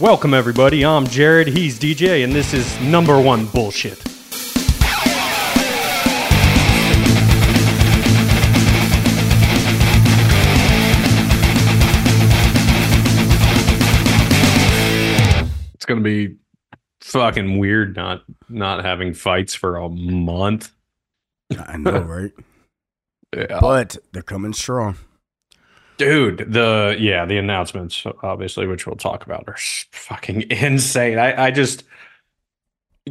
Welcome, 0.00 0.34
everybody. 0.34 0.84
I'm 0.84 1.06
Jared. 1.06 1.46
He's 1.46 1.78
DJ, 1.78 2.24
and 2.24 2.32
this 2.32 2.52
is 2.52 2.80
number 2.80 3.20
one 3.20 3.46
bullshit. 3.46 4.02
It's 15.74 15.86
gonna 15.86 16.00
be 16.00 16.36
fucking 17.00 17.58
weird 17.58 17.94
not 17.94 18.22
not 18.48 18.84
having 18.84 19.14
fights 19.14 19.54
for 19.54 19.76
a 19.76 19.88
month. 19.88 20.72
I 21.58 21.76
know, 21.76 22.00
right? 22.00 22.32
Yeah. 23.36 23.58
but 23.60 23.98
they're 24.12 24.22
coming 24.22 24.52
strong. 24.52 24.96
Dude, 25.96 26.52
the 26.52 26.96
yeah, 26.98 27.24
the 27.24 27.38
announcements, 27.38 28.04
obviously, 28.22 28.66
which 28.66 28.86
we'll 28.86 28.96
talk 28.96 29.24
about, 29.24 29.44
are 29.46 29.56
fucking 29.92 30.42
insane. 30.50 31.18
I, 31.18 31.46
I 31.46 31.50
just 31.50 31.84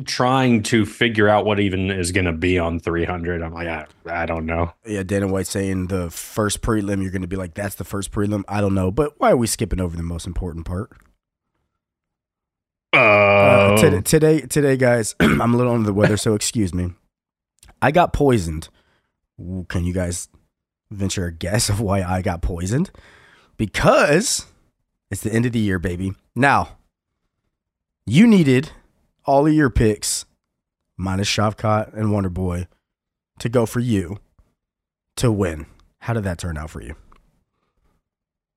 trying 0.05 0.63
to 0.63 0.85
figure 0.85 1.29
out 1.29 1.45
what 1.45 1.59
even 1.59 1.91
is 1.91 2.11
going 2.11 2.25
to 2.25 2.33
be 2.33 2.57
on 2.57 2.79
300. 2.79 3.43
I'm 3.43 3.53
like, 3.53 3.67
I, 3.67 3.85
I 4.09 4.25
don't 4.25 4.45
know. 4.47 4.73
Yeah, 4.85 5.03
Dana 5.03 5.27
White 5.27 5.45
saying 5.45 5.87
the 5.87 6.09
first 6.09 6.61
prelim, 6.61 7.01
you're 7.03 7.11
going 7.11 7.21
to 7.21 7.27
be 7.27 7.35
like, 7.35 7.53
that's 7.53 7.75
the 7.75 7.83
first 7.83 8.11
prelim. 8.11 8.43
I 8.47 8.59
don't 8.59 8.73
know, 8.73 8.89
but 8.89 9.13
why 9.19 9.31
are 9.31 9.37
we 9.37 9.45
skipping 9.45 9.79
over 9.79 9.95
the 9.95 10.01
most 10.03 10.25
important 10.25 10.65
part? 10.65 10.89
Uh, 12.91 12.97
Uh, 12.97 13.77
today, 13.77 14.01
today, 14.01 14.41
today, 14.41 14.77
guys, 14.77 15.15
I'm 15.19 15.53
a 15.53 15.57
little 15.57 15.73
under 15.73 15.85
the 15.85 15.93
weather, 15.93 16.17
so 16.17 16.33
excuse 16.33 16.73
me. 16.73 16.93
I 17.81 17.91
got 17.91 18.13
poisoned. 18.13 18.69
Can 19.67 19.83
you 19.83 19.93
guys 19.93 20.27
venture 20.93 21.25
a 21.25 21.31
guess 21.31 21.69
of 21.69 21.79
why 21.79 22.01
I 22.01 22.21
got 22.21 22.41
poisoned? 22.41 22.91
Because 23.57 24.45
it's 25.11 25.21
the 25.21 25.33
end 25.33 25.45
of 25.45 25.51
the 25.51 25.59
year, 25.59 25.79
baby. 25.79 26.13
Now, 26.35 26.77
you 28.05 28.27
needed 28.27 28.71
all 29.25 29.47
of 29.47 29.53
your 29.53 29.69
picks, 29.69 30.25
minus 30.97 31.29
Shavkat 31.29 31.93
and 31.93 32.11
Wonder 32.11 32.29
Boy, 32.29 32.67
to 33.39 33.49
go 33.49 33.65
for 33.65 33.79
you 33.79 34.17
to 35.15 35.31
win. 35.31 35.65
How 35.99 36.13
did 36.13 36.23
that 36.23 36.37
turn 36.37 36.57
out 36.57 36.69
for 36.69 36.81
you? 36.81 36.95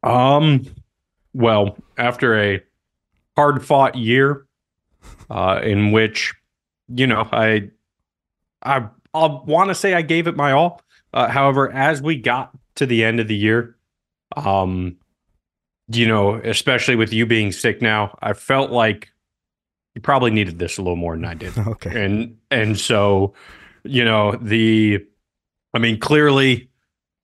Um, 0.03 0.67
well, 1.35 1.77
after 1.99 2.39
a 2.41 2.63
hard 3.37 3.65
fought 3.65 3.95
year, 3.97 4.47
uh, 5.31 5.61
in 5.63 5.93
which, 5.93 6.35
you 6.89 7.07
know, 7.07 7.29
I, 7.31 7.71
I, 8.63 8.89
I 9.15 9.27
want 9.27 9.69
to 9.69 9.75
say 9.75 9.95
I 9.95 10.03
gave 10.03 10.27
it 10.27 10.37
my 10.37 10.53
all. 10.53 10.83
Uh, 11.15 11.29
however, 11.29 11.71
as 11.73 12.03
we 12.03 12.17
got 12.17 12.51
to 12.77 12.87
the 12.87 13.05
end 13.05 13.21
of 13.21 13.29
the 13.29 13.37
year, 13.37 13.77
um, 14.37 14.97
you 15.89 16.07
know, 16.07 16.35
especially 16.35 16.97
with 16.97 17.13
you 17.13 17.27
being 17.27 17.53
sick 17.53 17.81
now, 17.81 18.19
I 18.21 18.33
felt 18.33 18.71
like 18.71 19.11
you 19.95 20.01
probably 20.03 20.31
needed 20.31 20.59
this 20.59 20.79
a 20.79 20.83
little 20.83 20.97
more 20.97 21.15
than 21.17 21.25
I 21.25 21.35
did 21.35 21.57
Okay. 21.67 22.05
and 22.05 22.37
and 22.51 22.79
so 22.79 23.33
you 23.85 24.05
know 24.05 24.33
the 24.43 24.99
i 25.73 25.79
mean 25.79 25.97
clearly 26.01 26.69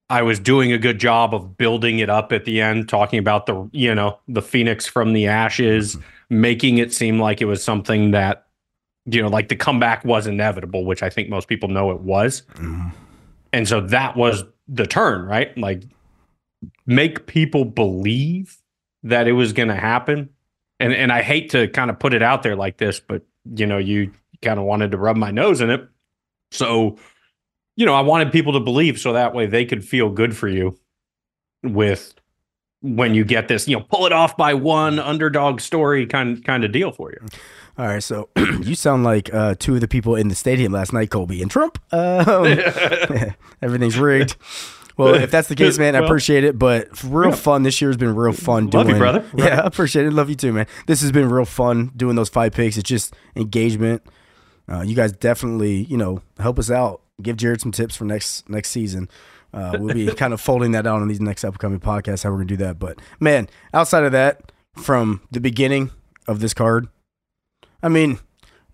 i 0.09 0.21
was 0.21 0.39
doing 0.39 0.71
a 0.71 0.77
good 0.77 0.97
job 0.97 1.35
of 1.35 1.57
building 1.57 1.99
it 1.99 2.09
up 2.09 2.31
at 2.31 2.45
the 2.45 2.61
end 2.61 2.87
talking 2.87 3.19
about 3.19 3.45
the 3.47 3.69
you 3.73 3.93
know 3.93 4.17
the 4.29 4.41
phoenix 4.41 4.87
from 4.87 5.11
the 5.11 5.27
ashes 5.27 5.97
making 6.29 6.77
it 6.77 6.93
seem 6.93 7.19
like 7.19 7.41
it 7.41 7.45
was 7.45 7.61
something 7.61 8.11
that 8.11 8.47
you 9.05 9.21
know 9.21 9.27
like 9.27 9.49
the 9.49 9.57
comeback 9.57 10.05
was 10.05 10.25
inevitable 10.25 10.85
which 10.85 11.03
i 11.03 11.09
think 11.09 11.27
most 11.29 11.49
people 11.49 11.67
know 11.67 11.91
it 11.91 11.99
was 11.99 12.43
Mhm. 12.55 12.93
And 13.53 13.67
so 13.67 13.79
that 13.79 14.17
was 14.17 14.43
the 14.67 14.85
turn 14.85 15.25
right? 15.25 15.57
Like 15.57 15.83
make 16.85 17.25
people 17.27 17.63
believe 17.63 18.57
that 19.03 19.27
it 19.27 19.33
was 19.33 19.53
going 19.53 19.69
to 19.69 19.75
happen. 19.75 20.29
And 20.79 20.91
and 20.91 21.11
i 21.11 21.21
hate 21.21 21.51
to 21.51 21.67
kind 21.69 21.89
of 21.89 21.99
put 21.99 22.13
it 22.13 22.23
out 22.23 22.43
there 22.43 22.55
like 22.55 22.77
this 22.77 22.99
but 22.99 23.21
you 23.45 23.65
know 23.65 23.77
you 23.77 24.11
kind 24.41 24.59
of 24.59 24.65
wanted 24.65 24.91
to 24.91 24.97
rub 24.97 25.15
my 25.15 25.31
nose 25.31 25.61
in 25.61 25.69
it. 25.69 25.87
So 26.51 26.97
you 27.75 27.85
know 27.85 27.93
i 27.93 28.01
wanted 28.01 28.31
people 28.31 28.53
to 28.53 28.59
believe 28.59 28.99
so 28.99 29.13
that 29.13 29.33
way 29.33 29.45
they 29.45 29.65
could 29.65 29.85
feel 29.85 30.09
good 30.09 30.35
for 30.35 30.47
you 30.47 30.77
with 31.63 32.13
when 32.81 33.15
you 33.15 33.23
get 33.23 33.47
this 33.47 33.67
you 33.67 33.77
know 33.77 33.83
pull 33.83 34.05
it 34.05 34.11
off 34.11 34.35
by 34.37 34.53
one 34.53 34.99
underdog 34.99 35.59
story 35.59 36.05
kind 36.05 36.43
kind 36.43 36.63
of 36.63 36.71
deal 36.71 36.91
for 36.91 37.11
you 37.11 37.19
All 37.75 37.87
right, 37.87 38.03
so 38.03 38.29
you 38.35 38.75
sound 38.75 39.03
like 39.03 39.33
uh, 39.33 39.55
two 39.57 39.75
of 39.75 39.81
the 39.81 39.87
people 39.87 40.15
in 40.15 40.27
the 40.27 40.35
stadium 40.35 40.71
last 40.71 40.93
night, 40.93 41.09
Colby 41.09 41.41
and 41.41 41.49
Trump. 41.49 41.79
Um, 41.93 42.45
everything's 43.61 43.97
rigged. 43.97 44.35
Well, 44.97 45.15
if 45.15 45.31
that's 45.31 45.47
the 45.47 45.55
case, 45.55 45.77
man, 45.79 45.95
I 45.95 45.99
appreciate 46.05 46.43
it. 46.43 46.57
But 46.59 47.03
real 47.03 47.29
yeah. 47.29 47.35
fun 47.35 47.63
this 47.63 47.81
year 47.81 47.89
has 47.89 47.97
been 47.97 48.15
real 48.15 48.33
fun. 48.33 48.69
Love 48.69 48.85
you, 48.85 48.91
doing, 48.91 48.99
brother. 48.99 49.25
Yeah, 49.35 49.61
I 49.61 49.65
appreciate 49.65 50.05
it. 50.05 50.11
Love 50.11 50.29
you 50.29 50.35
too, 50.35 50.53
man. 50.53 50.67
This 50.85 51.01
has 51.01 51.11
been 51.11 51.29
real 51.29 51.45
fun 51.45 51.91
doing 51.95 52.15
those 52.15 52.29
five 52.29 52.53
picks. 52.53 52.77
It's 52.77 52.87
just 52.87 53.15
engagement. 53.35 54.03
Uh, 54.71 54.81
you 54.81 54.95
guys 54.95 55.11
definitely, 55.11 55.83
you 55.83 55.97
know, 55.97 56.21
help 56.39 56.59
us 56.59 56.69
out. 56.69 57.01
Give 57.21 57.37
Jared 57.37 57.61
some 57.61 57.71
tips 57.71 57.95
for 57.95 58.05
next 58.05 58.47
next 58.49 58.69
season. 58.69 59.09
Uh, 59.53 59.77
we'll 59.79 59.93
be 59.93 60.11
kind 60.13 60.33
of 60.33 60.41
folding 60.41 60.71
that 60.71 60.87
out 60.87 61.01
on 61.01 61.07
these 61.07 61.21
next 61.21 61.43
upcoming 61.43 61.79
podcasts. 61.79 62.23
How 62.23 62.31
we're 62.31 62.37
gonna 62.37 62.47
do 62.47 62.57
that, 62.57 62.79
but 62.79 62.99
man, 63.19 63.47
outside 63.73 64.03
of 64.03 64.11
that, 64.11 64.51
from 64.75 65.21
the 65.31 65.39
beginning 65.39 65.91
of 66.27 66.39
this 66.39 66.53
card, 66.53 66.87
I 67.83 67.89
mean, 67.89 68.19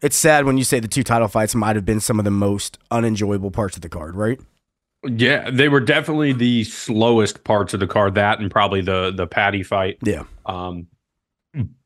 it's 0.02 0.16
sad 0.16 0.46
when 0.46 0.58
you 0.58 0.64
say 0.64 0.80
the 0.80 0.88
two 0.88 1.04
title 1.04 1.28
fights 1.28 1.56
might 1.56 1.76
have 1.76 1.86
been 1.86 2.00
some 2.00 2.20
of 2.20 2.26
the 2.26 2.32
most 2.32 2.78
unenjoyable 2.92 3.52
parts 3.52 3.76
of 3.76 3.82
the 3.82 3.90
card, 3.90 4.16
right? 4.16 4.40
yeah 5.08 5.50
they 5.50 5.70
were 5.70 5.80
definitely 5.80 6.34
the 6.34 6.62
slowest 6.66 7.46
parts 7.46 7.74
of 7.74 7.80
the 7.80 7.88
card 7.88 8.16
that 8.16 8.38
and 8.38 8.52
probably 8.52 8.82
the 8.82 9.14
the 9.16 9.26
patty 9.26 9.64
fight 9.64 9.98
Yeah. 10.04 10.24
Um, 10.46 10.88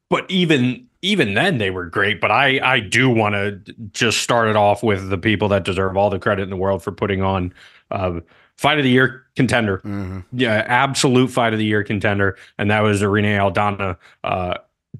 but 0.09 0.29
even 0.29 0.87
even 1.01 1.33
then 1.33 1.57
they 1.57 1.71
were 1.71 1.85
great. 1.85 2.21
But 2.21 2.29
I 2.31 2.59
I 2.63 2.79
do 2.79 3.09
want 3.09 3.33
to 3.33 3.73
just 3.91 4.21
start 4.21 4.47
it 4.47 4.55
off 4.55 4.83
with 4.83 5.09
the 5.09 5.17
people 5.17 5.47
that 5.49 5.63
deserve 5.63 5.97
all 5.97 6.09
the 6.09 6.19
credit 6.19 6.43
in 6.43 6.49
the 6.51 6.55
world 6.55 6.83
for 6.83 6.91
putting 6.91 7.21
on 7.23 7.51
uh, 7.89 8.19
fight 8.55 8.77
of 8.77 8.83
the 8.83 8.91
year 8.91 9.25
contender. 9.35 9.79
Mm-hmm. 9.79 10.19
Yeah, 10.31 10.63
absolute 10.67 11.29
fight 11.29 11.53
of 11.53 11.59
the 11.59 11.65
year 11.65 11.83
contender, 11.83 12.37
and 12.59 12.69
that 12.69 12.81
was 12.81 13.01
Irene 13.03 13.25
Aldana, 13.25 13.97
uh, 14.23 14.59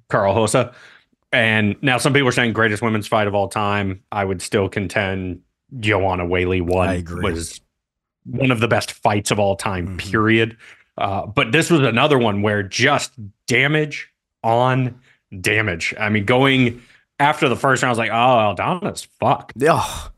Karol 0.10 0.36
Hosa. 0.36 0.74
And 1.34 1.76
now 1.82 1.98
some 1.98 2.14
people 2.14 2.30
are 2.30 2.32
saying 2.34 2.54
greatest 2.54 2.82
women's 2.84 3.08
fight 3.08 3.28
of 3.28 3.34
all 3.34 3.50
time. 3.50 4.02
I 4.12 4.24
would 4.24 4.42
still 4.42 4.70
contend 4.70 5.42
Joanna 5.80 6.26
Weili 6.26 6.62
won 6.62 6.88
I 6.88 6.94
agree. 6.94 7.24
was 7.32 7.60
one 8.26 8.52
of 8.52 8.60
the 8.60 8.68
best 8.68 8.92
fights 8.92 9.32
of 9.32 9.40
all 9.40 9.56
time. 9.56 9.98
Mhm. 9.98 10.12
Period. 10.12 10.58
Uh, 10.98 11.26
but 11.26 11.52
this 11.52 11.72
was 11.72 11.82
another 11.82 12.20
one 12.20 12.44
where 12.44 12.62
just 12.62 13.12
damage 13.48 14.10
on 14.44 15.00
damage. 15.42 15.94
I 16.00 16.10
mean, 16.10 16.26
going 16.26 16.82
after 17.20 17.50
the 17.50 17.56
first 17.56 17.82
round, 17.82 17.90
I 17.90 17.92
was 17.92 17.98
like, 17.98 18.12
oh, 18.12 18.14
Aldana's 18.56 19.08
fucked. 19.20 19.54
Oh, 19.68 20.12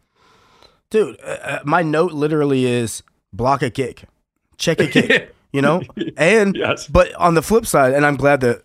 dude, 0.89 1.17
uh, 1.23 1.27
uh, 1.41 1.59
my 1.63 1.81
note 1.81 2.11
literally 2.11 2.65
is 2.65 3.03
block 3.31 3.61
a 3.61 3.69
kick, 3.69 4.03
check 4.57 4.81
a 4.81 4.87
kick, 4.87 5.33
you 5.53 5.61
know? 5.61 5.81
And, 6.17 6.55
yes. 6.57 6.87
but 6.87 7.13
on 7.15 7.35
the 7.35 7.41
flip 7.41 7.65
side, 7.65 7.93
and 7.93 8.05
I'm 8.05 8.17
glad 8.17 8.41
that, 8.41 8.63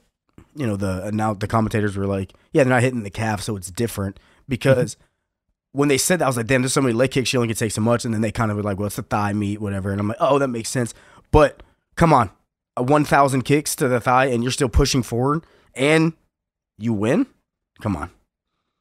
you 0.57 0.67
know, 0.67 0.75
the 0.77 1.11
now 1.13 1.35
the 1.35 1.47
commentators 1.47 1.97
were 1.97 2.07
like, 2.07 2.33
yeah, 2.53 2.65
they're 2.65 2.73
not 2.73 2.83
hitting 2.83 3.03
the 3.03 3.11
calf, 3.11 3.41
so 3.41 3.57
it's 3.57 3.71
different 3.71 4.19
because 4.49 4.97
mm-hmm. 4.97 5.79
when 5.79 5.89
they 5.89 5.99
said 5.99 6.19
that, 6.19 6.25
I 6.25 6.29
was 6.29 6.37
like, 6.37 6.47
damn, 6.47 6.63
there's 6.63 6.73
so 6.73 6.81
many 6.81 6.95
leg 6.95 7.13
kicks, 7.13 7.29
she 7.29 7.37
only 7.37 7.49
can 7.49 7.57
take 7.57 7.73
so 7.73 7.81
much. 7.81 8.05
And 8.05 8.13
then 8.13 8.21
they 8.21 8.33
kind 8.33 8.51
of 8.51 8.57
were 8.57 8.63
like, 8.63 8.79
well, 8.79 8.87
it's 8.87 8.97
the 8.97 9.03
thigh 9.03 9.33
meat, 9.33 9.61
whatever. 9.61 9.91
And 9.91 10.01
I'm 10.01 10.09
like, 10.09 10.17
oh, 10.21 10.39
that 10.39 10.49
makes 10.49 10.69
sense. 10.69 10.95
But 11.31 11.63
come 11.97 12.13
on, 12.13 12.31
a 12.77 12.83
1,000 12.83 13.43
kicks 13.43 13.77
to 13.77 13.89
the 13.89 14.01
thigh 14.01 14.27
and 14.27 14.43
you're 14.43 14.53
still 14.53 14.69
pushing 14.69 15.03
forward 15.03 15.45
and 15.75 16.15
you 16.79 16.93
win? 16.93 17.27
Come 17.81 17.97
on. 17.97 18.11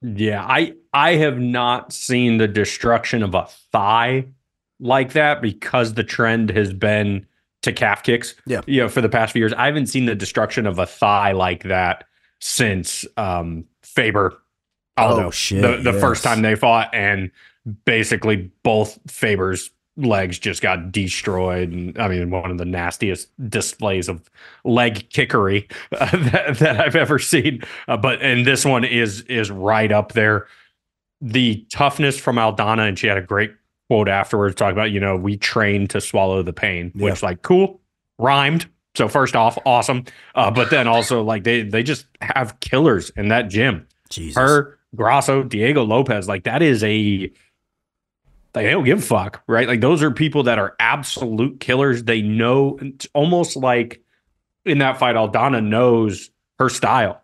Yeah, 0.02 0.46
I 0.46 0.76
I 0.94 1.16
have 1.16 1.40
not 1.40 1.92
seen 1.92 2.38
the 2.38 2.48
destruction 2.48 3.22
of 3.22 3.36
a 3.36 3.48
thigh 3.74 4.28
like 4.80 5.12
that 5.12 5.42
because 5.42 5.94
the 5.94 6.06
trend 6.06 6.52
has 6.52 6.72
been 6.72 7.26
to 7.64 7.74
calf 7.74 8.04
kicks. 8.04 8.36
Yeah. 8.46 8.62
You 8.66 8.82
know, 8.82 8.90
for 8.90 9.02
the 9.02 9.10
past 9.10 9.34
few 9.34 9.42
years. 9.42 9.54
I 9.54 9.66
haven't 9.66 9.88
seen 9.88 10.06
the 10.06 10.16
destruction 10.16 10.66
of 10.66 10.80
a 10.80 10.86
thigh 10.86 11.34
like 11.34 11.64
that 11.64 12.06
since 12.40 13.06
um 13.18 13.66
Faber 13.84 14.42
Aldo. 14.98 15.28
Oh, 15.28 15.32
shit, 15.32 15.62
The 15.62 15.78
the 15.78 15.92
yes. 15.94 16.02
first 16.02 16.24
time 16.24 16.42
they 16.42 16.56
fought 16.56 16.90
and 16.94 17.32
basically 17.86 18.52
both 18.64 19.00
Faber's 19.08 19.72
legs 19.98 20.40
just 20.40 20.62
got 20.62 20.92
destroyed 20.94 21.72
and 21.72 21.98
I 22.00 22.08
mean 22.08 22.30
one 22.32 22.52
of 22.52 22.58
the 22.58 22.66
nastiest 22.66 23.28
displays 23.50 24.08
of 24.08 24.30
leg 24.64 25.10
kickery 25.10 25.68
uh, 25.92 26.06
that, 26.32 26.58
that 26.60 26.80
I've 26.80 26.96
ever 26.96 27.20
seen 27.20 27.64
uh, 27.90 27.98
but 27.98 28.22
and 28.22 28.46
this 28.46 28.64
one 28.64 28.86
is 28.86 29.22
is 29.24 29.52
right 29.52 29.92
up 29.92 30.14
there 30.14 30.48
the 31.22 31.66
toughness 31.70 32.18
from 32.18 32.38
Aldana 32.38 32.88
and 32.88 32.98
she 32.98 33.08
had 33.08 33.18
a 33.18 33.22
great 33.22 33.52
quote 33.90 34.08
afterwards 34.08 34.56
talking 34.56 34.72
about 34.72 34.92
you 34.92 35.02
know 35.02 35.18
we 35.18 35.36
train 35.36 35.86
to 35.90 36.00
swallow 36.00 36.44
the 36.44 36.54
pain 36.54 36.94
Yeah. 36.96 37.06
which 37.06 37.22
like 37.22 37.42
cool 37.42 37.82
rhymed 38.18 38.68
so 38.96 39.08
first 39.08 39.36
off 39.36 39.58
awesome 39.66 40.04
uh, 40.36 40.52
but 40.52 40.70
then 40.70 40.88
also 40.88 41.24
like 41.24 41.44
they 41.44 41.62
they 41.62 41.84
just 41.84 42.08
have 42.22 42.60
killers 42.60 43.12
in 43.12 43.30
that 43.30 43.50
gym 43.50 43.88
Jesus. 44.10 44.36
her, 44.36 44.80
Grasso, 44.96 45.44
Diego 45.44 45.84
Lopes, 45.84 46.28
like 46.28 46.44
that 46.44 46.62
is 46.62 46.84
a 46.84 47.32
like 48.56 48.66
they 48.66 48.72
don't 48.72 48.84
give 48.84 49.00
a 49.00 49.02
fuck, 49.02 49.44
right? 49.48 49.68
Like 49.68 49.82
those 49.82 50.02
are 50.02 50.12
people 50.12 50.44
that 50.44 50.58
are 50.58 50.76
absolute 50.80 51.60
killers. 51.60 52.04
They 52.04 52.22
know 52.22 52.80
it's 52.82 53.08
almost 53.14 53.56
like 53.56 54.02
in 54.66 54.80
that 54.80 54.98
fight, 54.98 55.16
Aldana 55.16 55.64
knows 55.64 56.32
her 56.58 56.70
style. 56.70 57.22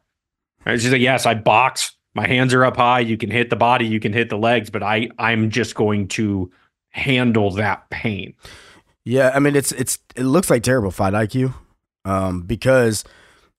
Right? 0.65 0.79
She's 0.79 0.91
like, 0.91 1.01
yes, 1.01 1.25
I 1.25 1.33
box. 1.33 1.94
My 2.13 2.27
hands 2.27 2.53
are 2.53 2.63
up 2.63 2.77
high. 2.77 3.01
You 3.01 3.17
can 3.17 3.29
hit 3.29 3.50
the 3.50 3.56
body, 3.56 3.85
you 3.85 4.00
can 4.00 4.13
hit 4.13 4.29
the 4.29 4.38
legs, 4.38 4.69
but 4.69 4.83
I 4.83 5.09
I'm 5.17 5.50
just 5.50 5.75
going 5.75 6.07
to 6.09 6.51
handle 6.89 7.51
that 7.51 7.89
pain. 7.89 8.35
Yeah, 9.06 9.31
I 9.34 9.40
mean 9.40 9.56
it's 9.56 9.72
it's 9.74 10.00
it 10.16 10.24
looks 10.24 10.50
like 10.50 10.63
terrible 10.63 10.92
fight 10.92 11.13
IQ, 11.13 11.54
um, 12.06 12.42
because 12.42 13.04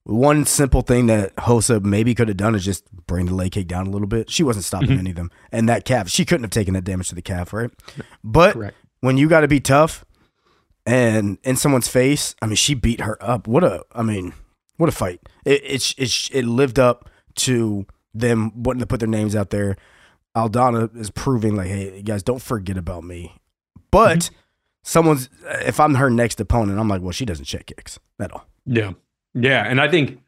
one 0.03 0.45
simple 0.45 0.81
thing 0.81 1.07
that 1.07 1.35
Hossa 1.37 1.83
maybe 1.83 2.13
could 2.15 2.27
have 2.27 2.37
done 2.37 2.53
is 2.55 2.63
just 2.65 2.89
bring 3.07 3.25
the 3.27 3.33
leg 3.33 3.51
kick 3.53 3.67
down 3.67 3.87
a 3.87 3.89
little 3.89 4.07
bit. 4.07 4.29
She 4.29 4.43
wasn't 4.43 4.65
stopping 4.65 4.89
Mhm. 4.89 4.99
any 4.99 5.09
of 5.11 5.15
them, 5.15 5.31
and 5.51 5.67
that 5.69 5.85
calf 5.85 6.09
she 6.09 6.25
couldn't 6.25 6.43
have 6.43 6.51
taken 6.51 6.73
that 6.75 6.83
damage 6.83 7.09
to 7.09 7.15
the 7.15 7.21
calf, 7.21 7.53
right? 7.53 7.71
But 8.23 8.53
Correct. 8.53 8.75
when 8.99 9.17
you 9.17 9.27
got 9.29 9.41
to 9.41 9.47
be 9.47 9.59
tough 9.61 10.03
and 10.85 11.37
in 11.43 11.55
someone's 11.55 11.87
face, 11.87 12.35
I 12.41 12.45
mean, 12.45 12.55
she 12.55 12.73
beat 12.73 13.01
her 13.01 13.21
up. 13.23 13.47
What 13.47 13.63
a, 13.63 13.83
I 13.93 14.03
mean, 14.03 14.33
what 14.77 14.89
a 14.89 14.93
fight! 14.93 15.21
It 15.45 15.61
it 15.63 15.93
it, 15.97 16.29
it 16.33 16.45
lived 16.45 16.79
up 16.79 17.09
to 17.35 17.85
them 18.13 18.51
wanting 18.63 18.79
to 18.81 18.87
put 18.87 18.99
their 18.99 19.09
names 19.09 19.35
out 19.35 19.49
there. 19.51 19.77
Aldana 20.35 20.95
is 20.97 21.09
proving 21.09 21.55
like, 21.55 21.67
hey, 21.67 21.97
you 21.97 22.03
guys, 22.03 22.21
don't 22.23 22.41
forget 22.41 22.77
about 22.77 23.03
me. 23.03 23.35
But 23.91 24.29
someone's, 24.87 25.29
if 25.45 25.79
I'm 25.79 25.95
her 25.95 26.09
next 26.09 26.39
opponent, 26.39 26.79
I'm 26.79 26.87
like, 26.87 27.01
well, 27.01 27.11
she 27.11 27.25
doesn't 27.25 27.45
check 27.45 27.65
kicks 27.65 27.99
at 28.19 28.31
all. 28.31 28.45
Yeah. 28.65 28.93
Yeah. 29.33 29.63
And 29.67 29.81
I 29.81 29.89
think 29.89 30.19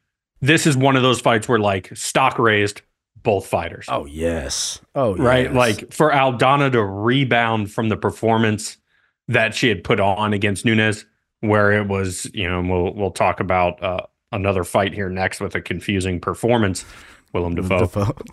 this 0.41 0.67
is 0.67 0.75
one 0.77 0.95
of 0.95 1.01
those 1.01 1.21
fights 1.21 1.47
where 1.47 1.59
like 1.59 1.95
stock 1.95 2.37
raised 2.37 2.81
both 3.23 3.47
fighters. 3.47 3.85
Oh 3.89 4.05
yes, 4.05 4.79
oh 4.95 5.15
right? 5.15 5.45
yes. 5.45 5.55
Like 5.55 5.93
for 5.93 6.11
Aldana 6.11 6.71
to 6.71 6.83
rebound 6.83 7.71
from 7.71 7.89
the 7.89 7.97
performance 7.97 8.77
that 9.27 9.53
she 9.53 9.67
had 9.67 9.83
put 9.83 9.99
on 9.99 10.33
against 10.33 10.65
Nunez, 10.65 11.05
where 11.41 11.71
it 11.71 11.87
was, 11.87 12.29
you 12.33 12.49
know, 12.49 12.61
we'll 12.61 12.93
we'll 12.93 13.11
talk 13.11 13.39
about 13.39 13.81
uh, 13.83 14.01
another 14.31 14.63
fight 14.63 14.93
here 14.93 15.09
next 15.09 15.41
with 15.41 15.55
a 15.55 15.61
confusing 15.61 16.19
performance, 16.19 16.85
Willem 17.33 17.55
Dafoe. 17.55 17.79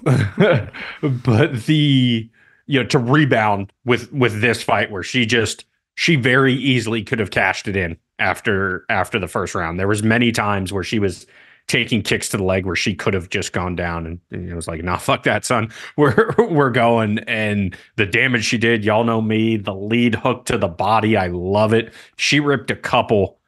Defoe. 0.05 0.69
but 1.03 1.65
the 1.65 2.31
you 2.67 2.81
know 2.81 2.87
to 2.87 2.99
rebound 2.99 3.73
with 3.85 4.13
with 4.13 4.41
this 4.41 4.63
fight 4.63 4.91
where 4.91 5.03
she 5.03 5.27
just 5.27 5.65
she 5.97 6.15
very 6.15 6.55
easily 6.55 7.03
could 7.03 7.19
have 7.19 7.31
cashed 7.31 7.67
it 7.67 7.77
in 7.77 7.97
after 8.19 8.85
after 8.89 9.19
the 9.19 9.27
first 9.27 9.55
round. 9.55 9.81
There 9.81 9.89
was 9.89 10.03
many 10.03 10.31
times 10.31 10.73
where 10.73 10.85
she 10.85 10.99
was 10.99 11.27
taking 11.67 12.01
kicks 12.01 12.29
to 12.29 12.37
the 12.37 12.45
leg 12.45 12.65
where 12.65 12.77
she 12.77 12.95
could 12.95 13.13
have 13.13 13.29
just 13.29 13.53
gone 13.53 13.75
down 13.75 14.07
and, 14.07 14.21
and 14.31 14.49
it 14.49 14.55
was 14.55 14.69
like, 14.69 14.85
nah, 14.85 14.97
fuck 14.99 15.25
that, 15.25 15.45
son. 15.45 15.73
We're 15.97 16.35
we're 16.39 16.71
going. 16.71 17.19
And 17.21 17.75
the 17.97 18.07
damage 18.07 18.45
she 18.45 18.59
did, 18.59 18.85
y'all 18.85 19.05
know 19.05 19.21
me, 19.21 19.57
the 19.57 19.75
lead 19.75 20.15
hook 20.15 20.45
to 20.47 20.59
the 20.59 20.69
body. 20.69 21.17
I 21.17 21.27
love 21.29 21.73
it. 21.73 21.93
She 22.17 22.41
ripped 22.41 22.71
a 22.71 22.77
couple. 22.77 23.39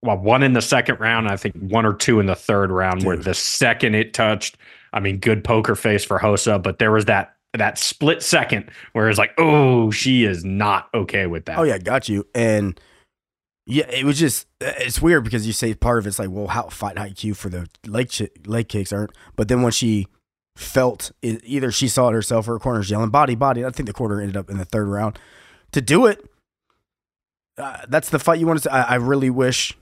Well, 0.00 0.18
one 0.18 0.44
in 0.44 0.52
the 0.52 0.62
second 0.62 1.00
round, 1.00 1.28
I 1.28 1.36
think 1.36 1.56
one 1.56 1.84
or 1.84 1.92
two 1.92 2.20
in 2.20 2.26
the 2.26 2.36
third 2.36 2.70
round, 2.70 3.02
where 3.02 3.16
the 3.16 3.34
second 3.34 3.96
it 3.96 4.14
touched, 4.14 4.56
I 4.92 5.00
mean, 5.00 5.18
good 5.18 5.42
poker 5.42 5.74
face 5.74 6.04
for 6.04 6.20
Hosa, 6.20 6.62
but 6.62 6.78
there 6.78 6.92
was 6.92 7.06
that 7.06 7.34
that 7.54 7.78
split 7.78 8.22
second 8.22 8.70
where 8.92 9.08
it's 9.08 9.18
like, 9.18 9.32
oh, 9.38 9.90
she 9.90 10.24
is 10.24 10.44
not 10.44 10.88
okay 10.94 11.26
with 11.26 11.46
that. 11.46 11.58
Oh 11.58 11.62
yeah, 11.62 11.78
got 11.78 12.08
you. 12.08 12.26
And 12.34 12.78
yeah, 13.66 13.88
it 13.90 14.04
was 14.04 14.18
just 14.18 14.46
it's 14.60 15.00
weird 15.00 15.24
because 15.24 15.46
you 15.46 15.52
say 15.52 15.74
part 15.74 15.98
of 15.98 16.06
it's 16.06 16.18
like, 16.18 16.30
well, 16.30 16.48
how 16.48 16.68
fight 16.68 16.96
IQ 16.96 17.36
for 17.36 17.48
the 17.48 17.68
leg 17.86 18.10
chi- 18.10 18.30
leg 18.46 18.68
kicks 18.68 18.92
aren't. 18.92 19.12
But 19.36 19.48
then 19.48 19.62
when 19.62 19.72
she 19.72 20.06
felt 20.56 21.12
it, 21.22 21.40
either 21.44 21.70
she 21.70 21.88
saw 21.88 22.08
it 22.08 22.12
herself 22.12 22.48
or 22.48 22.52
her 22.52 22.58
corner's 22.58 22.90
yelling 22.90 23.10
body, 23.10 23.34
body. 23.34 23.64
I 23.64 23.70
think 23.70 23.86
the 23.86 23.92
corner 23.92 24.20
ended 24.20 24.36
up 24.36 24.50
in 24.50 24.58
the 24.58 24.64
third 24.64 24.88
round 24.88 25.18
to 25.72 25.80
do 25.80 26.06
it. 26.06 26.24
Uh, 27.56 27.78
that's 27.88 28.08
the 28.08 28.18
fight 28.18 28.38
you 28.38 28.46
want 28.46 28.62
to. 28.62 28.72
I, 28.72 28.82
I 28.82 28.94
really 28.96 29.30
wish 29.30 29.76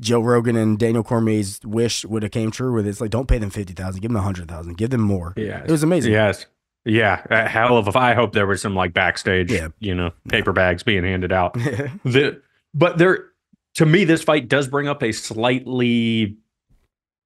Joe 0.00 0.20
Rogan 0.20 0.56
and 0.56 0.78
Daniel 0.78 1.04
Cormier's 1.04 1.60
wish 1.64 2.04
would 2.04 2.22
have 2.22 2.32
came 2.32 2.50
true. 2.50 2.72
With 2.72 2.86
it. 2.86 2.90
it's 2.90 3.00
like, 3.00 3.10
don't 3.10 3.28
pay 3.28 3.38
them 3.38 3.50
fifty 3.50 3.72
thousand, 3.72 4.00
give 4.00 4.10
them 4.10 4.16
a 4.16 4.22
hundred 4.22 4.48
thousand, 4.48 4.76
give 4.76 4.90
them 4.90 5.00
more. 5.00 5.32
Yeah. 5.36 5.62
It 5.64 5.70
was 5.70 5.82
amazing. 5.82 6.12
Yes. 6.12 6.46
Yeah. 6.88 7.22
A 7.30 7.46
hell 7.48 7.76
of 7.76 7.86
a 7.88 7.98
I 7.98 8.14
hope 8.14 8.32
there 8.32 8.46
was 8.46 8.62
some 8.62 8.74
like 8.74 8.94
backstage, 8.94 9.52
Yeah. 9.52 9.68
you 9.78 9.94
know, 9.94 10.10
paper 10.28 10.52
bags 10.52 10.82
being 10.82 11.04
handed 11.04 11.32
out. 11.32 11.52
the 12.04 12.40
but 12.74 12.98
there 12.98 13.26
to 13.74 13.86
me 13.86 14.04
this 14.04 14.22
fight 14.22 14.48
does 14.48 14.66
bring 14.68 14.88
up 14.88 15.02
a 15.02 15.12
slightly 15.12 16.36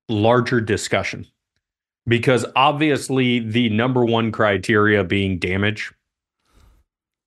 larger 0.09 0.61
discussion 0.61 1.27
because 2.07 2.45
obviously 2.57 3.39
the 3.39 3.69
number 3.71 4.05
one 4.05 4.33
criteria 4.33 5.05
being 5.05 5.39
damage 5.39 5.93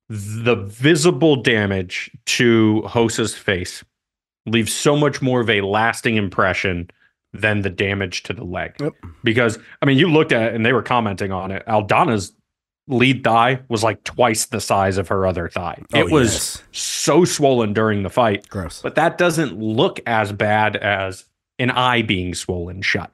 the 0.10 0.56
visible 0.56 1.36
damage 1.38 2.12
to 2.26 2.84
Hosa's 2.86 3.34
face 3.36 3.84
leaves 4.46 4.72
so 4.72 4.96
much 4.96 5.22
more 5.22 5.42
of 5.42 5.50
a 5.50 5.62
lasting 5.62 6.18
impression 6.18 6.90
than 7.42 7.62
the 7.62 7.70
damage 7.70 8.24
to 8.24 8.34
the 8.34 8.44
leg. 8.44 8.76
Yep. 8.80 8.94
Because 9.24 9.60
I 9.82 9.86
mean, 9.86 9.98
you 9.98 10.10
looked 10.10 10.32
at 10.32 10.44
it 10.44 10.56
and 10.56 10.66
they 10.66 10.74
were 10.74 10.84
commenting 10.84 11.32
on 11.32 11.52
it. 11.52 11.66
Aldana's 11.68 12.34
lead 12.88 13.24
thigh 13.24 13.60
was 13.68 13.84
like 13.84 14.04
twice 14.04 14.46
the 14.46 14.62
size 14.62 14.98
of 14.98 15.08
her 15.08 15.26
other 15.26 15.50
thigh. 15.50 15.82
Oh, 15.94 16.00
it 16.00 16.12
was 16.12 16.34
yes. 16.34 16.64
so 16.72 17.26
swollen 17.26 17.74
during 17.74 18.04
the 18.04 18.10
fight, 18.10 18.48
gross. 18.50 18.82
but 18.82 18.96
that 18.96 19.18
doesn't 19.18 19.58
look 19.58 20.00
as 20.06 20.32
bad 20.32 20.76
as 20.76 21.26
an 21.58 21.72
eye 21.72 22.02
being 22.02 22.34
swollen 22.34 22.82
shut. 22.82 23.12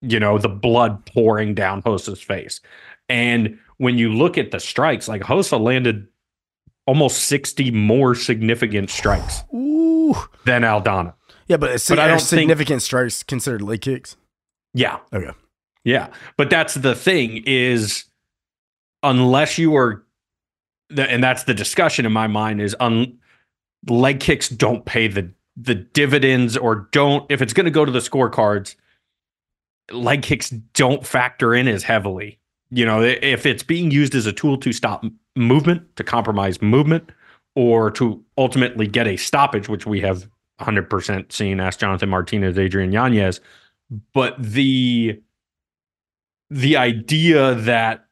You 0.00 0.18
know, 0.18 0.38
the 0.38 0.48
blood 0.48 1.04
pouring 1.06 1.54
down 1.54 1.82
Hosa's 1.82 2.20
face. 2.20 2.60
And 3.08 3.58
when 3.76 3.98
you 3.98 4.12
look 4.12 4.36
at 4.36 4.50
the 4.50 4.58
strikes, 4.58 5.06
like 5.06 5.22
Hosa 5.22 5.60
landed 5.60 6.08
almost 6.86 7.24
60 7.26 7.70
more 7.70 8.14
significant 8.14 8.90
strikes 8.90 9.44
Ooh. 9.54 10.16
than 10.44 10.62
Aldana. 10.62 11.14
Yeah, 11.52 11.58
but, 11.58 11.70
it's, 11.72 11.86
But 11.86 11.98
I 11.98 12.08
don't 12.08 12.16
think- 12.16 12.28
significant 12.40 12.80
strikes 12.80 13.22
considered 13.22 13.60
leg 13.60 13.82
kicks. 13.82 14.16
Yeah. 14.72 15.00
Okay. 15.12 15.32
Yeah. 15.84 16.08
But 16.38 16.48
that's 16.48 16.72
the 16.72 16.94
thing 16.94 17.42
is 17.44 18.04
unless 19.02 19.58
you 19.58 19.74
are 19.74 20.02
and 20.96 21.22
that's 21.22 21.44
the 21.44 21.52
discussion 21.52 22.06
in 22.06 22.12
my 22.12 22.26
mind 22.26 22.62
is 22.62 22.74
un, 22.80 23.18
leg 23.86 24.18
kicks 24.20 24.48
don't 24.48 24.86
pay 24.86 25.08
the 25.08 25.30
the 25.58 25.74
dividends 25.74 26.56
or 26.56 26.88
don't 26.92 27.30
if 27.30 27.42
it's 27.42 27.52
going 27.52 27.66
to 27.66 27.70
go 27.70 27.84
to 27.84 27.92
the 27.92 27.98
scorecards 27.98 28.76
leg 29.90 30.22
kicks 30.22 30.48
don't 30.48 31.06
factor 31.06 31.54
in 31.54 31.68
as 31.68 31.82
heavily. 31.82 32.38
You 32.70 32.86
know, 32.86 33.02
if 33.02 33.44
it's 33.44 33.62
being 33.62 33.90
used 33.90 34.14
as 34.14 34.24
a 34.24 34.32
tool 34.32 34.56
to 34.56 34.72
stop 34.72 35.04
movement, 35.36 35.96
to 35.96 36.04
compromise 36.04 36.62
movement 36.62 37.10
or 37.54 37.90
to 37.90 38.24
ultimately 38.38 38.86
get 38.86 39.06
a 39.06 39.18
stoppage 39.18 39.68
which 39.68 39.84
we 39.84 40.00
have 40.00 40.26
100% 40.60 41.32
seen 41.32 41.60
as 41.60 41.76
Jonathan 41.76 42.08
Martinez, 42.08 42.58
Adrian 42.58 42.92
Yanez, 42.92 43.40
but 44.14 44.34
the 44.38 45.20
the 46.50 46.76
idea 46.76 47.54
that 47.54 48.06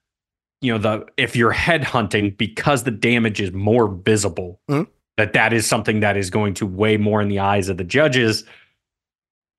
you 0.63 0.73
know 0.73 0.79
the 0.79 1.07
if 1.19 1.37
you're 1.37 1.53
headhunting 1.53 2.37
because 2.39 2.85
the 2.85 2.91
damage 2.91 3.41
is 3.41 3.53
more 3.53 3.87
visible 3.89 4.61
Mhm. 4.69 4.87
that 5.19 5.33
that 5.35 5.53
is 5.53 5.67
something 5.67 6.01
that 6.01 6.17
is 6.17 6.31
going 6.31 6.55
to 6.55 6.67
weigh 6.67 6.97
more 6.97 7.21
in 7.21 7.29
the 7.29 7.39
eyes 7.39 7.69
of 7.69 7.77
the 7.77 7.85
judges 7.85 8.45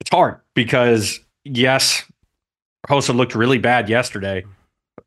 it's 0.00 0.10
hard 0.10 0.40
because 0.54 1.20
yes 1.44 2.04
Hosa 2.88 3.14
looked 3.14 3.36
really 3.36 3.58
bad 3.58 3.88
yesterday 3.88 4.44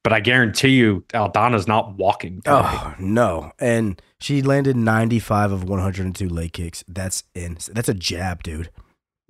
but 0.05 0.13
I 0.13 0.19
guarantee 0.19 0.69
you 0.69 1.03
Aldana's 1.15 1.67
not 1.67 1.95
walking 1.97 2.35
today. 2.43 2.51
Oh 2.63 2.93
no! 2.99 3.51
And 3.59 3.99
she 4.21 4.43
landed 4.43 4.75
ninety-five 4.77 5.51
of 5.51 5.63
one 5.67 5.79
hundred 5.79 6.05
and 6.05 6.15
two 6.15 6.29
leg 6.29 6.53
kicks. 6.53 6.83
That's 6.87 7.23
in. 7.33 7.57
That's 7.73 7.89
a 7.89 7.93
jab, 7.95 8.43
dude. 8.43 8.69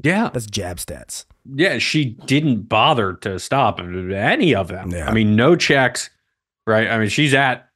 yeah 0.03 0.29
That's 0.33 0.45
jab 0.47 0.77
stats. 0.77 1.23
yeah, 1.55 1.77
she 1.77 2.05
didn't 2.25 2.63
bother 2.67 3.13
to 3.21 3.39
stop 3.39 3.79
any 3.79 4.53
of 4.53 4.67
them. 4.67 4.91
Yeah. 4.91 5.07
I 5.09 5.13
mean, 5.13 5.37
no 5.37 5.55
checks, 5.55 6.09
right? 6.67 6.89
I 6.89 6.97
mean, 6.99 7.07
she's 7.09 7.33
at 7.33 7.69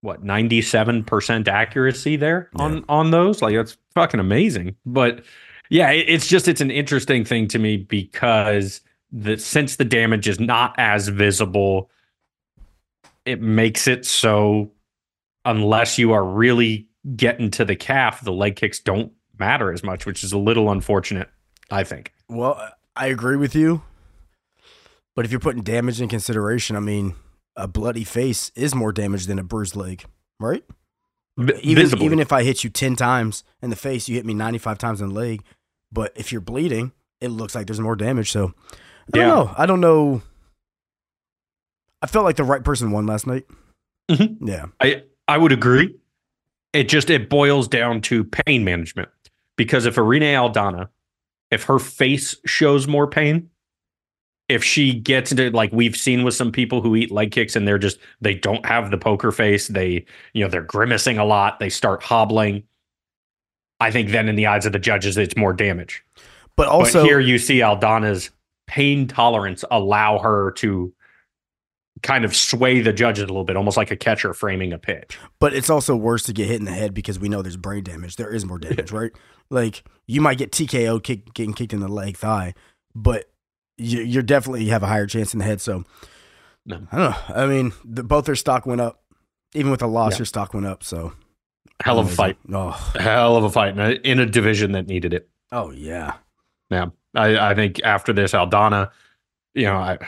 what 0.00 0.22
ninety 0.24 0.62
seven 0.62 1.04
percent 1.04 1.48
accuracy 1.48 2.16
there 2.16 2.48
on 2.56 2.76
Yeah. 2.76 2.80
on 2.88 3.10
those. 3.10 3.42
Like 3.42 3.56
that's 3.56 3.76
fucking 3.94 4.20
amazing. 4.20 4.74
But 4.86 5.22
yeah, 5.68 5.90
it, 5.90 6.06
it's 6.08 6.26
just 6.28 6.48
it's 6.48 6.62
an 6.62 6.70
interesting 6.70 7.26
thing 7.26 7.46
to 7.48 7.58
me 7.58 7.76
because 7.76 8.80
the 9.12 9.36
since 9.36 9.76
the 9.76 9.84
damage 9.84 10.26
is 10.28 10.38
not 10.40 10.74
as 10.78 11.08
visible, 11.08 11.90
it 13.28 13.40
makes 13.40 13.86
it 13.86 14.04
so 14.06 14.72
unless 15.44 15.98
you 15.98 16.12
are 16.12 16.24
really 16.24 16.88
getting 17.16 17.50
to 17.52 17.64
the 17.64 17.76
calf, 17.76 18.22
the 18.22 18.32
leg 18.32 18.56
kicks 18.56 18.80
don't 18.80 19.12
matter 19.38 19.72
as 19.72 19.82
much, 19.82 20.04
which 20.06 20.24
is 20.24 20.32
a 20.32 20.38
little 20.38 20.70
unfortunate. 20.70 21.28
I 21.70 21.84
think. 21.84 22.12
Well, 22.28 22.58
I 22.96 23.06
agree 23.06 23.36
with 23.36 23.54
you. 23.54 23.82
But 25.14 25.24
if 25.24 25.30
you're 25.30 25.40
putting 25.40 25.62
damage 25.62 26.00
in 26.00 26.08
consideration, 26.08 26.76
I 26.76 26.80
mean, 26.80 27.14
a 27.56 27.66
bloody 27.68 28.04
face 28.04 28.50
is 28.54 28.74
more 28.74 28.92
damage 28.92 29.26
than 29.26 29.38
a 29.38 29.42
bruised 29.42 29.76
leg, 29.76 30.04
right? 30.40 30.64
Even 31.38 31.54
visibly. 31.76 32.06
even 32.06 32.18
if 32.20 32.32
I 32.32 32.42
hit 32.42 32.64
you 32.64 32.70
ten 32.70 32.96
times 32.96 33.44
in 33.62 33.70
the 33.70 33.76
face, 33.76 34.08
you 34.08 34.16
hit 34.16 34.26
me 34.26 34.34
ninety-five 34.34 34.78
times 34.78 35.00
in 35.00 35.08
the 35.08 35.14
leg. 35.14 35.42
But 35.92 36.12
if 36.16 36.32
you're 36.32 36.40
bleeding, 36.40 36.92
it 37.20 37.28
looks 37.28 37.54
like 37.54 37.66
there's 37.66 37.80
more 37.80 37.96
damage. 37.96 38.30
So 38.32 38.54
I 39.14 39.18
Yeah. 39.18 39.24
don't 39.26 39.28
know. 39.46 39.54
I 39.56 39.66
don't 39.66 39.80
know. 39.80 40.22
I 42.02 42.06
felt 42.06 42.24
like 42.24 42.36
the 42.36 42.44
right 42.44 42.62
person 42.62 42.90
won 42.90 43.06
last 43.06 43.26
night. 43.26 43.44
Mhm. 44.10 44.38
Yeah. 44.40 44.66
I 44.80 45.02
I 45.26 45.38
would 45.38 45.52
agree. 45.52 45.94
It 46.72 46.88
just 46.88 47.10
it 47.10 47.28
boils 47.28 47.68
down 47.68 48.00
to 48.02 48.24
pain 48.24 48.64
management 48.64 49.08
because 49.56 49.86
if 49.86 49.98
Irene 49.98 50.22
Aldana 50.22 50.88
if 51.50 51.64
her 51.64 51.78
face 51.78 52.36
shows 52.44 52.86
more 52.86 53.06
pain, 53.06 53.48
if 54.48 54.62
she 54.64 54.94
gets 54.94 55.30
into 55.30 55.50
like 55.50 55.72
we've 55.72 55.96
seen 55.96 56.24
with 56.24 56.34
some 56.34 56.52
people 56.52 56.80
who 56.80 56.96
eat 56.96 57.10
leg 57.10 57.30
kicks 57.32 57.56
and 57.56 57.66
they're 57.66 57.78
just 57.78 57.98
they 58.20 58.34
don't 58.34 58.64
have 58.66 58.90
the 58.90 58.98
poker 58.98 59.32
face, 59.32 59.68
they 59.68 60.04
you 60.32 60.42
know 60.44 60.48
they're 60.48 60.62
grimacing 60.62 61.18
a 61.18 61.24
lot, 61.24 61.58
they 61.58 61.68
start 61.68 62.02
hobbling. 62.02 62.62
I 63.80 63.90
think 63.90 64.10
then 64.10 64.28
in 64.28 64.36
the 64.36 64.46
eyes 64.46 64.66
of 64.66 64.72
the 64.72 64.78
judges, 64.78 65.16
it's 65.16 65.36
more 65.36 65.52
damage. 65.52 66.04
But 66.56 66.68
also 66.68 67.02
but 67.02 67.06
here 67.06 67.20
you 67.20 67.38
see 67.38 67.58
Aldana's 67.58 68.30
pain 68.66 69.06
tolerance 69.06 69.64
allow 69.70 70.18
her 70.18 70.50
to 70.52 70.92
kind 72.02 72.24
of 72.24 72.34
sway 72.36 72.80
the 72.80 72.92
judges 72.92 73.24
a 73.24 73.26
little 73.26 73.44
bit, 73.44 73.56
almost 73.56 73.76
like 73.76 73.90
a 73.90 73.96
catcher 73.96 74.32
framing 74.34 74.72
a 74.72 74.78
pitch. 74.78 75.18
But 75.40 75.54
it's 75.54 75.70
also 75.70 75.96
worse 75.96 76.22
to 76.24 76.32
get 76.32 76.46
hit 76.48 76.56
in 76.58 76.64
the 76.64 76.72
head 76.72 76.94
because 76.94 77.18
we 77.18 77.28
know 77.28 77.42
there's 77.42 77.56
brain 77.56 77.84
damage. 77.84 78.16
There 78.16 78.32
is 78.32 78.44
more 78.44 78.58
damage, 78.58 78.92
right? 78.92 79.12
Like 79.50 79.84
you 80.06 80.20
might 80.20 80.38
get 80.38 80.52
TKO 80.52 81.02
kick, 81.02 81.32
getting 81.34 81.54
kicked 81.54 81.72
in 81.72 81.80
the 81.80 81.88
leg 81.88 82.16
thigh, 82.16 82.54
but 82.94 83.26
you, 83.76 84.00
you're 84.02 84.22
definitely 84.22 84.64
you 84.64 84.70
have 84.70 84.82
a 84.82 84.86
higher 84.88 85.06
chance 85.06 85.32
in 85.32 85.38
the 85.38 85.44
head. 85.44 85.60
So 85.60 85.84
No. 86.66 86.86
I 86.92 86.96
don't 86.98 87.10
know. 87.10 87.16
I 87.34 87.46
mean, 87.46 87.72
the, 87.84 88.02
both 88.02 88.26
their 88.26 88.34
stock 88.36 88.66
went 88.66 88.80
up. 88.80 89.02
Even 89.54 89.70
with 89.70 89.80
a 89.82 89.86
loss, 89.86 90.12
Yeah. 90.14 90.18
your 90.18 90.26
stock 90.26 90.52
went 90.52 90.66
up. 90.66 90.82
So 90.84 91.12
Hell 91.80 91.98
of 92.00 92.06
a 92.10 92.14
fight. 92.14 92.36
Oh, 92.52 92.70
Hell 92.98 93.36
of 93.36 93.44
a 93.44 93.50
fight 93.50 93.70
in 93.74 93.80
a, 93.80 93.90
in 93.90 94.18
a 94.20 94.26
division 94.26 94.72
that 94.72 94.86
needed 94.88 95.14
it. 95.14 95.28
oh 95.52 95.70
yeah. 95.70 96.14
Yeah. 96.70 96.86
I, 97.14 97.50
I 97.50 97.54
think 97.54 97.80
after 97.84 98.12
this, 98.12 98.32
Aldana, 98.32 98.90
you 99.54 99.64
know, 99.64 99.76
I 99.76 99.98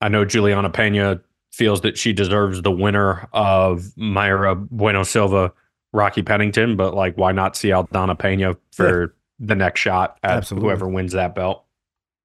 I 0.00 0.08
know 0.08 0.24
Juliana 0.24 0.70
Pena 0.70 1.20
feels 1.58 1.80
that 1.80 1.98
she 1.98 2.12
deserves 2.12 2.62
the 2.62 2.70
winner 2.70 3.28
of 3.32 3.80
Mayra 3.98 4.54
Bueno 4.70 5.02
Silva, 5.02 5.52
Rocky 5.92 6.22
Pennington, 6.22 6.76
but 6.76 6.94
like, 6.94 7.18
why 7.18 7.32
not 7.32 7.56
see 7.56 7.68
Aldana 7.68 8.16
Pena 8.16 8.56
for 8.72 9.14
the 9.40 9.56
next 9.56 9.80
shot 9.80 10.18
at 10.22 10.30
Absolutely. 10.30 10.68
whoever 10.68 10.88
wins 10.88 11.12
that 11.12 11.34
belt? 11.34 11.64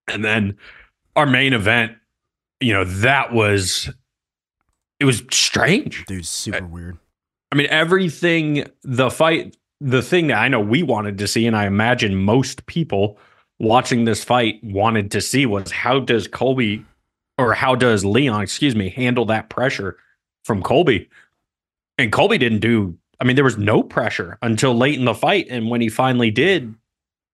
And 0.07 0.23
then 0.23 0.57
our 1.15 1.25
main 1.25 1.53
event, 1.53 1.93
you 2.59 2.73
know, 2.73 2.83
that 2.83 3.33
was 3.33 3.89
it 4.99 5.05
was 5.05 5.23
strange. 5.31 6.05
Dude, 6.05 6.25
super 6.25 6.65
weird. 6.65 6.97
I 7.51 7.55
mean, 7.55 7.67
everything, 7.69 8.65
the 8.83 9.09
fight, 9.09 9.57
the 9.81 10.01
thing 10.01 10.27
that 10.27 10.37
I 10.37 10.47
know 10.47 10.59
we 10.59 10.83
wanted 10.83 11.17
to 11.17 11.27
see, 11.27 11.47
and 11.47 11.55
I 11.55 11.65
imagine 11.65 12.15
most 12.15 12.65
people 12.67 13.17
watching 13.59 14.05
this 14.05 14.23
fight 14.23 14.59
wanted 14.63 15.11
to 15.11 15.21
see 15.21 15.45
was 15.45 15.71
how 15.71 15.99
does 15.99 16.27
Colby 16.27 16.85
or 17.37 17.53
how 17.53 17.75
does 17.75 18.05
Leon, 18.05 18.41
excuse 18.41 18.75
me, 18.75 18.89
handle 18.89 19.25
that 19.25 19.49
pressure 19.49 19.97
from 20.43 20.61
Colby? 20.61 21.09
And 21.97 22.11
Colby 22.11 22.37
didn't 22.37 22.59
do, 22.59 22.97
I 23.19 23.23
mean, 23.23 23.35
there 23.35 23.43
was 23.43 23.57
no 23.57 23.83
pressure 23.83 24.37
until 24.41 24.75
late 24.75 24.97
in 24.97 25.05
the 25.05 25.13
fight. 25.13 25.47
And 25.49 25.69
when 25.69 25.81
he 25.81 25.89
finally 25.89 26.31
did, 26.31 26.73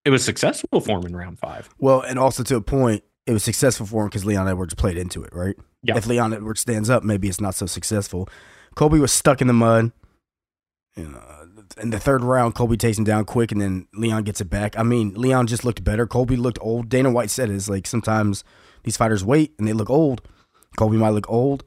it 0.05 0.09
was 0.09 0.23
successful 0.23 0.81
for 0.81 0.99
him 0.99 1.05
in 1.05 1.15
round 1.15 1.39
five. 1.39 1.69
Well, 1.77 2.01
and 2.01 2.17
also 2.17 2.43
to 2.43 2.55
a 2.55 2.61
point, 2.61 3.03
it 3.25 3.33
was 3.33 3.43
successful 3.43 3.85
for 3.85 4.03
him 4.03 4.09
because 4.09 4.25
Leon 4.25 4.47
Edwards 4.47 4.73
played 4.73 4.97
into 4.97 5.23
it, 5.23 5.33
right? 5.33 5.55
Yeah. 5.83 5.97
If 5.97 6.07
Leon 6.07 6.33
Edwards 6.33 6.61
stands 6.61 6.89
up, 6.89 7.03
maybe 7.03 7.27
it's 7.29 7.41
not 7.41 7.55
so 7.55 7.65
successful. 7.65 8.27
Colby 8.75 8.99
was 8.99 9.11
stuck 9.11 9.41
in 9.41 9.47
the 9.47 9.53
mud. 9.53 9.91
You 10.95 11.09
know, 11.09 11.21
in 11.81 11.91
the 11.91 11.99
third 11.99 12.23
round, 12.23 12.55
Colby 12.55 12.75
takes 12.75 12.97
him 12.97 13.03
down 13.03 13.25
quick, 13.25 13.51
and 13.51 13.61
then 13.61 13.87
Leon 13.93 14.23
gets 14.23 14.41
it 14.41 14.49
back. 14.49 14.77
I 14.77 14.83
mean, 14.83 15.13
Leon 15.13 15.47
just 15.47 15.63
looked 15.63 15.83
better. 15.83 16.07
Colby 16.07 16.35
looked 16.35 16.57
old. 16.61 16.89
Dana 16.89 17.11
White 17.11 17.29
said 17.29 17.49
it's 17.49 17.69
like 17.69 17.87
sometimes 17.87 18.43
these 18.83 18.97
fighters 18.97 19.23
wait 19.23 19.53
and 19.57 19.67
they 19.67 19.73
look 19.73 19.89
old. 19.89 20.21
Colby 20.77 20.97
might 20.97 21.09
look 21.09 21.29
old, 21.29 21.63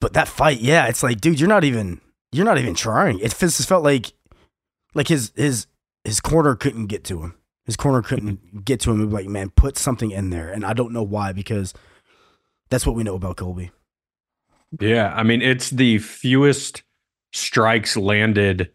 but 0.00 0.12
that 0.14 0.28
fight, 0.28 0.60
yeah, 0.60 0.86
it's 0.86 1.02
like, 1.02 1.20
dude, 1.20 1.38
you're 1.38 1.48
not 1.48 1.64
even 1.64 2.00
you're 2.32 2.44
not 2.44 2.58
even 2.58 2.74
trying. 2.74 3.18
It 3.20 3.36
just 3.38 3.68
felt 3.68 3.84
like 3.84 4.12
like 4.94 5.08
his 5.08 5.32
his 5.36 5.66
his 6.04 6.20
corner 6.20 6.54
couldn't 6.54 6.86
get 6.86 7.04
to 7.04 7.22
him. 7.22 7.34
His 7.64 7.76
corner 7.76 8.00
couldn't 8.00 8.38
mm-hmm. 8.38 8.58
get 8.60 8.80
to 8.80 8.90
him. 8.90 9.02
It 9.02 9.04
was 9.06 9.14
like, 9.14 9.28
man, 9.28 9.50
put 9.50 9.76
something 9.76 10.10
in 10.10 10.30
there, 10.30 10.50
and 10.50 10.64
I 10.64 10.72
don't 10.72 10.92
know 10.92 11.02
why 11.02 11.32
because 11.32 11.74
that's 12.70 12.86
what 12.86 12.96
we 12.96 13.02
know 13.02 13.14
about 13.14 13.36
Colby. 13.36 13.70
Yeah, 14.80 15.12
I 15.14 15.22
mean, 15.22 15.42
it's 15.42 15.70
the 15.70 15.98
fewest 15.98 16.82
strikes 17.32 17.96
landed 17.96 18.70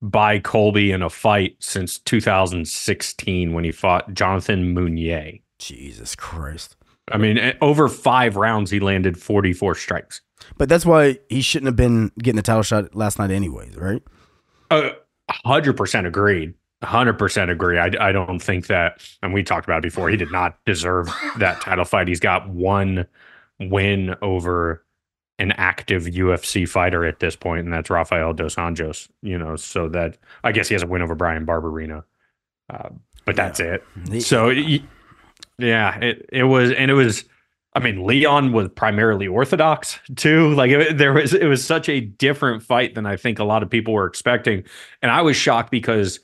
by 0.00 0.38
Colby 0.38 0.92
in 0.92 1.02
a 1.02 1.10
fight 1.10 1.56
since 1.60 1.98
2016 1.98 3.52
when 3.52 3.64
he 3.64 3.72
fought 3.72 4.14
Jonathan 4.14 4.72
Meunier. 4.72 5.40
Jesus 5.58 6.14
Christ! 6.14 6.76
I 7.12 7.18
mean, 7.18 7.38
eh, 7.38 7.54
over 7.60 7.88
five 7.88 8.36
rounds, 8.36 8.70
he 8.70 8.80
landed 8.80 9.18
44 9.20 9.74
strikes. 9.74 10.20
But 10.56 10.68
that's 10.68 10.86
why 10.86 11.18
he 11.28 11.40
shouldn't 11.40 11.66
have 11.66 11.76
been 11.76 12.12
getting 12.18 12.36
the 12.36 12.42
title 12.42 12.62
shot 12.62 12.94
last 12.94 13.18
night, 13.18 13.30
anyways, 13.30 13.76
right? 13.76 14.02
Uh, 14.70 14.90
100% 15.46 16.06
agreed. 16.06 16.54
100% 16.82 17.50
agree. 17.50 17.78
I, 17.78 17.90
I 18.00 18.12
don't 18.12 18.38
think 18.40 18.68
that, 18.68 19.02
and 19.22 19.32
we 19.34 19.42
talked 19.42 19.66
about 19.66 19.78
it 19.78 19.82
before, 19.82 20.08
he 20.10 20.16
did 20.16 20.30
not 20.30 20.56
deserve 20.64 21.08
that 21.38 21.60
title 21.60 21.84
fight. 21.84 22.06
He's 22.08 22.20
got 22.20 22.48
one 22.48 23.06
win 23.58 24.14
over 24.22 24.84
an 25.40 25.52
active 25.52 26.04
UFC 26.04 26.68
fighter 26.68 27.04
at 27.04 27.18
this 27.20 27.34
point, 27.36 27.64
and 27.64 27.72
that's 27.72 27.90
Rafael 27.90 28.32
Dos 28.32 28.54
Anjos. 28.56 29.08
You 29.22 29.38
know, 29.38 29.56
so 29.56 29.88
that 29.88 30.18
I 30.44 30.52
guess 30.52 30.68
he 30.68 30.74
has 30.74 30.82
a 30.82 30.86
win 30.86 31.02
over 31.02 31.14
Bryan 31.16 31.46
Barberena, 31.46 32.04
uh, 32.70 32.90
but 33.24 33.34
that's 33.36 33.58
it. 33.60 33.82
He- 34.10 34.20
So, 34.20 34.50
yeah, 35.58 35.98
it 35.98 36.26
it 36.32 36.44
was, 36.44 36.72
and 36.72 36.90
it 36.90 36.94
was. 36.94 37.24
I 37.74 37.80
mean, 37.80 38.04
Leon 38.06 38.52
was 38.52 38.68
primarily 38.70 39.28
orthodox 39.28 40.00
too. 40.16 40.52
Like 40.54 40.70
it, 40.70 40.98
there 40.98 41.12
was, 41.12 41.32
it 41.34 41.46
was 41.46 41.64
such 41.64 41.88
a 41.88 42.00
different 42.00 42.62
fight 42.62 42.94
than 42.94 43.06
I 43.06 43.16
think 43.16 43.38
a 43.38 43.44
lot 43.44 43.62
of 43.62 43.70
people 43.70 43.92
were 43.94 44.06
expecting, 44.06 44.64
and 45.02 45.12
I 45.12 45.22
was 45.22 45.36
shocked 45.36 45.70
because, 45.70 46.18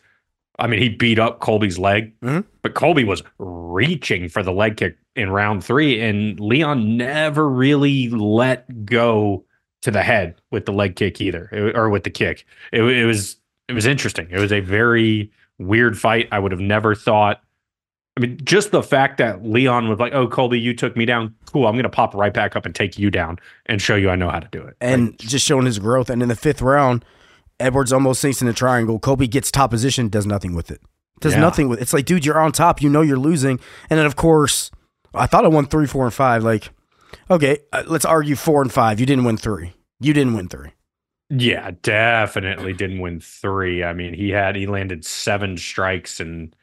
I 0.59 0.67
mean, 0.67 0.81
he 0.81 0.89
beat 0.89 1.19
up 1.21 1.41
Colby's 1.41 1.79
leg, 1.79 2.19
Mhm. 2.21 2.45
but 2.63 2.75
Colby 2.75 3.05
was 3.05 3.23
reaching 3.39 4.29
for 4.29 4.43
the 4.43 4.53
leg 4.53 4.79
kick 4.79 4.97
in 5.15 5.31
round 5.31 5.63
three, 5.63 6.01
and 6.01 6.41
Leon 6.41 6.97
never 6.97 7.49
really 7.49 8.09
let 8.09 8.85
go 8.87 9.45
to 9.83 9.91
the 9.93 10.03
head 10.03 10.35
with 10.51 10.65
the 10.65 10.73
leg 10.73 10.97
kick 10.97 11.21
either, 11.21 11.49
it- 11.53 11.77
or 11.77 11.89
with 11.91 12.03
the 12.05 12.11
kick. 12.11 12.47
It, 12.73 12.83
it 12.83 13.05
was 13.05 13.37
it 13.69 13.75
was 13.75 13.87
interesting. 13.87 14.27
It 14.31 14.41
was 14.41 14.51
a 14.51 14.61
very 14.61 15.31
weird 15.61 15.97
fight. 15.97 16.27
I 16.33 16.39
would 16.41 16.51
have 16.53 16.61
never 16.61 16.95
thought. 16.97 17.43
I 18.17 18.21
mean, 18.21 18.39
just 18.45 18.71
the 18.71 18.83
fact 18.83 19.19
that 19.19 19.45
Leon 19.45 19.89
was 19.89 19.99
like, 19.99 20.13
"Oh, 20.15 20.29
Colby, 20.29 20.59
you 20.61 20.73
took 20.75 20.97
me 20.97 21.05
down. 21.05 21.35
Cool, 21.53 21.67
I'm 21.67 21.75
going 21.75 21.83
to 21.83 21.89
pop 21.89 22.15
right 22.15 22.33
back 22.33 22.55
up 22.55 22.65
and 22.65 22.73
take 22.75 22.97
you 22.99 23.11
down 23.11 23.39
and 23.67 23.83
show 23.83 23.97
you 23.97 24.09
I 24.11 24.15
know 24.17 24.31
how 24.31 24.39
to 24.41 24.49
do 24.53 24.63
it." 24.63 24.77
and 24.81 25.07
Like, 25.09 25.19
just 25.19 25.45
showing 25.45 25.67
his 25.67 25.79
growth. 25.81 26.11
And 26.11 26.23
in 26.23 26.29
the 26.29 26.37
fifth 26.37 26.63
round, 26.63 27.05
Edwards 27.59 27.93
almost 27.93 28.21
sinks 28.21 28.41
in 28.41 28.47
a 28.49 28.53
triangle. 28.53 28.99
Colby 29.01 29.27
gets 29.27 29.51
top 29.51 29.71
position, 29.71 30.09
does 30.09 30.27
nothing 30.27 30.55
with 30.55 30.71
it. 30.71 30.81
Does 31.21 31.35
Yeah. 31.35 31.41
nothing 31.41 31.69
with 31.69 31.79
it. 31.79 31.83
It's 31.83 31.93
like, 31.93 32.05
dude, 32.05 32.25
you're 32.25 32.39
on 32.39 32.53
top. 32.53 32.81
You 32.83 32.89
know 32.91 33.01
you're 33.01 33.17
losing. 33.19 33.59
And 33.91 33.99
then, 33.99 34.07
of 34.07 34.15
course, 34.17 34.71
I 35.15 35.27
thought 35.27 35.45
I 35.45 35.49
won 35.49 35.67
three, 35.67 35.87
four, 35.87 36.05
and 36.05 36.13
five. 36.15 36.43
Like, 36.45 36.71
okay, 37.31 37.59
uh, 37.73 37.83
let's 37.87 38.05
argue 38.05 38.37
four 38.37 38.63
and 38.63 38.73
five. 38.73 38.99
You 39.01 39.07
didn't 39.07 39.25
win 39.25 39.37
three. 39.37 39.73
You 40.01 40.13
didn't 40.13 40.35
win 40.35 40.49
three. 40.49 40.71
yeah, 41.31 41.73
definitely 41.83 42.73
didn't 42.75 43.01
win 43.01 43.19
three. 43.21 43.83
I 43.83 43.93
mean, 43.93 44.15
he 44.15 44.31
had 44.31 44.55
he 44.57 44.67
landed 44.67 45.05
seven 45.05 45.57
strikes 45.57 46.21
and 46.21 46.55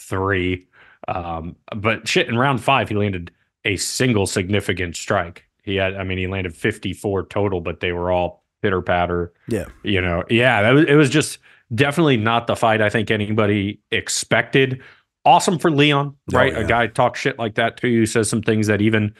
three, 0.00 0.66
um, 1.08 1.56
but 1.76 2.06
shit 2.06 2.28
in 2.28 2.36
round 2.38 2.62
five 2.62 2.88
he 2.88 2.94
landed 2.94 3.30
a 3.64 3.76
single 3.76 4.26
significant 4.26 4.94
strike. 4.96 5.44
He 5.62 5.76
had, 5.76 5.96
I 5.96 6.04
mean, 6.04 6.16
he 6.18 6.26
landed 6.26 6.54
54 6.54 7.26
total, 7.26 7.60
but 7.60 7.80
they 7.80 7.92
were 7.92 8.10
all 8.12 8.44
pitter 8.62 8.80
patter. 8.80 9.32
Yeah. 9.48 9.66
you 9.82 10.00
know, 10.00 10.24
yeah, 10.30 10.62
that 10.62 10.70
was, 10.70 10.84
it 10.86 10.94
was 10.94 11.10
just 11.10 11.38
definitely 11.74 12.16
not 12.16 12.46
the 12.46 12.56
fight 12.56 12.80
I 12.80 12.88
think 12.88 13.10
anybody 13.10 13.80
expected. 13.90 14.80
Awesome 15.24 15.58
for 15.58 15.70
Leon, 15.70 16.16
Oh, 16.32 16.36
right? 16.36 16.52
yeah. 16.52 16.60
A 16.60 16.66
guy 16.66 16.86
talks 16.86 17.20
shit 17.20 17.38
like 17.38 17.56
that 17.56 17.76
to 17.78 17.88
you, 17.88 18.06
says 18.06 18.30
some 18.30 18.40
things 18.42 18.66
that 18.68 18.80
even 18.80 19.14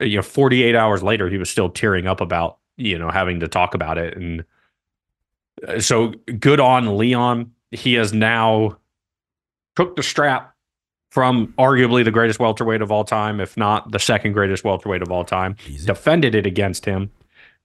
you 0.00 0.16
know, 0.16 0.22
48 0.22 0.74
hours 0.74 1.02
later, 1.02 1.30
he 1.30 1.38
was 1.38 1.48
still 1.48 1.70
tearing 1.70 2.06
up 2.06 2.20
about, 2.20 2.58
you 2.76 2.98
know, 2.98 3.10
having 3.10 3.40
to 3.40 3.48
talk 3.48 3.74
about 3.74 3.96
it. 3.96 4.14
And 4.16 4.44
uh, 5.66 5.80
so 5.80 6.08
good 6.38 6.60
on 6.60 6.98
Leon. 6.98 7.52
He 7.70 7.94
has 7.94 8.12
now 8.12 8.76
took 9.76 9.96
the 9.96 10.02
strap 10.02 10.54
from 11.16 11.54
arguably 11.58 12.04
the 12.04 12.10
greatest 12.10 12.38
welterweight 12.38 12.82
of 12.82 12.92
all 12.92 13.02
time, 13.02 13.40
if 13.40 13.56
not 13.56 13.90
the 13.90 13.98
second 13.98 14.34
greatest 14.34 14.64
welterweight 14.64 15.00
of 15.00 15.10
all 15.10 15.24
time 15.24 15.56
Easy. 15.66 15.86
defended 15.86 16.34
it 16.34 16.44
against 16.44 16.84
him, 16.84 17.10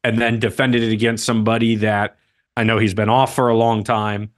and 0.06 0.22
then 0.22 0.40
defended 0.40 0.82
it 0.82 0.94
against 0.94 1.26
somebody 1.26 1.76
that 1.76 2.16
I 2.56 2.64
know 2.64 2.78
he's 2.78 2.94
been 2.94 3.10
off 3.10 3.36
for 3.36 3.50
a 3.50 3.58
long 3.58 3.84
time, 3.84 4.32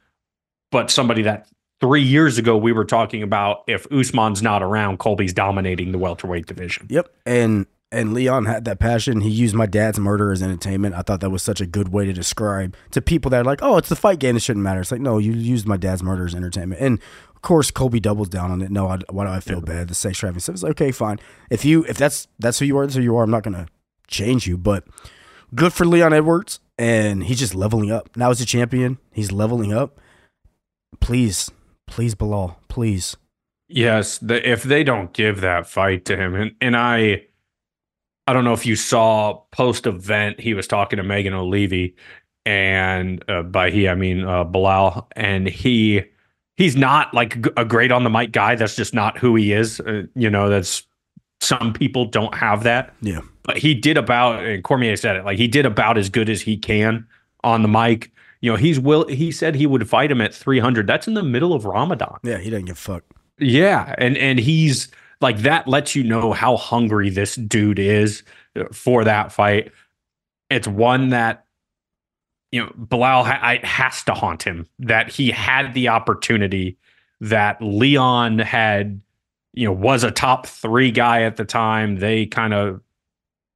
but 0.72 0.90
somebody 0.90 1.22
that 1.22 1.48
three 1.80 2.02
years 2.02 2.40
ago 2.40 2.58
we 2.58 2.72
were 2.72 2.86
talking 2.86 3.22
about 3.22 3.64
if 3.68 3.86
Usman's 3.92 4.42
not 4.42 4.64
around, 4.64 4.98
Colby's 4.98 5.32
dominating 5.32 5.92
the 5.92 6.00
welterweight 6.00 6.48
division. 6.48 6.88
Yep. 6.90 7.14
And 7.28 7.68
and 7.92 8.16
Leon 8.16 8.46
had 8.46 8.66
that 8.66 8.80
passion. 8.80 9.22
He 9.22 9.30
used 9.30 9.54
my 9.54 9.68
dad's 9.68 10.00
murder 10.00 10.32
as 10.32 10.42
entertainment. 10.42 10.96
I 10.96 11.04
thought 11.04 11.20
that 11.20 11.30
was 11.30 11.44
such 11.44 11.62
a 11.62 11.68
good 11.68 11.90
way 11.90 12.06
to 12.06 12.14
describe 12.14 12.76
to 12.90 13.00
people 13.00 13.30
that 13.30 13.42
are 13.42 13.44
like, 13.44 13.62
oh, 13.62 13.78
it's 13.78 13.90
the 13.90 13.96
fight 13.96 14.18
game. 14.18 14.36
It 14.36 14.42
shouldn't 14.42 14.64
matter. 14.64 14.82
It's 14.82 14.92
like, 14.92 15.02
no, 15.02 15.20
you 15.20 15.34
used 15.34 15.68
my 15.68 15.78
dad's 15.78 16.02
murder 16.02 16.26
as 16.26 16.34
entertainment. 16.34 16.82
And 16.82 17.00
course, 17.44 17.70
Colby 17.70 18.00
doubles 18.00 18.30
down 18.30 18.50
on 18.50 18.62
it. 18.62 18.72
No, 18.72 18.88
I, 18.88 19.00
why 19.10 19.26
do 19.26 19.32
I 19.32 19.40
feel 19.40 19.62
bad? 19.62 19.88
The 19.88 19.96
sex 19.96 20.18
trafficking 20.18 20.40
stuff. 20.40 20.56
It's 20.56 20.64
like, 20.64 20.72
okay, 20.72 20.92
fine. 20.92 21.20
If 21.52 21.64
you 21.64 21.86
if 21.86 21.98
that's 21.98 22.28
that's 22.40 22.58
who 22.58 22.66
you 22.66 22.78
are, 22.78 22.86
that's 22.86 22.96
who 22.96 23.02
you 23.02 23.16
are. 23.16 23.24
I'm 23.24 23.32
not 23.32 23.44
gonna 23.44 23.68
change 24.08 24.48
you. 24.48 24.58
But 24.58 24.86
good 25.54 25.74
for 25.74 25.86
Leon 25.86 26.14
Edwards, 26.14 26.60
and 26.78 27.24
he's 27.24 27.40
just 27.40 27.54
leveling 27.54 27.92
up. 27.92 28.10
Now 28.18 28.30
he's 28.30 28.42
a 28.42 28.46
champion. 28.46 28.98
He's 29.12 29.32
leveling 29.32 29.72
up. 29.72 30.00
Please, 31.00 31.52
please, 31.88 32.16
Belal, 32.16 32.56
please 32.68 33.18
Yes, 33.74 34.20
the, 34.20 34.48
if 34.48 34.62
they 34.62 34.84
don't 34.84 35.12
give 35.14 35.42
that 35.42 35.68
fight 35.68 36.06
to 36.06 36.16
him, 36.16 36.36
and, 36.36 36.56
and 36.62 36.78
I, 36.78 37.24
I 38.28 38.34
don't 38.34 38.44
know 38.44 38.54
if 38.54 38.68
you 38.68 38.76
saw 38.76 39.42
post 39.52 39.88
event, 39.88 40.40
he 40.40 40.54
was 40.54 40.68
talking 40.68 40.98
to 40.98 41.04
Megan 41.04 41.34
Olivi, 41.34 41.96
and 42.46 43.28
uh, 43.28 43.42
by 43.42 43.72
he 43.72 43.88
I 43.88 43.96
mean 43.96 44.26
uh, 44.26 44.46
Belal, 44.46 45.08
and 45.16 45.48
he 45.48 46.04
he's 46.58 46.76
not 46.76 47.14
like 47.14 47.46
a 47.58 47.66
great 47.66 47.92
on 47.92 48.04
the 48.04 48.10
mic 48.10 48.32
guy. 48.32 48.56
That's 48.56 48.76
just 48.76 48.94
not 48.94 49.18
who 49.18 49.36
he 49.36 49.54
is. 49.54 49.80
Uh, 49.80 50.04
you 50.16 50.30
know, 50.30 50.50
that's 50.50 50.84
some 51.42 51.74
people 51.74 52.06
don't 52.06 52.36
have 52.36 52.64
that. 52.64 52.94
Yeah, 53.02 53.22
but 53.44 53.58
he 53.58 53.74
did 53.74 53.98
about, 53.98 54.44
and 54.44 54.64
Cormier 54.64 54.96
said 54.96 55.16
it 55.16 55.26
like 55.26 55.38
he 55.38 55.48
did 55.48 55.66
about 55.66 55.98
as 55.98 56.10
good 56.10 56.30
as 56.30 56.42
he 56.42 56.58
can 56.58 57.08
on 57.44 57.62
the 57.62 57.68
mic. 57.68 58.12
You 58.42 58.52
know, 58.52 58.58
he's 58.58 58.80
will. 58.80 59.08
He 59.08 59.32
said 59.32 59.56
he 59.56 59.66
would 59.66 59.90
fight 59.90 60.12
him 60.12 60.22
at 60.22 60.34
300. 60.34 60.86
That's 60.86 61.08
in 61.08 61.14
the 61.14 61.24
middle 61.24 61.54
of 61.54 61.66
Ramadan. 61.66 62.18
Yeah, 62.24 62.38
he 62.38 62.50
didn't 62.50 62.66
give 62.66 62.78
a 62.78 62.80
fuck. 62.80 63.04
Yeah, 63.40 63.96
and 63.98 64.18
and 64.18 64.40
he's 64.40 64.90
like 65.22 65.40
that 65.40 65.68
lets 65.68 65.96
you 65.96 66.04
know 66.04 66.34
how 66.34 66.58
hungry 66.58 67.10
this 67.10 67.36
dude 67.36 67.80
is 67.80 68.24
for 68.72 69.04
that 69.04 69.32
fight. 69.32 69.72
It's 70.50 70.68
one 70.68 71.10
that 71.10 71.46
you 72.54 72.62
know 72.62 72.72
Belal 72.80 73.26
ha- 73.26 73.58
has 73.64 74.04
to 74.04 74.14
haunt 74.14 74.44
him 74.44 74.68
that 74.78 75.10
he 75.10 75.32
had 75.32 75.74
the 75.74 75.88
opportunity 75.88 76.78
that 77.20 77.60
Leon 77.62 78.38
had 78.40 79.02
you 79.54 79.66
know 79.66 79.72
was 79.72 80.04
a 80.04 80.12
top 80.12 80.46
3 80.46 80.92
guy 80.92 81.24
at 81.24 81.36
the 81.36 81.46
time. 81.46 81.98
They 81.98 82.28
kind 82.28 82.54
of 82.54 82.80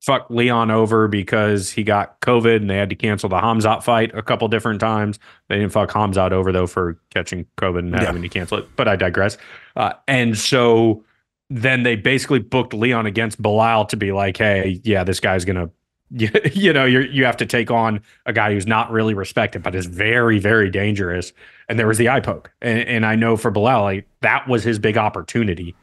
fucked 0.01 0.31
Leon 0.31 0.71
over 0.71 1.07
because 1.07 1.69
he 1.69 1.83
got 1.83 2.19
COVID 2.21 2.57
and 2.57 2.69
they 2.69 2.77
had 2.77 2.89
to 2.89 2.95
cancel 2.95 3.29
the 3.29 3.37
Hamzat 3.37 3.83
fight 3.83 4.15
a 4.15 4.23
couple 4.23 4.47
different 4.47 4.79
times. 4.79 5.19
They 5.47 5.59
didn't 5.59 5.73
fuck 5.73 5.91
Hamzat 5.91 6.31
over 6.31 6.51
though 6.51 6.67
for 6.67 6.99
catching 7.11 7.45
COVID 7.57 7.79
and 7.79 7.95
having 7.95 8.23
to 8.23 8.29
cancel 8.29 8.57
it. 8.57 8.67
But 8.75 8.87
I 8.87 8.95
digress. 8.95 9.37
Uh, 9.75 9.93
and 10.07 10.35
so 10.35 11.03
then 11.51 11.83
they 11.83 11.95
basically 11.95 12.39
booked 12.39 12.73
Leon 12.73 13.05
against 13.05 13.39
Belal 13.41 13.87
to 13.89 13.97
be 13.97 14.11
like, 14.11 14.37
hey, 14.37 14.81
yeah, 14.83 15.03
this 15.03 15.19
guy's 15.19 15.45
gonna, 15.45 15.69
you, 16.11 16.29
you 16.53 16.71
know, 16.71 16.85
you 16.85 17.01
you 17.01 17.25
have 17.25 17.37
to 17.37 17.45
take 17.45 17.69
on 17.69 18.01
a 18.25 18.33
guy 18.33 18.53
who's 18.53 18.67
not 18.67 18.91
really 18.91 19.13
respected, 19.13 19.61
but 19.61 19.75
is 19.75 19.85
very, 19.87 20.39
very 20.39 20.69
dangerous. 20.69 21.33
And 21.67 21.77
there 21.77 21.87
was 21.87 21.97
the 21.97 22.07
eye 22.07 22.21
poke, 22.21 22.51
and, 22.61 22.79
and 22.79 23.05
I 23.05 23.15
know 23.15 23.35
for 23.35 23.51
Belal, 23.51 23.83
like 23.83 24.07
that 24.21 24.47
was 24.47 24.63
his 24.63 24.79
big 24.79 24.97
opportunity 24.97 25.75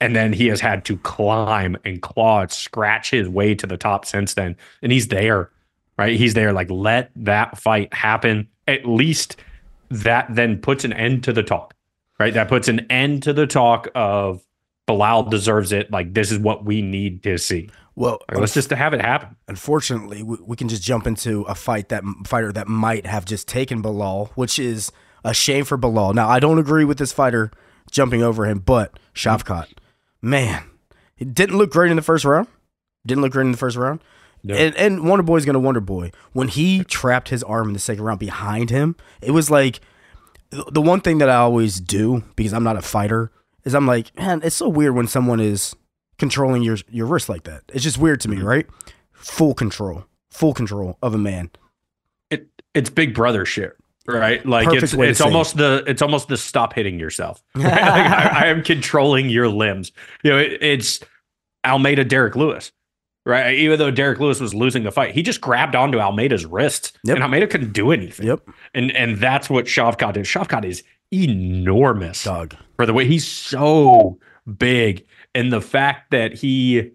and 0.00 0.14
then 0.14 0.32
he 0.32 0.46
has 0.48 0.60
had 0.60 0.84
to 0.86 0.98
climb 0.98 1.76
and 1.84 2.02
claw 2.02 2.42
and 2.42 2.50
scratch 2.50 3.10
his 3.10 3.28
way 3.28 3.54
to 3.54 3.66
the 3.66 3.76
top 3.76 4.04
since 4.04 4.34
then. 4.34 4.56
And 4.82 4.92
he's 4.92 5.08
there, 5.08 5.50
right? 5.98 6.18
He's 6.18 6.34
there. 6.34 6.52
Like, 6.52 6.70
let 6.70 7.10
that 7.16 7.58
fight 7.58 7.92
happen. 7.94 8.48
At 8.68 8.86
least 8.86 9.36
that 9.90 10.26
then 10.30 10.58
puts 10.58 10.84
an 10.84 10.92
end 10.92 11.24
to 11.24 11.32
the 11.32 11.42
talk, 11.42 11.74
right? 12.18 12.34
That 12.34 12.48
puts 12.48 12.68
an 12.68 12.80
end 12.90 13.22
to 13.22 13.32
the 13.32 13.46
talk 13.46 13.88
of 13.94 14.42
Belal 14.86 15.30
deserves 15.30 15.72
it. 15.72 15.90
Like, 15.90 16.12
this 16.12 16.30
is 16.30 16.38
what 16.38 16.64
we 16.64 16.82
need 16.82 17.22
to 17.22 17.38
see. 17.38 17.70
Well, 17.96 18.20
like, 18.30 18.38
let's 18.40 18.54
just 18.54 18.70
have 18.70 18.92
it 18.92 19.00
happen. 19.00 19.36
Unfortunately, 19.48 20.22
we, 20.22 20.36
we, 20.44 20.54
can 20.54 20.68
just 20.68 20.82
jump 20.82 21.06
into 21.06 21.42
a 21.42 21.54
fight 21.54 21.88
that 21.88 22.04
fighter 22.26 22.52
that 22.52 22.68
might 22.68 23.06
have 23.06 23.24
just 23.24 23.48
taken 23.48 23.82
Belal, 23.82 24.28
which 24.34 24.58
is 24.58 24.92
a 25.24 25.32
shame 25.32 25.64
for 25.64 25.78
Belal. 25.78 26.14
Now, 26.14 26.28
I 26.28 26.38
don't 26.38 26.58
agree 26.58 26.84
with 26.84 26.98
this 26.98 27.12
fighter 27.12 27.50
jumping 27.90 28.22
over 28.22 28.44
him, 28.44 28.58
but 28.58 28.98
Shavkat 29.14 29.68
man, 30.26 30.64
it 31.16 31.34
didn't 31.34 31.56
look 31.56 31.70
great 31.70 31.90
in 31.90 31.96
the 31.96 32.02
first 32.02 32.24
round. 32.24 32.48
Didn't 33.06 33.22
look 33.22 33.32
great 33.32 33.46
in 33.46 33.52
the 33.52 33.58
first 33.58 33.76
round. 33.76 34.00
No. 34.42 34.54
And, 34.54 34.76
and 34.76 35.08
Wonder 35.08 35.22
Boy's 35.22 35.44
gonna 35.44 35.60
Wonder 35.60 35.80
Boy. 35.80 36.10
When 36.32 36.48
he 36.48 36.84
trapped 36.84 37.28
his 37.30 37.42
arm 37.42 37.68
in 37.68 37.72
the 37.72 37.78
second 37.78 38.04
round 38.04 38.20
behind 38.20 38.70
him, 38.70 38.96
it 39.20 39.30
was 39.30 39.50
like 39.50 39.80
the 40.50 40.82
one 40.82 41.00
thing 41.00 41.18
that 41.18 41.30
I 41.30 41.36
always 41.36 41.80
do 41.80 42.22
because 42.36 42.52
I'm 42.52 42.64
not 42.64 42.76
a 42.76 42.82
fighter 42.82 43.32
is 43.64 43.74
I'm 43.74 43.86
like, 43.86 44.16
man, 44.16 44.40
it's 44.44 44.56
so 44.56 44.68
weird 44.68 44.94
when 44.94 45.06
someone 45.06 45.40
is 45.40 45.74
controlling 46.18 46.62
your 46.62 46.78
your 46.90 47.06
wrist 47.06 47.28
like 47.28 47.44
that. 47.44 47.62
It's 47.68 47.84
just 47.84 47.98
weird 47.98 48.20
to 48.22 48.28
me, 48.28 48.36
mm-hmm. 48.36 48.46
right? 48.46 48.66
Full 49.12 49.54
control, 49.54 50.04
full 50.30 50.54
control 50.54 50.98
of 51.02 51.14
a 51.14 51.18
man. 51.18 51.50
It 52.30 52.48
it's 52.74 52.90
big 52.90 53.14
brother 53.14 53.44
shit 53.44 53.76
right 54.08 54.46
like 54.46 54.68
Perfect 54.68 54.82
it's 54.84 54.92
it's 54.94 55.20
almost 55.20 55.56
the 55.56 55.82
it's 55.86 56.02
almost 56.02 56.28
the 56.28 56.36
stop 56.36 56.72
hitting 56.72 56.98
yourself 56.98 57.42
right? 57.54 57.64
like 57.64 57.74
I, 57.74 58.44
I, 58.44 58.46
am 58.46 58.62
controlling 58.62 59.28
your 59.28 59.48
limbs 59.48 59.92
you 60.22 60.30
know 60.30 60.38
it, 60.38 60.58
it's 60.62 61.00
almeida 61.66 62.04
Derrick 62.04 62.36
lewis 62.36 62.72
right 63.24 63.54
even 63.54 63.78
though 63.78 63.90
Derrick 63.90 64.20
lewis 64.20 64.40
was 64.40 64.54
losing 64.54 64.84
the 64.84 64.92
fight 64.92 65.14
he 65.14 65.22
just 65.22 65.40
grabbed 65.40 65.74
onto 65.74 65.98
almeida's 65.98 66.46
wrist 66.46 66.96
yep. 67.04 67.16
and 67.16 67.22
almeida 67.22 67.46
couldn't 67.46 67.72
do 67.72 67.90
anything 67.90 68.26
yep 68.26 68.48
and 68.74 68.94
and 68.94 69.18
that's 69.18 69.50
what 69.50 69.66
shavkat 69.66 70.14
did 70.14 70.24
shavkat 70.24 70.64
is 70.64 70.82
enormous 71.12 72.24
dog 72.24 72.54
for 72.76 72.86
the 72.86 72.92
way 72.92 73.06
he's 73.06 73.26
so 73.26 74.18
big 74.58 75.04
and 75.36 75.52
the 75.52 75.60
fact 75.60 76.10
that 76.10 76.32
he 76.32 76.90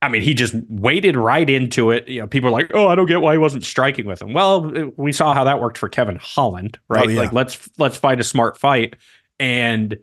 I 0.00 0.08
mean, 0.08 0.20
he 0.20 0.34
just 0.34 0.54
waded 0.68 1.16
right 1.16 1.48
into 1.48 1.90
it. 1.90 2.06
You 2.06 2.20
know, 2.20 2.26
people 2.26 2.50
are 2.50 2.52
like, 2.52 2.70
"Oh, 2.74 2.88
I 2.88 2.94
don't 2.94 3.06
get 3.06 3.22
why 3.22 3.32
he 3.32 3.38
wasn't 3.38 3.64
striking 3.64 4.04
with 4.04 4.20
him." 4.20 4.34
Well, 4.34 4.70
we 4.96 5.12
saw 5.12 5.32
how 5.32 5.44
that 5.44 5.60
worked 5.62 5.78
for 5.78 5.88
Kevin 5.88 6.16
Holland, 6.16 6.78
oh, 6.78 6.94
right? 6.94 7.06
Oh, 7.06 7.10
yeah. 7.10 7.20
Like, 7.22 7.32
let's 7.32 7.70
let's 7.78 7.96
fight 7.96 8.20
a 8.20 8.24
smart 8.24 8.58
fight. 8.58 8.96
And 9.40 9.98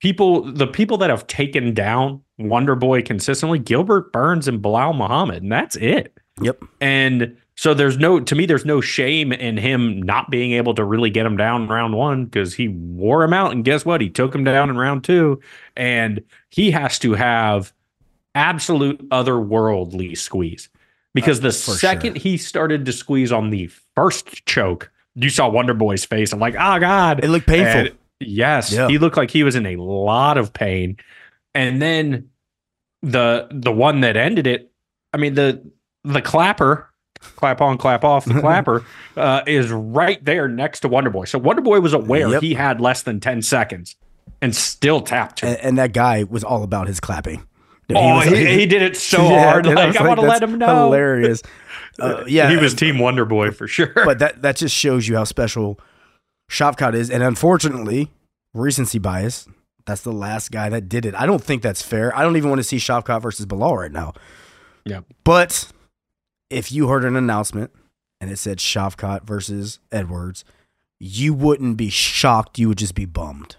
people, 0.00 0.42
the 0.42 0.68
people 0.68 0.98
that 0.98 1.10
have 1.10 1.26
taken 1.26 1.74
down 1.74 2.22
Wonder 2.38 2.76
Boy 2.76 3.02
consistently, 3.02 3.58
Gilbert 3.58 4.12
Burns 4.12 4.46
and 4.46 4.62
Belal 4.62 4.96
Muhammad, 4.96 5.42
and 5.42 5.50
that's 5.50 5.74
it. 5.76 6.16
Yep. 6.40 6.62
And 6.80 7.36
so 7.62 7.74
there's 7.74 7.96
no, 7.96 8.18
to 8.18 8.34
me, 8.34 8.44
there's 8.44 8.64
no 8.64 8.80
shame 8.80 9.32
in 9.32 9.56
him 9.56 10.02
not 10.02 10.32
being 10.32 10.50
able 10.50 10.74
to 10.74 10.82
really 10.82 11.10
get 11.10 11.24
him 11.24 11.36
down 11.36 11.62
in 11.62 11.68
round 11.68 11.94
one 11.94 12.24
because 12.24 12.54
he 12.54 12.66
wore 12.66 13.22
him 13.22 13.32
out, 13.32 13.52
and 13.52 13.64
guess 13.64 13.84
what? 13.84 14.00
He 14.00 14.10
took 14.10 14.34
him 14.34 14.42
down 14.42 14.68
in 14.68 14.76
round 14.76 15.04
two, 15.04 15.40
and 15.76 16.24
he 16.50 16.72
has 16.72 16.98
to 16.98 17.12
have 17.12 17.72
absolute 18.34 19.08
otherworldly 19.10 20.18
squeeze. 20.18 20.70
Because 21.14 21.38
uh, 21.38 21.42
the 21.42 21.52
second 21.52 22.16
sure. 22.16 22.22
he 22.22 22.36
started 22.36 22.84
to 22.84 22.92
squeeze 22.92 23.30
on 23.30 23.50
the 23.50 23.68
first 23.94 24.44
choke, 24.44 24.90
you 25.14 25.30
saw 25.30 25.48
Wonder 25.48 25.72
Boy's 25.72 26.04
face. 26.04 26.32
I'm 26.32 26.40
like, 26.40 26.56
oh 26.58 26.80
God. 26.80 27.22
It 27.22 27.28
looked 27.28 27.46
painful. 27.46 27.80
And 27.80 27.90
yes. 28.18 28.72
Yeah. 28.72 28.88
He 28.88 28.98
looked 28.98 29.16
like 29.16 29.30
he 29.30 29.44
was 29.44 29.54
in 29.54 29.66
a 29.66 29.76
lot 29.76 30.36
of 30.36 30.52
pain. 30.52 30.96
And 31.54 31.80
then 31.80 32.28
the 33.02 33.46
the 33.52 33.70
one 33.70 34.00
that 34.00 34.16
ended 34.16 34.48
it, 34.48 34.72
I 35.14 35.18
mean, 35.18 35.34
the 35.34 35.62
the 36.02 36.22
clapper, 36.22 36.88
clap 37.36 37.60
on, 37.60 37.78
clap 37.78 38.04
off, 38.04 38.24
the 38.24 38.34
clapper 38.40 38.84
uh, 39.16 39.42
is 39.46 39.70
right 39.70 40.22
there 40.24 40.48
next 40.48 40.80
to 40.80 40.88
Wonder 40.88 41.10
Boy. 41.10 41.24
So 41.24 41.38
Wonder 41.38 41.62
Boy 41.62 41.80
was 41.80 41.92
aware 41.92 42.28
yep. 42.28 42.42
he 42.42 42.54
had 42.54 42.80
less 42.80 43.02
than 43.02 43.20
10 43.20 43.42
seconds 43.42 43.96
and 44.40 44.54
still 44.54 45.00
tapped 45.00 45.42
and, 45.42 45.56
and, 45.58 45.78
that 45.78 45.92
guy 45.92 46.24
was 46.24 46.42
all 46.44 46.62
about 46.62 46.88
his 46.88 47.00
clapping. 47.00 47.46
Oh, 47.94 48.20
he, 48.20 48.36
he, 48.36 48.58
he, 48.60 48.66
did 48.66 48.82
it 48.82 48.96
so 48.96 49.22
yeah, 49.28 49.50
hard. 49.50 49.66
Like, 49.66 49.96
I, 50.00 50.04
I 50.04 50.08
want 50.08 50.20
to 50.20 50.26
let 50.26 50.42
him 50.42 50.58
know. 50.58 50.84
Hilarious. 50.84 51.42
Uh, 51.98 52.24
yeah, 52.26 52.50
he 52.50 52.56
was 52.56 52.74
Team 52.74 52.98
Wonder 52.98 53.24
Boy 53.24 53.50
for 53.50 53.66
sure. 53.66 53.92
But 53.94 54.18
that 54.20 54.42
that 54.42 54.56
just 54.56 54.74
shows 54.74 55.08
you 55.08 55.16
how 55.16 55.24
special 55.24 55.78
Shavkat 56.50 56.94
is, 56.94 57.10
and 57.10 57.22
unfortunately, 57.22 58.10
recency 58.54 58.98
bias. 58.98 59.46
That's 59.84 60.02
the 60.02 60.12
last 60.12 60.52
guy 60.52 60.68
that 60.68 60.88
did 60.88 61.04
it. 61.04 61.14
I 61.16 61.26
don't 61.26 61.42
think 61.42 61.62
that's 61.62 61.82
fair. 61.82 62.16
I 62.16 62.22
don't 62.22 62.36
even 62.36 62.50
want 62.50 62.60
to 62.60 62.64
see 62.64 62.76
Shavkat 62.76 63.20
versus 63.20 63.46
Belal 63.46 63.76
right 63.76 63.90
now. 63.90 64.12
Yeah. 64.84 65.00
But 65.24 65.68
if 66.52 66.70
you 66.70 66.88
heard 66.88 67.04
an 67.04 67.16
announcement 67.16 67.70
and 68.20 68.30
it 68.30 68.38
said 68.38 68.58
Shavkat 68.58 69.24
versus 69.24 69.80
Edwards, 69.90 70.44
you 70.98 71.34
wouldn't 71.34 71.76
be 71.76 71.88
shocked. 71.88 72.58
You 72.58 72.68
would 72.68 72.78
just 72.78 72.94
be 72.94 73.06
bummed. 73.06 73.56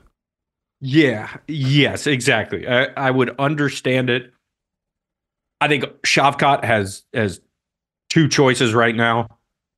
Yeah. 0.79 1.35
Yes, 1.47 2.07
exactly. 2.07 2.67
I, 2.67 2.85
I 2.97 3.11
would 3.11 3.35
understand 3.39 4.09
it. 4.09 4.31
I 5.59 5.67
think 5.67 5.85
Shavkat 6.05 6.63
has 6.63 7.03
has 7.13 7.41
two 8.09 8.27
choices 8.27 8.73
right 8.73 8.95
now. 8.95 9.27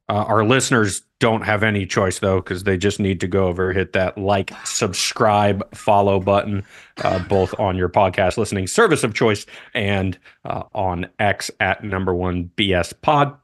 Uh, 0.10 0.24
our 0.24 0.44
listeners 0.44 1.04
don't 1.20 1.44
have 1.44 1.64
any 1.64 1.86
choice 1.86 2.20
though, 2.20 2.38
because 2.38 2.64
they 2.64 2.78
just 2.78 3.00
need 3.00 3.20
to 3.22 3.28
go 3.28 3.48
over 3.48 3.72
hit 3.72 3.94
that 3.94 4.18
like, 4.18 4.52
subscribe, 4.66 5.64
follow 5.76 6.20
button, 6.20 6.64
uh, 7.04 7.20
both 7.20 7.58
on 7.60 7.76
your 7.76 7.90
podcast 7.90 8.38
listening 8.38 8.68
service 8.68 9.04
of 9.04 9.14
choice 9.14 9.46
and 9.74 10.18
uh, 10.44 10.64
on 10.74 11.08
X 11.20 11.50
at 11.60 11.84
number 11.84 12.14
one 12.14 12.52
BS 12.58 12.94
Pod. 13.02 13.36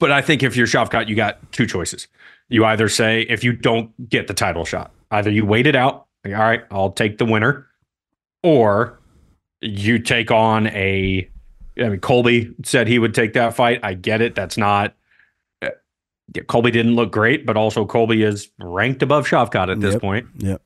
But 0.00 0.10
I 0.10 0.20
think 0.20 0.42
if 0.42 0.56
you're 0.56 0.66
Shavkat, 0.66 1.08
you 1.08 1.14
got 1.14 1.52
two 1.52 1.66
choices. 1.66 2.08
You 2.48 2.64
either 2.64 2.88
say 2.88 3.22
if 3.22 3.44
you 3.44 3.52
don't 3.52 4.08
get 4.08 4.26
the 4.26 4.34
title 4.34 4.64
shot, 4.64 4.92
either 5.10 5.30
you 5.30 5.46
wait 5.46 5.66
it 5.66 5.76
out 5.76 6.06
like, 6.24 6.34
all 6.34 6.40
right, 6.40 6.62
I'll 6.70 6.90
take 6.90 7.18
the 7.18 7.24
winner. 7.24 7.66
Or 8.42 8.98
you 9.60 9.98
take 9.98 10.30
on 10.30 10.68
a. 10.68 11.28
I 11.78 11.88
mean, 11.88 12.00
Colby 12.00 12.54
said 12.64 12.86
he 12.86 12.98
would 12.98 13.14
take 13.14 13.32
that 13.32 13.54
fight. 13.54 13.80
I 13.82 13.94
get 13.94 14.20
it. 14.20 14.34
That's 14.34 14.58
not. 14.58 14.94
Colby 16.46 16.70
didn't 16.70 16.94
look 16.94 17.12
great, 17.12 17.44
but 17.46 17.56
also 17.56 17.84
Colby 17.84 18.22
is 18.22 18.50
ranked 18.60 19.02
above 19.02 19.26
Shavkat 19.26 19.70
at 19.70 19.80
this 19.80 19.94
yep, 19.94 20.00
point. 20.00 20.26
Yep. 20.38 20.62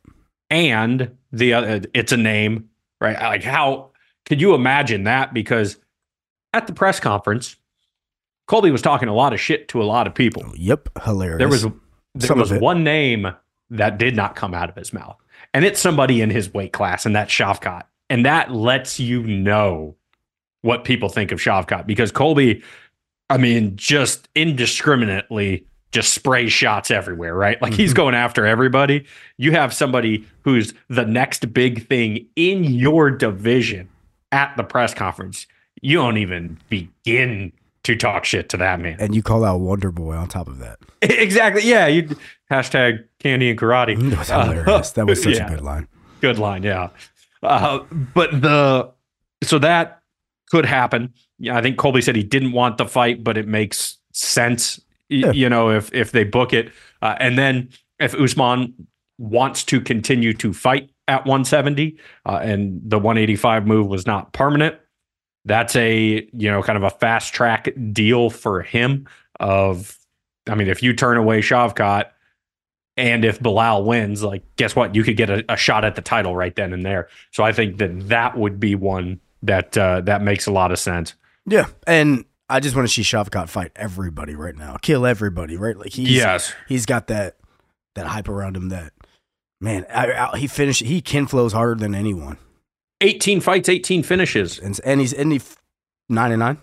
And 0.51 1.17
the 1.33 1.55
other, 1.55 1.83
it's 1.93 2.13
a 2.13 2.17
name, 2.17 2.69
right? 3.01 3.21
Like, 3.21 3.43
how 3.43 3.91
could 4.27 4.41
you 4.41 4.55
imagine 4.55 5.05
that? 5.05 5.35
Because 5.35 5.79
at 6.53 6.67
the 6.67 6.73
press 6.73 7.01
conference, 7.01 7.57
Colby 8.47 8.71
was 8.71 8.83
talking 8.83 9.09
a 9.09 9.15
lot 9.15 9.33
of 9.33 9.41
shit 9.41 9.69
to 9.69 9.83
a 9.83 9.85
lot 9.85 10.07
of 10.07 10.15
people. 10.15 10.43
Oh, 10.47 10.53
yep, 10.57 10.89
hilarious. 11.03 11.39
There 11.39 11.49
was 11.49 11.63
there 12.15 12.29
Some 12.29 12.39
was 12.39 12.53
one 12.53 12.85
name 12.85 13.29
that 13.71 13.99
did 13.99 14.17
not 14.17 14.37
come 14.37 14.55
out 14.55 14.69
of 14.69 14.77
his 14.77 14.93
mouth. 14.93 15.17
And 15.53 15.65
it's 15.65 15.81
somebody 15.81 16.21
in 16.21 16.31
his 16.31 16.53
weight 16.53 16.73
class, 16.73 17.05
and 17.05 17.15
that's 17.15 17.33
Shavkat. 17.33 17.83
And 18.09 18.25
that 18.25 18.53
lets 18.53 19.01
you 19.01 19.23
know 19.23 19.97
what 20.63 20.85
people 20.85 21.09
think 21.09 21.33
of 21.33 21.39
Shavkat 21.39 21.87
because 21.87 22.11
Colby, 22.13 22.63
I 23.31 23.39
mean, 23.39 23.77
just 23.77 24.29
indiscriminately 24.35 25.67
just 25.93 26.13
spray 26.13 26.49
shots 26.49 26.91
everywhere, 26.91 27.35
right? 27.35 27.61
Like 27.63 27.73
he's 27.73 27.93
Mhm. 27.93 27.97
going 27.97 28.15
after 28.15 28.45
everybody. 28.47 29.05
You 29.39 29.53
have 29.53 29.73
somebody 29.73 30.27
who's 30.43 30.75
the 30.89 31.05
next 31.07 31.53
big 31.55 31.87
thing 31.89 32.27
in 32.37 32.65
your 32.65 33.11
division 33.11 33.89
at 34.33 34.55
the 34.57 34.63
press 34.65 34.93
conference. 34.93 35.47
You 35.81 35.99
don't 35.99 36.19
even 36.19 36.59
begin 36.69 37.53
to 37.85 37.97
talk 37.97 38.25
shit 38.25 38.49
to 38.51 38.57
that 38.59 38.81
man. 38.81 38.97
And 38.99 39.15
you 39.15 39.23
call 39.23 39.45
out 39.45 39.61
Wonder 39.61 39.91
Boy 39.93 40.15
on 40.17 40.29
top 40.29 40.49
of 40.49 40.59
that. 40.59 40.79
exactly. 41.03 41.63
Yeah. 41.65 41.87
You 41.87 42.09
hashtag 42.51 43.05
candy 43.21 43.49
and 43.51 43.59
karate. 43.59 43.97
That 44.11 44.19
was 44.19 44.29
hilarious. 44.29 44.91
That 44.91 45.07
was 45.07 45.23
such 45.23 45.37
Yeah. 45.37 45.47
a 45.47 45.51
good 45.51 45.61
line. 45.63 45.89
Good 46.21 46.39
line, 46.39 46.63
yeah. 46.63 46.89
Uh, 47.43 47.81
but 48.15 48.41
the 48.43 48.91
so 49.43 49.59
that 49.61 50.03
could 50.51 50.65
happen. 50.65 51.13
Yeah, 51.39 51.57
I 51.57 51.63
think 51.63 51.77
Colby 51.77 52.01
said 52.01 52.17
he 52.17 52.23
didn't 52.23 52.53
want 52.53 52.79
the 52.79 52.87
fight, 52.87 53.23
but 53.23 53.37
it 53.37 53.47
makes 53.47 53.99
sense. 54.13 54.81
Yeah. 55.09 55.33
You 55.33 55.49
know, 55.49 55.71
if 55.71 55.93
if 55.95 56.13
they 56.13 56.25
book 56.25 56.53
it, 56.53 56.73
uh, 57.03 57.17
and 57.21 57.39
then 57.39 57.71
if 57.99 58.15
Usman 58.15 58.75
wants 59.19 59.65
to 59.65 59.81
continue 59.81 60.33
to 60.35 60.53
fight 60.53 60.91
at 61.09 61.25
170, 61.25 61.99
uh, 62.27 62.41
and 62.43 62.81
the 62.85 62.99
185 62.99 63.67
move 63.67 63.87
was 63.87 64.07
not 64.07 64.33
permanent, 64.33 64.77
that's 65.45 65.77
a 65.77 66.29
you 66.33 66.51
know 66.51 66.63
kind 66.63 66.77
of 66.77 66.83
a 66.83 66.91
fast 66.91 67.35
track 67.35 67.69
deal 67.93 68.31
for 68.31 68.63
him. 68.63 69.07
Of, 69.39 69.99
I 70.49 70.55
mean, 70.55 70.69
if 70.69 70.83
you 70.83 70.95
turn 70.95 71.19
away 71.19 71.41
Shavkat, 71.41 72.07
and 72.97 73.25
if 73.25 73.39
Belal 73.39 73.85
wins, 73.85 74.23
like, 74.23 74.43
guess 74.57 74.75
what? 74.75 74.95
You 74.95 75.05
could 75.05 75.17
get 75.17 75.29
a, 75.29 75.45
a 75.51 75.57
shot 75.57 75.85
at 75.85 75.95
the 75.95 76.03
title 76.03 76.35
right 76.35 76.55
then 76.55 76.73
and 76.73 76.85
there. 76.85 77.09
So 77.31 77.45
I 77.45 77.53
think 77.53 77.77
that 77.79 78.09
that 78.09 78.39
would 78.39 78.59
be 78.59 78.75
one 78.75 79.21
that 79.43 79.77
uh, 79.77 80.01
that 80.03 80.23
makes 80.23 80.47
a 80.47 80.53
lot 80.53 80.73
of 80.73 80.79
sense. 80.79 81.15
Yeah. 81.47 81.67
And 81.87 82.25
I 82.49 82.61
just 82.61 82.75
want 82.77 82.89
to 82.89 82.93
see 82.95 83.03
Shavkat 83.03 83.49
fight 83.49 83.73
everybody 83.77 84.35
right 84.35 84.57
now. 84.57 84.77
Kill 84.83 85.07
everybody, 85.07 85.57
right? 85.57 85.77
Like 85.77 85.93
he's 85.93 86.11
yes, 86.11 86.55
he's 86.69 86.87
got 86.87 87.07
that 87.09 87.37
that 87.95 88.07
hype 88.07 88.29
around 88.29 88.57
him 88.57 88.69
that 88.71 88.93
man, 89.61 89.87
I, 89.93 90.13
I, 90.13 90.39
he 90.39 90.47
finished 90.47 90.83
he 90.83 91.01
kin 91.01 91.27
flows 91.27 91.53
harder 91.53 91.75
than 91.75 91.95
anyone. 91.95 92.39
18 93.01 93.41
fights, 93.41 93.69
18 93.69 94.03
finishes. 94.03 94.59
And 94.59 94.79
and 94.85 95.01
he's 95.01 95.13
and 95.13 95.33
he 95.33 95.39
f- 95.39 95.57
9 96.09 96.33
and 96.33 96.41
9. 96.41 96.59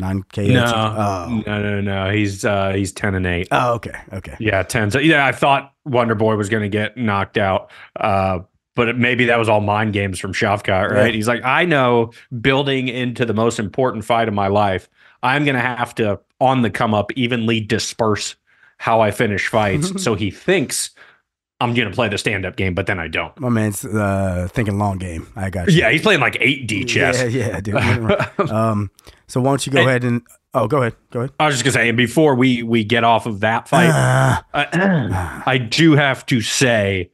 9 0.00 0.22
KO. 0.32 0.42
No, 0.42 0.64
Oh. 0.64 1.42
no, 1.46 1.62
no, 1.62 1.80
no. 1.80 2.10
He's 2.12 2.44
uh, 2.44 2.72
he's 2.72 2.92
10 2.92 3.14
and 3.16 3.26
8. 3.26 3.48
Oh, 3.50 3.74
okay. 3.74 3.94
Okay. 4.12 4.36
Yeah, 4.38 4.62
10. 4.62 4.92
So 4.92 4.98
yeah, 5.00 5.26
I 5.26 5.32
thought 5.32 5.72
Wonder 5.84 6.14
Boy 6.14 6.36
was 6.36 6.48
going 6.48 6.62
to 6.62 6.68
get 6.68 6.96
knocked 6.96 7.36
out. 7.36 7.70
Uh, 7.98 8.40
but 8.78 8.96
maybe 8.96 9.24
that 9.24 9.40
was 9.40 9.48
all 9.48 9.60
mind 9.60 9.92
games 9.92 10.20
from 10.20 10.32
Shavkat, 10.32 10.92
right? 10.92 11.06
Yeah. 11.06 11.12
He's 11.12 11.26
like, 11.26 11.42
I 11.44 11.64
know 11.64 12.12
building 12.40 12.86
into 12.86 13.26
the 13.26 13.34
most 13.34 13.58
important 13.58 14.04
fight 14.04 14.28
of 14.28 14.34
my 14.34 14.46
life, 14.46 14.88
I'm 15.24 15.44
going 15.44 15.56
to 15.56 15.60
have 15.60 15.96
to, 15.96 16.20
on 16.40 16.62
the 16.62 16.70
come 16.70 16.94
up, 16.94 17.10
evenly 17.16 17.58
disperse 17.58 18.36
how 18.76 19.00
I 19.00 19.10
finish 19.10 19.48
fights. 19.48 20.00
so 20.04 20.14
he 20.14 20.30
thinks 20.30 20.90
I'm 21.60 21.74
going 21.74 21.88
to 21.88 21.94
play 21.94 22.08
the 22.08 22.18
stand 22.18 22.46
up 22.46 22.54
game, 22.54 22.72
but 22.72 22.86
then 22.86 23.00
I 23.00 23.08
don't. 23.08 23.36
My 23.40 23.48
man's 23.48 23.84
uh, 23.84 24.46
thinking 24.52 24.78
long 24.78 24.98
game. 24.98 25.26
I 25.34 25.50
got 25.50 25.66
you. 25.68 25.80
Yeah, 25.80 25.90
he's 25.90 26.02
playing 26.02 26.20
like 26.20 26.34
8D 26.34 26.86
chess. 26.86 27.20
Yeah, 27.20 27.48
yeah, 27.48 27.60
dude. 27.60 27.74
um, 28.52 28.92
so 29.26 29.40
why 29.40 29.50
don't 29.50 29.66
you 29.66 29.72
go 29.72 29.80
Hey. 29.80 29.86
ahead 29.88 30.04
and 30.04 30.22
oh, 30.54 30.68
go 30.68 30.82
ahead, 30.82 30.94
go 31.10 31.18
ahead. 31.22 31.32
I 31.40 31.46
was 31.46 31.56
just 31.56 31.64
gonna 31.64 31.72
say, 31.72 31.88
and 31.88 31.98
before 31.98 32.36
we 32.36 32.62
we 32.62 32.84
get 32.84 33.02
off 33.02 33.26
of 33.26 33.40
that 33.40 33.68
fight. 33.68 33.90
I, 34.54 35.42
I 35.44 35.58
do 35.58 35.96
have 35.96 36.24
to 36.26 36.40
say 36.40 37.10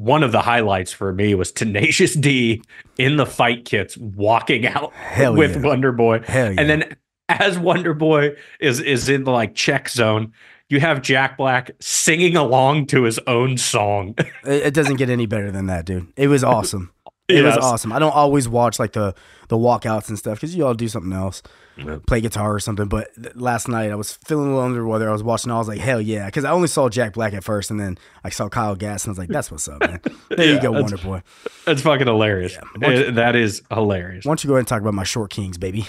one 0.00 0.22
of 0.22 0.32
the 0.32 0.40
highlights 0.40 0.92
for 0.94 1.12
me 1.12 1.34
was 1.34 1.52
Tenacious 1.52 2.14
D 2.14 2.62
in 2.96 3.16
the 3.16 3.26
fight 3.26 3.66
kits 3.66 3.98
walking 3.98 4.66
out 4.66 4.94
Hell 4.94 5.36
with 5.36 5.56
yeah. 5.56 5.62
Wonder 5.62 5.92
Boy. 5.92 6.20
Hell 6.20 6.52
yeah. 6.52 6.60
And 6.60 6.70
then 6.70 6.96
as 7.28 7.58
Wonder 7.58 7.92
Boy 7.92 8.30
is 8.60 8.80
is 8.80 9.10
in 9.10 9.24
the 9.24 9.30
like 9.30 9.54
check 9.54 9.90
zone, 9.90 10.32
you 10.70 10.80
have 10.80 11.02
Jack 11.02 11.36
Black 11.36 11.72
singing 11.80 12.34
along 12.34 12.86
to 12.86 13.02
his 13.02 13.20
own 13.26 13.58
song. 13.58 14.14
It, 14.42 14.68
it 14.68 14.74
doesn't 14.74 14.96
get 14.96 15.10
any 15.10 15.26
better 15.26 15.50
than 15.50 15.66
that, 15.66 15.84
dude. 15.84 16.10
It 16.16 16.28
was 16.28 16.42
awesome. 16.42 16.90
It 17.38 17.42
was 17.44 17.56
awesome. 17.56 17.92
I 17.92 17.98
don't 17.98 18.14
always 18.14 18.48
watch 18.48 18.78
like 18.78 18.92
the 18.92 19.14
the 19.48 19.56
walkouts 19.56 20.08
and 20.08 20.18
stuff 20.18 20.36
because 20.38 20.54
you 20.54 20.64
all 20.66 20.74
do 20.74 20.86
something 20.88 21.12
else, 21.12 21.42
Yeah. 21.76 21.98
play 22.06 22.20
guitar 22.20 22.54
or 22.54 22.60
something. 22.60 22.86
But 22.88 23.08
th- 23.20 23.34
last 23.34 23.66
night 23.68 23.90
I 23.90 23.96
was 23.96 24.12
feeling 24.24 24.46
a 24.46 24.48
little 24.50 24.64
under 24.64 24.80
the 24.80 24.86
weather. 24.86 25.08
I 25.08 25.12
was 25.12 25.22
watching. 25.24 25.50
I 25.50 25.58
was 25.58 25.66
like, 25.68 25.80
hell 25.80 26.00
yeah, 26.00 26.26
because 26.26 26.44
I 26.44 26.50
only 26.52 26.68
saw 26.68 26.88
Jack 26.88 27.14
Black 27.14 27.32
at 27.34 27.42
first, 27.42 27.70
and 27.70 27.80
then 27.80 27.98
I 28.22 28.28
saw 28.30 28.48
Kyle 28.48 28.76
Gass, 28.76 29.04
and 29.04 29.10
I 29.10 29.12
was 29.12 29.18
like, 29.18 29.28
that's 29.28 29.50
what's 29.50 29.66
up, 29.68 29.80
man. 29.80 30.00
There 30.30 30.54
you 30.54 30.60
go, 30.60 30.70
Wonder 30.72 30.96
Boy. 30.98 31.22
That's 31.66 31.82
fucking 31.82 32.06
hilarious. 32.06 32.56
Don't 32.78 33.08
Uh, 33.08 33.10
that 33.12 33.34
is 33.34 33.62
hilarious. 33.72 34.24
Why 34.24 34.30
don't 34.30 34.44
you 34.44 34.48
go 34.48 34.54
ahead 34.54 34.60
and 34.60 34.68
talk 34.68 34.80
about 34.80 34.94
my 34.94 35.04
short 35.04 35.30
kings, 35.30 35.58
baby? 35.58 35.86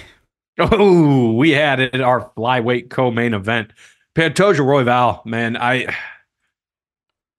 Oh, 0.59 1.31
we 1.33 1.51
had 1.51 1.79
it 1.79 1.93
at 1.95 2.01
our 2.01 2.29
flyweight 2.35 2.89
co-main 2.89 3.33
event. 3.33 3.71
Pantoja 4.15 4.59
Royval, 4.59 5.25
man, 5.25 5.55
I 5.55 5.95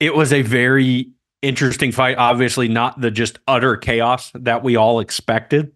it 0.00 0.14
was 0.14 0.32
a 0.32 0.42
very 0.42 1.10
interesting 1.42 1.92
fight. 1.92 2.16
Obviously, 2.16 2.68
not 2.68 3.00
the 3.00 3.10
just 3.10 3.38
utter 3.46 3.76
chaos 3.76 4.30
that 4.34 4.62
we 4.62 4.76
all 4.76 5.00
expected, 5.00 5.72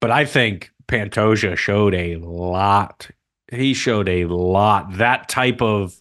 but 0.00 0.10
I 0.10 0.24
think 0.24 0.70
Pantoja 0.86 1.56
showed 1.56 1.94
a 1.94 2.16
lot. 2.16 3.10
He 3.50 3.74
showed 3.74 4.08
a 4.08 4.26
lot. 4.26 4.98
That 4.98 5.28
type 5.28 5.62
of 5.62 6.00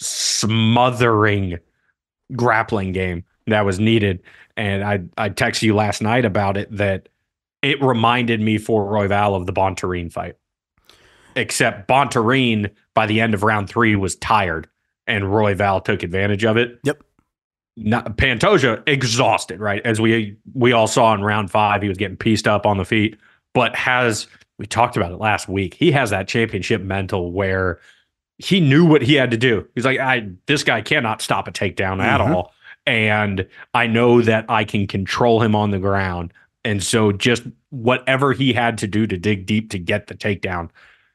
smothering 0.00 1.58
grappling 2.34 2.92
game 2.92 3.24
that 3.46 3.64
was 3.64 3.78
needed. 3.78 4.22
And 4.56 4.82
I 4.82 5.00
I 5.16 5.30
texted 5.30 5.62
you 5.62 5.74
last 5.74 6.02
night 6.02 6.24
about 6.24 6.56
it 6.56 6.74
that 6.74 7.08
it 7.62 7.82
reminded 7.82 8.40
me 8.40 8.58
for 8.58 8.84
Royval 8.84 9.36
of 9.36 9.46
the 9.46 9.52
Bontorin 9.52 10.12
fight. 10.12 10.36
Except 11.34 11.86
Bontorin 11.86 12.70
by 12.94 13.06
the 13.06 13.20
end 13.20 13.34
of 13.34 13.42
round 13.42 13.68
three 13.68 13.94
was 13.94 14.16
tired 14.16 14.68
and 15.06 15.24
Royval 15.24 15.84
took 15.84 16.02
advantage 16.02 16.44
of 16.44 16.56
it. 16.56 16.80
Yep. 16.84 17.02
Not, 17.76 18.16
Pantoja 18.16 18.82
exhausted, 18.86 19.60
right? 19.60 19.84
As 19.84 20.00
we 20.00 20.36
we 20.54 20.72
all 20.72 20.86
saw 20.86 21.12
in 21.14 21.22
round 21.22 21.50
five, 21.50 21.82
he 21.82 21.88
was 21.88 21.98
getting 21.98 22.16
pieced 22.16 22.48
up 22.48 22.64
on 22.64 22.78
the 22.78 22.84
feet, 22.84 23.18
but 23.52 23.76
has 23.76 24.26
we 24.58 24.64
talked 24.66 24.96
about 24.96 25.12
it 25.12 25.18
last 25.18 25.48
week. 25.48 25.74
He 25.74 25.92
has 25.92 26.08
that 26.10 26.26
championship 26.26 26.80
mental 26.80 27.32
where 27.32 27.78
he 28.38 28.60
knew 28.60 28.86
what 28.86 29.02
he 29.02 29.14
had 29.14 29.30
to 29.30 29.36
do. 29.36 29.68
He's 29.74 29.84
like, 29.84 29.98
I 29.98 30.28
this 30.46 30.62
guy 30.64 30.80
cannot 30.80 31.20
stop 31.20 31.48
a 31.48 31.52
takedown 31.52 32.02
at 32.02 32.20
Mhm. 32.20 32.34
all. 32.34 32.52
And 32.86 33.46
I 33.74 33.86
know 33.86 34.22
that 34.22 34.46
I 34.48 34.64
can 34.64 34.86
control 34.86 35.42
him 35.42 35.54
on 35.54 35.70
the 35.70 35.78
ground. 35.78 36.32
And 36.64 36.82
so 36.82 37.12
just 37.12 37.42
whatever 37.70 38.32
he 38.32 38.52
had 38.52 38.78
to 38.78 38.86
do 38.86 39.06
to 39.06 39.18
dig 39.18 39.44
deep 39.44 39.70
to 39.70 39.78
get 39.78 40.06
the 40.06 40.14
takedown, 40.14 40.70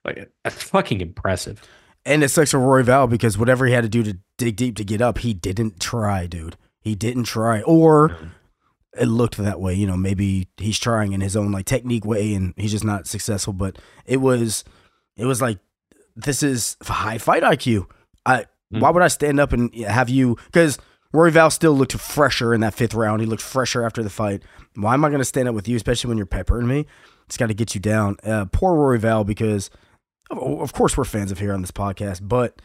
like 0.05 0.29
that's 0.43 0.61
fucking 0.61 1.01
impressive. 1.01 1.61
And 2.05 2.23
it 2.23 2.29
sucks 2.29 2.51
for 2.51 2.57
Royval 2.57 3.09
because 3.09 3.37
whatever 3.37 3.65
he 3.65 3.73
had 3.73 3.83
to 3.83 3.89
do 3.89 4.03
to 4.03 4.17
dig 4.37 4.55
deep 4.55 4.75
to 4.77 4.83
get 4.83 5.01
up, 5.01 5.19
he 5.19 5.33
didn't 5.33 5.79
try, 5.79 6.25
dude. 6.25 6.57
He 6.81 6.95
didn't 6.95 7.25
try, 7.25 7.61
or 7.61 8.17
it 8.97 9.05
looked 9.05 9.37
that 9.37 9.59
way. 9.59 9.75
You 9.75 9.85
know, 9.85 9.97
maybe 9.97 10.47
he's 10.57 10.79
trying 10.79 11.13
in 11.13 11.21
his 11.21 11.35
own 11.35 11.51
like 11.51 11.65
technique 11.65 12.05
way, 12.05 12.33
and 12.33 12.55
he's 12.57 12.71
just 12.71 12.83
not 12.83 13.05
successful. 13.05 13.53
But 13.53 13.77
it 14.05 14.17
was, 14.17 14.63
it 15.15 15.25
was 15.25 15.41
like 15.41 15.59
this 16.15 16.41
is 16.41 16.75
high 16.81 17.19
fight 17.19 17.43
IQ. 17.43 17.85
I 18.25 18.45
why 18.71 18.89
would 18.89 19.03
I 19.03 19.09
stand 19.09 19.39
up 19.39 19.53
and 19.53 19.73
have 19.75 20.09
you? 20.09 20.37
Because 20.45 20.77
Royval 21.13 21.51
still 21.51 21.73
looked 21.73 21.93
fresher 21.93 22.53
in 22.53 22.61
that 22.61 22.73
fifth 22.73 22.93
round. 22.93 23.21
He 23.21 23.27
looked 23.27 23.41
fresher 23.41 23.83
after 23.83 24.01
the 24.01 24.09
fight. 24.09 24.43
Why 24.75 24.93
am 24.93 25.03
I 25.03 25.09
going 25.09 25.19
to 25.19 25.25
stand 25.25 25.49
up 25.49 25.55
with 25.55 25.67
you, 25.67 25.75
especially 25.75 26.07
when 26.07 26.17
you're 26.17 26.25
peppering 26.25 26.67
me? 26.67 26.85
It's 27.25 27.37
got 27.37 27.47
to 27.47 27.53
get 27.53 27.75
you 27.75 27.81
down. 27.81 28.15
Uh, 28.23 28.45
poor 28.45 28.75
Royval 28.75 29.25
because 29.25 29.69
of 30.31 30.61
of 30.61 30.73
course 30.73 30.97
we're 30.97 31.05
fans 31.05 31.31
of 31.31 31.39
here 31.39 31.53
on 31.53 31.61
this 31.61 31.71
podcast, 31.71 32.27
but 32.27 32.61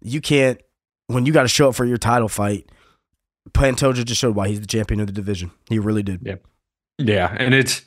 you 0.00 0.20
can't 0.20 0.60
when 1.06 1.26
you 1.26 1.32
got 1.32 1.42
to 1.42 1.48
show 1.48 1.68
up 1.68 1.74
for 1.74 1.84
your 1.84 1.98
title 1.98 2.28
fight. 2.28 2.70
Pantoja 3.52 4.04
just 4.04 4.20
showed 4.20 4.34
why 4.34 4.48
he's 4.48 4.60
the 4.60 4.66
champion 4.66 5.00
of 5.00 5.06
the 5.06 5.12
division. 5.12 5.50
He 5.68 5.78
really 5.78 6.02
did. 6.02 6.20
Yeah. 6.22 6.36
Yeah, 6.98 7.34
and 7.38 7.54
it's 7.54 7.82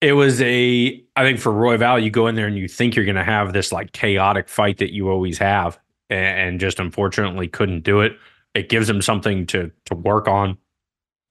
it 0.00 0.12
was 0.12 0.40
a 0.40 1.02
I 1.16 1.24
think 1.24 1.38
for 1.38 1.52
Royval, 1.52 2.02
you 2.02 2.10
go 2.10 2.26
in 2.26 2.34
there 2.34 2.46
and 2.46 2.56
you 2.56 2.68
think 2.68 2.94
you're 2.94 3.04
going 3.04 3.16
to 3.16 3.24
have 3.24 3.52
this 3.52 3.72
like 3.72 3.92
chaotic 3.92 4.48
fight 4.48 4.78
that 4.78 4.92
you 4.92 5.10
always 5.10 5.38
have, 5.38 5.78
and, 6.08 6.38
and 6.38 6.60
just 6.60 6.78
unfortunately 6.78 7.48
couldn't 7.48 7.82
do 7.82 8.00
it. 8.00 8.16
It 8.54 8.68
gives 8.68 8.88
him 8.88 9.02
something 9.02 9.46
to 9.48 9.70
to 9.86 9.94
work 9.94 10.28
on 10.28 10.58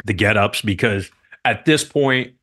the 0.06 0.14
get 0.14 0.38
ups 0.38 0.62
because 0.62 1.10
at 1.46 1.66
this 1.66 1.84
point, 1.84 2.34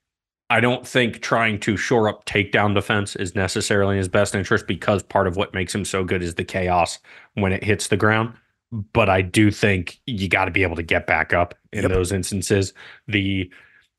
I 0.49 0.61
don't 0.61 0.87
think 0.87 1.23
trying 1.23 1.59
to 1.61 1.77
shore 1.77 2.09
up 2.09 2.25
takedown 2.25 2.75
defense 2.75 3.17
is 3.17 3.35
necessarily 3.35 3.95
in 3.97 3.99
his 3.99 4.09
best 4.09 4.35
interest 4.35 4.67
because 4.69 5.03
part 5.03 5.27
of 5.27 5.37
what 5.37 5.53
makes 5.55 5.75
him 5.75 5.85
so 5.85 6.05
good 6.05 6.23
is 6.23 6.37
the 6.37 6.45
chaos 6.45 6.99
when 7.35 7.53
it 7.53 7.65
hits 7.65 7.89
the 7.89 7.97
ground. 7.97 8.33
But 8.93 9.09
I 9.09 9.23
do 9.23 9.51
think 9.51 9.99
you 10.07 10.29
got 10.29 10.45
to 10.47 10.51
be 10.53 10.63
able 10.63 10.77
to 10.77 10.83
get 10.83 11.07
back 11.07 11.33
up 11.33 11.55
in 11.73 11.83
Yep. 11.83 11.91
those 11.93 12.13
instances. 12.13 12.73
The 13.09 13.51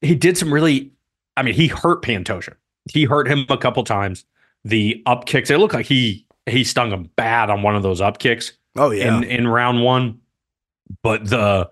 he 0.01 0.15
did 0.15 0.37
some 0.37 0.53
really 0.53 0.91
I 1.35 1.43
mean, 1.43 1.53
he 1.53 1.67
hurt 1.67 2.01
Pantoja. 2.01 2.53
He 2.91 3.03
hurt 3.03 3.27
him 3.27 3.45
a 3.49 3.57
couple 3.57 3.83
times. 3.83 4.25
The 4.63 5.01
up 5.05 5.25
kicks, 5.25 5.49
it 5.49 5.57
looked 5.57 5.73
like 5.73 5.85
he 5.85 6.25
he 6.45 6.63
stung 6.63 6.91
him 6.91 7.09
bad 7.17 7.49
on 7.49 7.61
one 7.61 7.75
of 7.75 7.83
those 7.83 7.99
up 8.01 8.19
kicks 8.19 8.53
Oh 8.77 8.91
yeah, 8.91 9.17
in 9.17 9.23
in 9.25 9.47
round 9.47 9.83
one. 9.83 10.19
but 11.03 11.25
the 11.29 11.69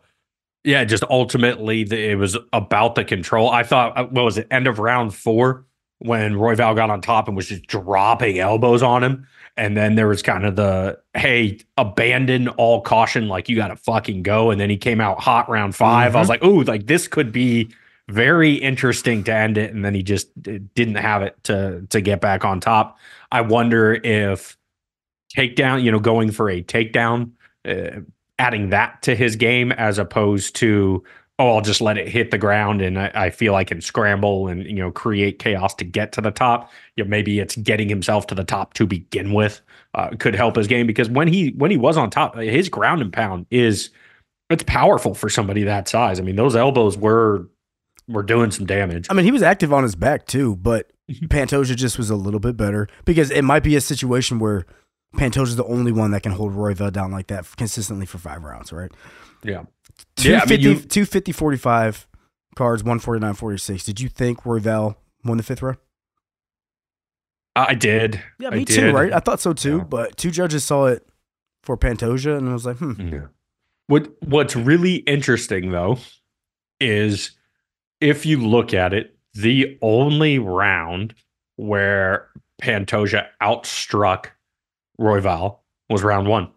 yeah, 0.65 0.83
just 0.83 1.03
ultimately 1.09 1.83
the, 1.83 2.11
it 2.11 2.15
was 2.15 2.37
about 2.51 2.95
the 2.95 3.05
control. 3.05 3.49
I 3.49 3.63
thought 3.63 3.97
uh, 3.97 4.05
what 4.05 4.25
was 4.25 4.37
it 4.37 4.47
end 4.51 4.67
of 4.67 4.79
round 4.79 5.13
four 5.13 5.65
when 5.99 6.33
Royval 6.33 6.75
got 6.75 6.89
on 6.89 7.01
top 7.01 7.27
and 7.27 7.37
was 7.37 7.47
just 7.47 7.67
dropping 7.67 8.39
elbows 8.39 8.83
on 8.83 9.03
him. 9.03 9.27
And 9.57 9.77
then 9.77 9.95
there 9.95 10.07
was 10.07 10.21
kind 10.21 10.45
of 10.45 10.57
the 10.57 10.99
hey, 11.13 11.59
abandon 11.77 12.49
all 12.49 12.81
caution, 12.81 13.29
like 13.29 13.47
you 13.47 13.55
got 13.55 13.69
to 13.69 13.77
fucking 13.77 14.23
go. 14.23 14.51
And 14.51 14.59
then 14.59 14.69
he 14.69 14.75
came 14.75 14.99
out 14.99 15.19
hot 15.19 15.49
round 15.49 15.75
5 15.75 16.09
mm-hmm. 16.09 16.17
I 16.17 16.19
was 16.19 16.27
like, 16.27 16.43
ooh, 16.43 16.63
like 16.63 16.87
this 16.87 17.07
could 17.07 17.31
be 17.31 17.73
very 18.09 18.53
interesting 18.53 19.23
to 19.23 19.33
end 19.33 19.57
it. 19.57 19.73
And 19.73 19.85
then 19.85 19.95
he 19.95 20.03
just 20.03 20.29
didn't 20.41 20.95
have 20.95 21.21
it 21.21 21.41
to 21.45 21.85
to 21.89 22.01
get 22.01 22.21
back 22.21 22.43
on 22.43 22.59
top. 22.59 22.97
I 23.31 23.41
wonder 23.41 23.93
if 23.93 24.57
takedown, 25.35 25.83
you 25.83 25.91
know, 25.91 25.99
going 25.99 26.31
for 26.31 26.49
a 26.49 26.61
takedown, 26.61 27.31
uh, 27.65 28.01
adding 28.39 28.69
that 28.69 29.01
to 29.03 29.15
his 29.15 29.35
game 29.35 29.71
as 29.71 29.97
opposed 29.97 30.55
to 30.57 31.03
oh, 31.37 31.55
I'll 31.55 31.61
just 31.61 31.81
let 31.81 31.97
it 31.97 32.07
hit 32.07 32.31
the 32.31 32.37
ground 32.37 32.81
and 32.81 32.97
I, 32.97 33.11
I, 33.13 33.29
feel 33.29 33.55
I 33.55 33.65
can 33.65 33.81
scramble 33.81 34.47
and 34.47 34.63
you 34.63 34.75
know 34.75 34.91
create 34.91 35.39
chaos 35.39 35.73
to 35.75 35.83
get 35.83 36.13
to 36.13 36.21
the 36.21 36.31
top. 36.31 36.71
You 36.95 37.03
know, 37.03 37.09
maybe 37.09 37.39
it's 37.39 37.55
getting 37.57 37.89
himself 37.89 38.27
to 38.27 38.35
the 38.35 38.43
top 38.43 38.73
to 38.75 38.87
begin 38.87 39.33
with 39.33 39.61
uh, 39.93 40.09
could 40.17 40.35
help 40.35 40.55
his 40.55 40.67
game 40.67 40.87
because 40.87 41.09
when 41.09 41.27
he 41.27 41.49
when 41.51 41.71
he 41.71 41.77
was 41.77 41.97
on 41.97 42.09
top, 42.09 42.37
his 42.37 42.69
ground 42.69 43.01
and 43.01 43.11
pound 43.11 43.45
is 43.51 43.89
it's 44.49 44.63
powerful 44.63 45.13
for 45.13 45.29
somebody 45.29 45.63
that 45.63 45.87
size. 45.87 46.19
I 46.19 46.23
mean, 46.23 46.35
those 46.35 46.55
elbows 46.55 46.97
were 46.97 47.49
were 48.07 48.23
doing 48.23 48.51
some 48.51 48.65
damage. 48.65 49.07
I 49.09 49.13
mean, 49.13 49.25
he 49.25 49.31
was 49.31 49.41
active 49.41 49.73
on 49.73 49.83
his 49.83 49.95
back 49.95 50.25
too, 50.27 50.55
but 50.57 50.91
mm-hmm. 51.09 51.25
Pantoja 51.25 51.75
just 51.75 51.97
was 51.97 52.09
a 52.09 52.15
little 52.15 52.39
bit 52.39 52.55
better 52.55 52.87
because 53.03 53.31
it 53.31 53.41
might 53.41 53.63
be 53.63 53.75
a 53.75 53.81
situation 53.81 54.39
where 54.39 54.65
Pantoja's 55.15 55.55
the 55.55 55.65
only 55.65 55.91
one 55.91 56.11
that 56.11 56.23
can 56.23 56.31
hold 56.31 56.53
Royval 56.53 56.91
down 56.91 57.11
like 57.11 57.27
that 57.27 57.45
consistently 57.57 58.05
for 58.05 58.17
five 58.17 58.43
rounds, 58.43 58.71
right? 58.71 58.91
Yeah. 59.43 59.63
250, 60.17 60.29
yeah, 60.29 60.41
I 60.41 60.45
mean, 60.45 60.59
you, 60.61 60.73
250 60.75 61.31
45 61.31 62.07
cards, 62.55 62.83
149 62.83 63.33
46. 63.33 63.83
Did 63.83 63.99
you 63.99 64.09
think 64.09 64.43
Royval 64.43 64.95
won 65.23 65.37
the 65.37 65.43
fifth 65.43 65.61
round? 65.61 65.77
I 67.55 67.73
did. 67.73 68.21
Yeah, 68.37 68.49
me 68.49 68.61
I 68.61 68.63
too, 68.65 68.91
right? 68.91 69.13
I 69.13 69.19
thought 69.19 69.39
so 69.39 69.53
too, 69.53 69.77
yeah. 69.77 69.83
but 69.85 70.17
two 70.17 70.31
judges 70.31 70.65
saw 70.65 70.87
it 70.87 71.07
for 71.63 71.77
Pantoja 71.77 72.37
and 72.37 72.49
I 72.49 72.53
was 72.53 72.65
like, 72.65 72.77
hmm. 72.77 73.07
Yeah. 73.07 73.27
What 73.87 74.11
what's 74.23 74.55
really 74.55 74.95
interesting 74.95 75.71
though 75.71 75.99
is 76.79 77.31
if 78.01 78.25
you 78.25 78.45
look 78.45 78.73
at 78.73 78.93
it, 78.93 79.15
the 79.33 79.77
only 79.81 80.39
round 80.39 81.13
where 81.55 82.29
Pantoja 82.61 83.27
outstruck 83.41 84.27
Royval 84.99 85.59
was 85.89 86.03
round 86.03 86.27
one. 86.27 86.49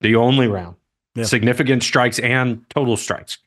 The 0.00 0.16
only 0.16 0.48
round 0.48 0.76
yeah. 1.14 1.24
significant 1.24 1.82
strikes 1.82 2.18
and 2.18 2.64
total 2.70 2.96
strikes 2.96 3.38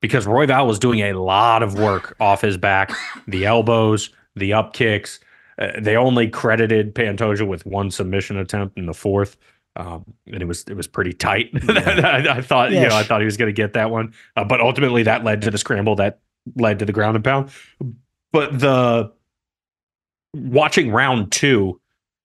because 0.00 0.26
Royval 0.26 0.66
was 0.66 0.78
doing 0.78 1.00
a 1.00 1.12
lot 1.12 1.62
of 1.62 1.78
work 1.78 2.16
off 2.20 2.40
his 2.40 2.56
back, 2.56 2.92
the 3.26 3.46
elbows, 3.46 4.10
the 4.34 4.52
up 4.52 4.72
kicks. 4.72 5.20
Uh, 5.58 5.72
they 5.78 5.96
only 5.96 6.28
credited 6.28 6.94
Pantoja 6.94 7.46
with 7.46 7.66
one 7.66 7.90
submission 7.90 8.38
attempt 8.38 8.78
in 8.78 8.86
the 8.86 8.94
fourth. 8.94 9.36
Um, 9.76 10.04
and 10.26 10.42
it 10.42 10.46
was 10.46 10.64
it 10.64 10.74
was 10.74 10.86
pretty 10.86 11.12
tight. 11.12 11.50
Yeah. 11.62 12.24
I, 12.28 12.38
I, 12.38 12.40
thought 12.42 12.72
yeah. 12.72 12.82
you 12.82 12.88
know 12.88 12.96
I 12.96 13.04
thought 13.04 13.20
he 13.20 13.24
was 13.24 13.36
going 13.36 13.48
to 13.48 13.52
get 13.52 13.74
that 13.74 13.90
one, 13.90 14.12
uh, 14.36 14.44
but 14.44 14.60
ultimately 14.60 15.04
that 15.04 15.22
led 15.22 15.42
to 15.42 15.50
the 15.50 15.58
scramble 15.58 15.94
that 15.96 16.18
led 16.56 16.80
to 16.80 16.84
the 16.84 16.92
ground 16.92 17.14
and 17.14 17.24
pound. 17.24 17.50
But 18.32 18.58
the 18.58 19.12
watching 20.34 20.90
round 20.90 21.30
two, 21.30 21.79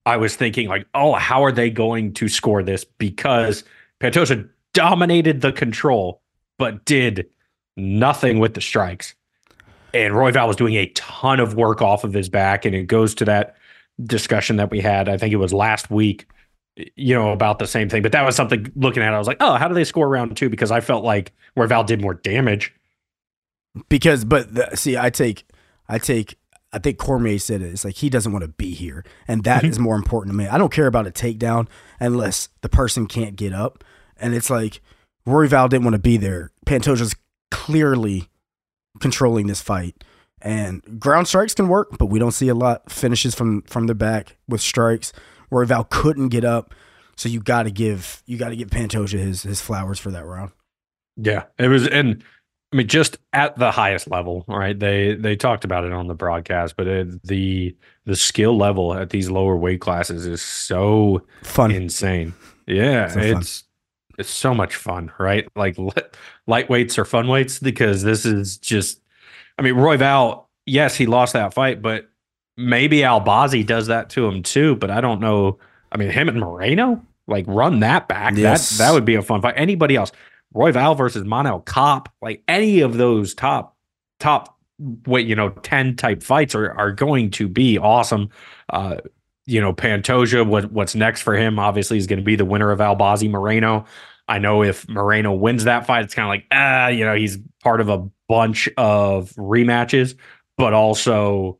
I 0.05 0.17
was 0.17 0.35
thinking 0.35 0.67
like, 0.67 0.85
oh, 0.93 1.13
how 1.13 1.43
are 1.43 1.51
they 1.51 1.69
going 1.69 2.13
to 2.13 2.27
score 2.27 2.61
this? 2.61 2.83
Because 2.83 3.63
Pantoja 3.99 4.47
dominated 4.73 5.41
the 5.41 5.51
control, 5.51 6.21
but 6.59 6.85
did 6.85 7.27
nothing 7.75 8.39
with 8.39 8.53
the 8.53 8.61
strikes. 8.61 9.15
And 9.93 10.13
Royval 10.13 10.47
was 10.47 10.57
doing 10.57 10.75
a 10.75 10.87
ton 10.87 11.39
of 11.39 11.55
work 11.55 11.81
off 11.81 12.03
of 12.03 12.13
his 12.13 12.29
back. 12.29 12.65
And 12.65 12.75
it 12.75 12.83
goes 12.83 13.15
to 13.15 13.25
that 13.25 13.55
discussion 14.03 14.57
that 14.57 14.69
we 14.69 14.81
had, 14.81 15.09
I 15.09 15.17
think 15.17 15.33
it 15.33 15.37
was 15.37 15.53
last 15.53 15.89
week, 15.89 16.27
you 16.95 17.15
know, 17.15 17.31
about 17.31 17.59
the 17.59 17.67
same 17.67 17.87
thing. 17.87 18.01
But 18.03 18.11
that 18.11 18.25
was 18.25 18.35
something 18.35 18.71
looking 18.75 19.01
at, 19.01 19.13
I 19.13 19.17
was 19.17 19.27
like, 19.27 19.37
oh, 19.39 19.55
how 19.55 19.67
do 19.67 19.73
they 19.73 19.85
score 19.85 20.09
round 20.09 20.35
two? 20.35 20.49
Because 20.49 20.69
I 20.69 20.81
felt 20.81 21.03
like 21.03 21.31
Royval 21.57 21.85
did 21.85 22.01
more 22.01 22.13
damage. 22.13 22.73
Because, 23.89 24.25
but 24.25 24.53
the, 24.53 24.75
see, 24.75 24.97
I 24.97 25.09
take, 25.09 25.45
I 25.87 25.97
take, 25.97 26.37
I 26.75 26.79
think 26.79 26.97
Cormier 26.97 27.39
said 27.39 27.61
it. 27.61 27.67
It's 27.67 27.85
like 27.85 27.95
he 27.95 28.09
doesn't 28.09 28.31
want 28.31 28.43
to 28.43 28.49
be 28.49 28.73
here. 28.73 29.03
And 29.27 29.43
that 29.45 29.63
mm-hmm. 29.63 29.81
more 29.81 29.95
important 29.95 30.33
to 30.33 30.37
me. 30.37 30.47
I 30.47 30.57
don't 30.57 30.71
care 30.71 30.87
about 30.87 31.07
a 31.07 31.11
takedown 31.11 31.67
unless 31.99 32.49
the 32.61 32.69
person 32.69 33.07
can't 33.07 33.35
get 33.35 33.53
up 33.53 33.83
and 34.17 34.33
it's 34.33 34.49
like 34.49 34.81
Royval 35.27 35.69
didn't 35.69 35.83
want 35.83 35.95
to 35.95 35.99
be 35.99 36.17
there. 36.17 36.51
Pantoja's 36.65 37.15
clearly 37.51 38.29
controlling 38.99 39.47
this 39.47 39.61
fight. 39.61 40.03
And 40.41 40.99
ground 40.99 41.27
strikes 41.27 41.55
can 41.55 41.67
work, 41.67 41.97
but 41.97 42.07
we 42.07 42.19
don't 42.19 42.31
see 42.31 42.49
a 42.49 42.55
lot 42.55 42.91
finishes 42.91 43.33
from 43.33 43.63
from 43.63 43.87
the 43.87 43.95
back 43.95 44.37
with 44.47 44.61
strikes. 44.61 45.11
Royval 45.51 45.89
couldn't 45.89 46.29
get 46.29 46.45
up, 46.45 46.75
so 47.15 47.29
you 47.29 47.39
got 47.39 47.63
to 47.63 47.71
give 47.71 48.21
you 48.25 48.37
got 48.37 48.49
to 48.49 48.55
give 48.55 48.69
Pantoja 48.69 49.17
his 49.17 49.43
his 49.43 49.61
flowers 49.61 49.97
for 49.97 50.11
that 50.11 50.25
round. 50.25 50.51
Yeah, 51.17 51.43
it 51.57 51.69
was, 51.69 51.87
and 51.87 52.23
I 52.73 52.77
mean, 52.77 52.87
just 52.87 53.17
at 53.31 53.55
the 53.57 53.71
highest 53.71 54.09
level, 54.09 54.43
right? 54.47 54.77
They 54.77 55.15
they 55.15 55.35
talked 55.35 55.63
about 55.63 55.85
it 55.85 55.93
on 55.93 56.07
the 56.07 56.13
broadcast, 56.13 56.75
but 56.75 56.87
it, 56.87 57.23
the 57.23 57.75
the 58.05 58.15
skill 58.15 58.57
level 58.57 58.93
at 58.93 59.11
these 59.11 59.29
lower 59.29 59.55
weight 59.55 59.81
classes 59.81 60.25
is 60.25 60.41
so 60.41 61.25
fun, 61.43 61.71
insane. 61.71 62.33
Yeah, 62.67 63.07
so 63.07 63.19
it's 63.19 63.63
it's 64.17 64.29
so 64.29 64.53
much 64.53 64.75
fun, 64.75 65.11
right? 65.19 65.47
Like 65.55 65.77
lightweights 66.47 66.97
or 66.97 67.05
fun 67.05 67.27
weights 67.27 67.59
because 67.59 68.03
this 68.03 68.25
is 68.25 68.57
just. 68.57 69.01
I 69.57 69.61
mean, 69.61 69.75
Royval, 69.75 70.45
yes, 70.65 70.95
he 70.95 71.05
lost 71.05 71.31
that 71.33 71.53
fight, 71.53 71.81
but 71.81 72.09
maybe 72.57 73.03
Al 73.03 73.21
Albazi 73.21 73.65
does 73.65 73.87
that 73.87 74.09
to 74.11 74.25
him 74.27 74.43
too. 74.43 74.75
But 74.75 74.91
I 74.91 75.01
don't 75.01 75.21
know. 75.21 75.59
I 75.91 75.97
mean, 75.97 76.09
him 76.09 76.27
and 76.27 76.39
Moreno, 76.39 77.01
like 77.27 77.45
run 77.47 77.79
that 77.79 78.07
back. 78.07 78.35
Yes. 78.35 78.71
That 78.71 78.85
that 78.85 78.93
would 78.93 79.05
be 79.05 79.15
a 79.15 79.21
fun 79.21 79.41
fight. 79.41 79.53
Anybody 79.57 79.95
else? 79.95 80.11
Royval 80.55 80.97
versus 80.97 81.23
Manel 81.23 81.65
Kape, 81.65 82.11
like 82.21 82.43
any 82.47 82.79
of 82.79 82.97
those 82.97 83.33
top 83.33 83.75
top 84.19 84.57
what 85.05 85.25
you 85.25 85.35
know 85.35 85.49
10 85.49 85.95
type 85.95 86.23
fights 86.23 86.55
are 86.55 86.71
are 86.71 86.91
going 86.91 87.31
to 87.31 87.47
be 87.47 87.77
awesome. 87.77 88.29
Uh, 88.69 88.97
you 89.45 89.61
know, 89.61 89.73
Pantoja, 89.73 90.45
what 90.45 90.71
what's 90.71 90.95
next 90.95 91.21
for 91.21 91.35
him 91.35 91.59
obviously 91.59 91.97
is 91.97 92.07
going 92.07 92.19
to 92.19 92.25
be 92.25 92.35
the 92.35 92.45
winner 92.45 92.71
of 92.71 92.79
Albazi 92.79 93.29
Moreno. 93.29 93.85
I 94.27 94.39
know 94.39 94.63
if 94.63 94.87
Moreno 94.89 95.33
wins 95.33 95.65
that 95.65 95.85
fight, 95.85 96.03
it's 96.03 96.15
kind 96.15 96.25
of 96.25 96.29
like, 96.29 96.45
ah, 96.51 96.87
you 96.87 97.05
know, 97.05 97.15
he's 97.15 97.37
part 97.61 97.79
of 97.79 97.89
a 97.89 98.09
bunch 98.27 98.67
of 98.75 99.31
rematches, 99.33 100.15
but 100.57 100.73
also 100.73 101.59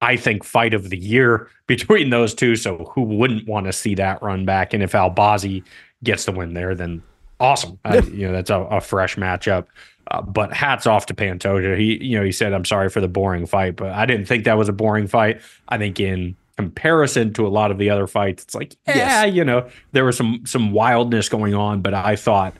I 0.00 0.16
think 0.16 0.42
fight 0.42 0.74
of 0.74 0.90
the 0.90 0.98
year 0.98 1.48
between 1.66 2.10
those 2.10 2.34
two. 2.34 2.56
So 2.56 2.90
who 2.94 3.02
wouldn't 3.02 3.46
want 3.46 3.66
to 3.66 3.72
see 3.72 3.94
that 3.94 4.22
run 4.22 4.44
back? 4.44 4.74
And 4.74 4.82
if 4.82 4.92
Albazi 4.92 5.62
gets 6.02 6.24
the 6.24 6.32
win 6.32 6.54
there, 6.54 6.74
then 6.74 7.02
awesome. 7.40 7.78
I, 7.84 7.98
you 7.98 8.26
know, 8.26 8.32
that's 8.32 8.50
a, 8.50 8.60
a 8.60 8.80
fresh 8.80 9.16
matchup. 9.16 9.66
Uh, 10.08 10.22
but 10.22 10.52
hats 10.52 10.86
off 10.86 11.06
to 11.06 11.14
Pantoja. 11.14 11.76
He, 11.76 12.02
you 12.04 12.16
know, 12.16 12.24
he 12.24 12.30
said, 12.30 12.52
"I'm 12.52 12.64
sorry 12.64 12.88
for 12.88 13.00
the 13.00 13.08
boring 13.08 13.44
fight," 13.44 13.74
but 13.74 13.90
I 13.90 14.06
didn't 14.06 14.26
think 14.26 14.44
that 14.44 14.56
was 14.56 14.68
a 14.68 14.72
boring 14.72 15.08
fight. 15.08 15.40
I 15.68 15.78
think 15.78 15.98
in 15.98 16.36
comparison 16.56 17.32
to 17.34 17.46
a 17.46 17.48
lot 17.48 17.70
of 17.70 17.78
the 17.78 17.90
other 17.90 18.06
fights, 18.06 18.44
it's 18.44 18.54
like, 18.54 18.76
yeah, 18.86 19.24
yes. 19.24 19.34
you 19.34 19.44
know, 19.44 19.68
there 19.92 20.04
was 20.04 20.16
some 20.16 20.42
some 20.46 20.70
wildness 20.70 21.28
going 21.28 21.54
on, 21.54 21.82
but 21.82 21.92
I 21.92 22.14
thought 22.14 22.54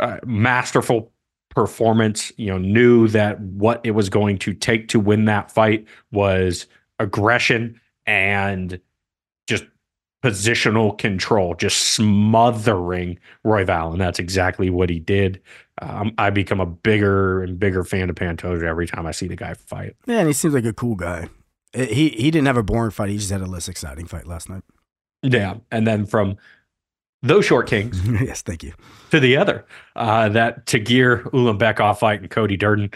uh, 0.00 0.18
masterful 0.26 1.10
performance. 1.48 2.30
You 2.36 2.48
know, 2.50 2.58
knew 2.58 3.08
that 3.08 3.40
what 3.40 3.80
it 3.84 3.92
was 3.92 4.10
going 4.10 4.38
to 4.40 4.52
take 4.52 4.88
to 4.88 5.00
win 5.00 5.24
that 5.24 5.50
fight 5.50 5.86
was 6.10 6.66
aggression 6.98 7.80
and 8.06 8.78
just 9.46 9.64
positional 10.22 10.96
control, 10.96 11.54
just 11.54 11.78
smothering 11.94 13.18
Royval, 13.44 13.92
and 13.92 14.00
that's 14.00 14.18
exactly 14.18 14.70
what 14.70 14.88
he 14.88 15.00
did. 15.00 15.40
Um, 15.80 16.12
I 16.16 16.30
become 16.30 16.60
a 16.60 16.66
bigger 16.66 17.42
and 17.42 17.58
bigger 17.58 17.82
fan 17.82 18.08
of 18.08 18.16
Pantoja 18.16 18.62
every 18.62 18.86
time 18.86 19.06
I 19.06 19.10
see 19.10 19.26
the 19.26 19.36
guy 19.36 19.54
fight. 19.54 19.96
Yeah, 20.06 20.18
and 20.18 20.28
he 20.28 20.32
seems 20.32 20.54
like 20.54 20.64
a 20.64 20.72
cool 20.72 20.94
guy. 20.94 21.28
He 21.72 22.10
he 22.10 22.30
didn't 22.30 22.46
have 22.46 22.56
a 22.56 22.62
boring 22.62 22.90
fight. 22.90 23.10
He 23.10 23.18
just 23.18 23.30
had 23.30 23.40
a 23.40 23.46
less 23.46 23.68
exciting 23.68 24.06
fight 24.06 24.26
last 24.26 24.48
night. 24.48 24.62
Yeah, 25.22 25.56
and 25.70 25.86
then 25.86 26.06
from 26.06 26.36
those 27.22 27.44
short 27.44 27.68
kings, 27.68 28.00
yes, 28.20 28.42
thank 28.42 28.62
you, 28.62 28.74
to 29.10 29.18
the 29.18 29.36
other, 29.36 29.64
uh, 29.96 30.28
that 30.30 30.66
Tagir 30.66 31.24
Ulanbekov 31.30 31.98
fight 31.98 32.20
and 32.20 32.30
Cody 32.30 32.56
Durden. 32.56 32.90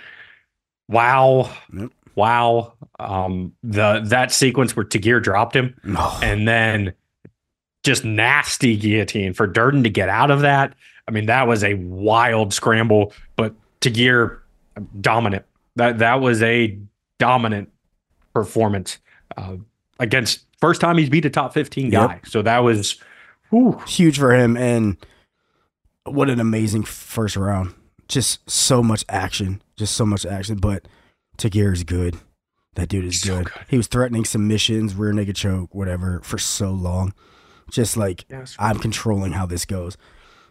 Wow, 0.88 1.50
yep. 1.72 1.90
wow. 2.14 2.74
Um, 3.00 3.54
the 3.64 4.00
that 4.04 4.30
sequence 4.30 4.76
where 4.76 4.84
Tagir 4.84 5.20
dropped 5.20 5.56
him, 5.56 5.74
oh. 5.96 6.20
and 6.22 6.46
then 6.46 6.92
just 7.86 8.04
nasty 8.04 8.76
guillotine 8.76 9.32
for 9.32 9.46
Durden 9.46 9.82
to 9.84 9.90
get 9.90 10.08
out 10.08 10.30
of 10.30 10.40
that. 10.40 10.74
I 11.08 11.12
mean, 11.12 11.26
that 11.26 11.46
was 11.46 11.64
a 11.64 11.74
wild 11.74 12.52
scramble, 12.52 13.12
but 13.36 13.54
Tagir 13.80 14.40
dominant. 15.00 15.44
That 15.76 15.98
that 15.98 16.20
was 16.20 16.42
a 16.42 16.78
dominant 17.18 17.70
performance 18.34 18.98
uh, 19.36 19.56
against 19.98 20.40
first 20.60 20.80
time 20.80 20.98
he's 20.98 21.08
beat 21.08 21.24
a 21.24 21.30
top 21.30 21.54
15 21.54 21.90
guy. 21.90 22.14
Yep. 22.14 22.26
So 22.26 22.42
that 22.42 22.58
was 22.58 23.00
whew. 23.50 23.80
huge 23.86 24.18
for 24.18 24.34
him. 24.34 24.56
And 24.56 24.96
what 26.04 26.28
an 26.28 26.40
amazing 26.40 26.82
first 26.84 27.36
round. 27.36 27.74
Just 28.08 28.48
so 28.48 28.82
much 28.82 29.04
action, 29.08 29.62
just 29.76 29.96
so 29.96 30.06
much 30.06 30.24
action. 30.26 30.56
But 30.56 30.86
Tagir 31.38 31.72
is 31.72 31.82
good. 31.84 32.16
That 32.74 32.88
dude 32.88 33.04
is 33.06 33.20
So 33.20 33.38
good. 33.38 33.52
good. 33.52 33.64
He 33.68 33.76
was 33.76 33.86
threatening 33.86 34.24
submissions, 34.24 34.94
rear 34.94 35.12
naked 35.12 35.36
choke, 35.36 35.74
whatever, 35.74 36.20
for 36.22 36.38
so 36.38 36.70
long. 36.70 37.14
Just 37.70 37.96
like 37.96 38.24
Yes. 38.30 38.56
I'm 38.58 38.78
controlling 38.78 39.32
how 39.32 39.46
this 39.46 39.64
goes. 39.64 39.96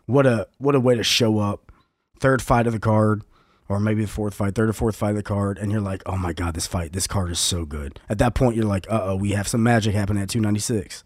What 0.06 0.25
a 0.25 0.47
what 0.58 0.75
a 0.75 0.80
way 0.80 0.95
to 0.95 1.04
show 1.04 1.39
up. 1.39 1.71
Third 2.19 2.41
fight 2.41 2.67
of 2.67 2.73
the 2.73 2.80
card, 2.80 3.23
or 3.67 3.80
maybe 3.80 4.01
the 4.01 4.08
fourth 4.08 4.34
fight, 4.36 4.56
third 4.56 4.69
or 4.69 4.73
fourth 4.73 4.95
fight 4.95 5.12
of 5.12 5.15
the 5.17 5.23
card, 5.23 5.58
and 5.58 5.71
you're 5.71 5.82
like, 5.82 6.01
oh 6.06 6.17
my 6.17 6.34
god, 6.34 6.54
this 6.54 6.67
fight, 6.67 6.93
this 6.93 7.08
card 7.08 7.32
is 7.32 7.39
so 7.39 7.65
good. 7.65 7.99
At 8.10 8.19
that 8.19 8.36
point, 8.36 8.56
you're 8.56 8.65
like, 8.65 8.86
uh 8.89 9.01
oh, 9.04 9.15
we 9.15 9.32
have 9.32 9.47
some 9.47 9.63
magic 9.63 9.95
happening 9.95 10.21
at 10.23 10.30
296. 10.30 11.04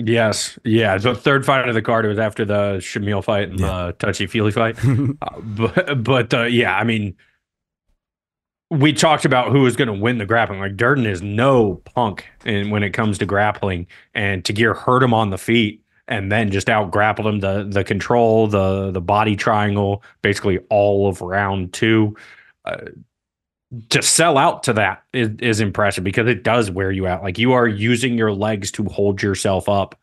Yes, 0.00 0.58
yeah. 0.64 0.96
The 0.96 1.14
third 1.14 1.44
fight 1.44 1.68
of 1.68 1.74
the 1.74 1.82
card 1.82 2.06
was 2.06 2.18
after 2.20 2.44
the 2.44 2.76
Shamil 2.78 3.22
fight 3.24 3.50
and 3.50 3.58
the 3.58 3.96
touchy 3.98 4.28
feely 4.28 4.52
fight. 4.52 4.78
uh, 5.22 5.40
but 5.40 6.04
but 6.04 6.32
uh, 6.34 6.44
yeah, 6.44 6.76
I 6.76 6.84
mean, 6.84 7.16
we 8.70 8.92
talked 8.92 9.24
about 9.24 9.50
who 9.50 9.62
was 9.62 9.76
going 9.76 9.88
to 9.88 9.94
win 9.94 10.18
the 10.18 10.26
grappling. 10.26 10.60
Like 10.60 10.76
Durden 10.76 11.06
is 11.06 11.22
no 11.22 11.76
punk 11.84 12.26
in 12.44 12.70
when 12.70 12.82
it 12.82 12.90
comes 12.90 13.18
to 13.18 13.26
grappling, 13.26 13.86
and 14.14 14.44
Tagir 14.44 14.76
hurt 14.76 15.02
him 15.02 15.14
on 15.14 15.30
the 15.30 15.38
feet 15.38 15.82
and 16.06 16.32
then 16.32 16.50
just 16.50 16.68
out 16.68 16.90
grappled 16.90 17.26
him. 17.26 17.40
The 17.40 17.66
the 17.68 17.84
control, 17.84 18.46
the 18.46 18.90
the 18.90 19.00
body 19.00 19.36
triangle, 19.36 20.02
basically 20.22 20.58
all 20.70 21.08
of 21.08 21.20
round 21.20 21.72
two. 21.72 22.16
Uh, 22.64 22.86
to 23.90 24.02
sell 24.02 24.38
out 24.38 24.62
to 24.62 24.72
that 24.72 25.02
is, 25.12 25.28
is 25.40 25.60
impressive 25.60 26.02
because 26.02 26.26
it 26.26 26.42
does 26.42 26.70
wear 26.70 26.90
you 26.90 27.06
out. 27.06 27.22
Like 27.22 27.38
you 27.38 27.52
are 27.52 27.68
using 27.68 28.16
your 28.16 28.32
legs 28.32 28.70
to 28.72 28.84
hold 28.84 29.22
yourself 29.22 29.68
up 29.68 29.94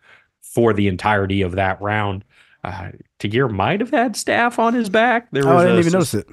for 0.41 0.71
the 0.71 0.87
entirety 0.87 1.41
of 1.41 1.53
that 1.53 1.81
round. 1.81 2.23
Uh, 2.63 2.91
Tagir 3.19 3.51
might 3.51 3.79
have 3.79 3.89
had 3.89 4.13
staph 4.13 4.59
on 4.59 4.75
his 4.75 4.89
back. 4.89 5.29
There 5.31 5.47
Oh, 5.47 5.57
I 5.57 5.63
a 5.63 5.65
didn't 5.65 5.79
even 5.79 5.93
notice 5.93 6.13
it. 6.13 6.27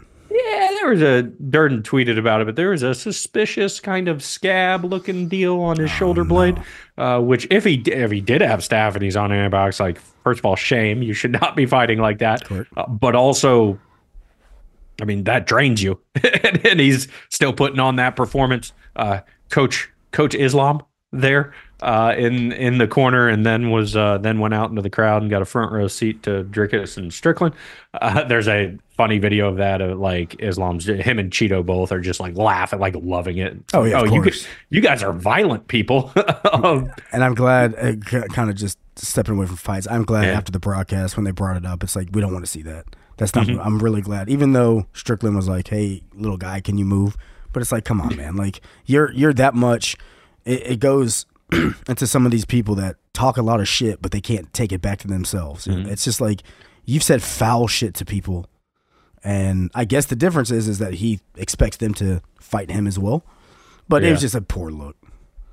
There 0.82 0.90
was 0.90 1.02
a 1.02 1.22
Durden 1.22 1.84
tweeted 1.84 2.18
about 2.18 2.40
it, 2.40 2.44
but 2.44 2.56
there 2.56 2.70
was 2.70 2.82
a 2.82 2.92
suspicious 2.92 3.78
kind 3.78 4.08
of 4.08 4.20
scab 4.20 4.84
looking 4.84 5.28
deal 5.28 5.60
on 5.60 5.78
his 5.78 5.92
shoulder 5.92 6.24
blade. 6.24 6.60
Uh, 6.98 7.20
which, 7.20 7.46
if 7.52 7.64
he 7.64 7.74
if 7.86 8.10
he 8.10 8.20
did 8.20 8.40
have 8.40 8.60
staph 8.60 8.94
and 8.94 9.02
he's 9.04 9.16
on 9.16 9.30
antibiotics, 9.30 9.78
like 9.78 10.00
first 10.24 10.40
of 10.40 10.44
all, 10.44 10.56
shame. 10.56 11.00
You 11.00 11.14
should 11.14 11.30
not 11.30 11.54
be 11.54 11.66
fighting 11.66 12.00
like 12.00 12.18
that. 12.18 12.50
Uh, 12.76 12.88
but 12.88 13.14
also, 13.14 13.78
I 15.00 15.04
mean, 15.04 15.22
that 15.22 15.46
drains 15.46 15.80
you, 15.80 16.00
and, 16.16 16.66
and 16.66 16.80
he's 16.80 17.06
still 17.28 17.52
putting 17.52 17.78
on 17.78 17.94
that 17.96 18.16
performance. 18.16 18.72
Uh, 18.96 19.20
Coach 19.50 19.88
Coach 20.10 20.34
Islam 20.34 20.82
there 21.12 21.54
uh, 21.82 22.14
in 22.16 22.52
in 22.52 22.78
the 22.78 22.86
corner, 22.86 23.28
and 23.28 23.44
then 23.44 23.70
was 23.70 23.96
uh, 23.96 24.18
then 24.18 24.38
went 24.38 24.54
out 24.54 24.70
into 24.70 24.80
the 24.82 24.90
crowd 24.90 25.22
and 25.22 25.30
got 25.30 25.42
a 25.42 25.44
front 25.44 25.72
row 25.72 25.88
seat 25.88 26.22
to 26.22 26.44
Dricus 26.44 26.96
and 26.96 27.12
Strickland. 27.12 27.54
Uh, 27.94 28.24
there's 28.28 28.48
a 28.48 28.78
funny 28.96 29.18
video 29.18 29.48
of 29.48 29.56
that 29.56 29.80
of 29.80 29.98
like 29.98 30.36
Islam's 30.40 30.86
him 30.86 31.18
and 31.18 31.30
Chito 31.32 31.64
both 31.66 31.92
are 31.92 32.00
just 32.00 32.20
like 32.20 32.36
laughing, 32.36 32.78
like 32.78 32.94
loving 33.02 33.38
it. 33.38 33.56
Oh, 33.74 33.84
yeah, 33.84 34.00
of 34.00 34.10
you 34.12 34.22
guys, 34.24 34.46
you 34.70 34.80
guys 34.80 35.02
are 35.02 35.12
violent 35.12 35.68
people. 35.68 36.12
Um, 36.52 36.92
And 37.12 37.24
I'm 37.24 37.34
glad, 37.34 37.74
uh, 37.74 37.94
kind 38.28 38.50
of 38.50 38.56
just 38.56 38.78
stepping 38.96 39.36
away 39.36 39.46
from 39.46 39.56
fights. 39.56 39.88
I'm 39.90 40.04
glad 40.04 40.26
Yeah. 40.26 40.32
after 40.32 40.52
the 40.52 40.58
broadcast 40.58 41.16
when 41.16 41.24
they 41.24 41.30
brought 41.30 41.56
it 41.56 41.64
up, 41.64 41.82
it's 41.82 41.96
like 41.96 42.08
we 42.12 42.20
don't 42.20 42.32
want 42.32 42.44
to 42.44 42.50
see 42.50 42.62
that. 42.62 42.84
That's 43.16 43.34
not. 43.34 43.46
Mm-hmm. 43.46 43.60
I'm 43.60 43.78
really 43.78 44.02
glad, 44.02 44.28
even 44.28 44.52
though 44.52 44.86
Strickland 44.92 45.34
was 45.36 45.48
like, 45.48 45.68
"Hey, 45.68 46.02
little 46.14 46.36
guy, 46.36 46.60
can 46.60 46.76
you 46.78 46.84
move?" 46.84 47.16
But 47.52 47.60
it's 47.62 47.72
like, 47.72 47.84
come 47.84 48.00
on, 48.00 48.16
man. 48.16 48.36
Like 48.36 48.60
you're 48.86 49.10
you're 49.12 49.32
that 49.34 49.54
much. 49.54 49.96
It, 50.44 50.62
it 50.72 50.80
goes 50.80 51.24
into 51.88 52.06
some 52.06 52.24
of 52.24 52.32
these 52.32 52.44
people 52.44 52.74
that 52.76 52.96
talk 53.12 53.36
a 53.36 53.42
lot 53.42 53.60
of 53.60 53.68
shit, 53.68 54.00
but 54.02 54.10
they 54.12 54.20
can't 54.20 54.52
take 54.52 54.72
it 54.72 54.80
back 54.80 54.98
to 55.00 55.08
themselves. 55.08 55.66
Mm-hmm. 55.66 55.88
It's 55.88 56.04
just 56.04 56.20
like 56.20 56.42
you've 56.84 57.02
said 57.02 57.22
foul 57.22 57.68
shit 57.68 57.94
to 57.94 58.04
people, 58.04 58.46
and 59.24 59.70
I 59.74 59.84
guess 59.84 60.06
the 60.06 60.16
difference 60.16 60.50
is 60.50 60.68
is 60.68 60.78
that 60.78 60.94
he 60.94 61.20
expects 61.36 61.76
them 61.76 61.94
to 61.94 62.20
fight 62.40 62.70
him 62.70 62.86
as 62.86 62.98
well. 62.98 63.24
But 63.88 64.04
it 64.04 64.10
was 64.10 64.20
just 64.20 64.34
a 64.34 64.40
poor 64.40 64.70
look. 64.70 64.96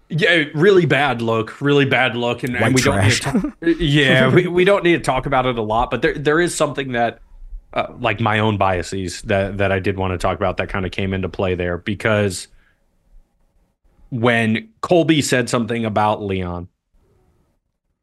Yeah, 0.09 0.45
really 0.55 0.87
bad 0.87 1.21
look, 1.21 1.61
really 1.61 1.85
bad 1.85 2.15
look, 2.15 2.43
and, 2.43 2.55
and 2.55 2.73
we 2.73 2.81
don't 2.81 3.03
need 3.03 3.11
trash. 3.11 3.53
to, 3.61 3.75
yeah, 3.83 4.27
we, 4.33 4.47
we 4.47 4.65
don't 4.65 4.83
need 4.83 4.93
to 4.93 5.01
talk 5.01 5.27
about 5.27 5.45
it 5.45 5.57
a 5.57 5.61
lot, 5.61 5.91
but 5.91 6.01
there 6.01 6.15
there 6.15 6.39
is 6.39 6.55
something 6.55 6.93
that, 6.93 7.19
uh, 7.73 7.87
like 7.99 8.19
my 8.19 8.39
own 8.39 8.57
biases 8.57 9.21
that 9.23 9.59
that 9.59 9.71
I 9.71 9.79
did 9.79 9.97
want 9.97 10.13
to 10.13 10.17
talk 10.17 10.35
about 10.35 10.57
that 10.57 10.69
kind 10.69 10.85
of 10.85 10.91
came 10.91 11.13
into 11.13 11.29
play 11.29 11.53
there 11.53 11.77
because 11.77 12.47
when 14.09 14.69
Colby 14.81 15.21
said 15.21 15.49
something 15.49 15.85
about 15.85 16.21
Leon, 16.21 16.67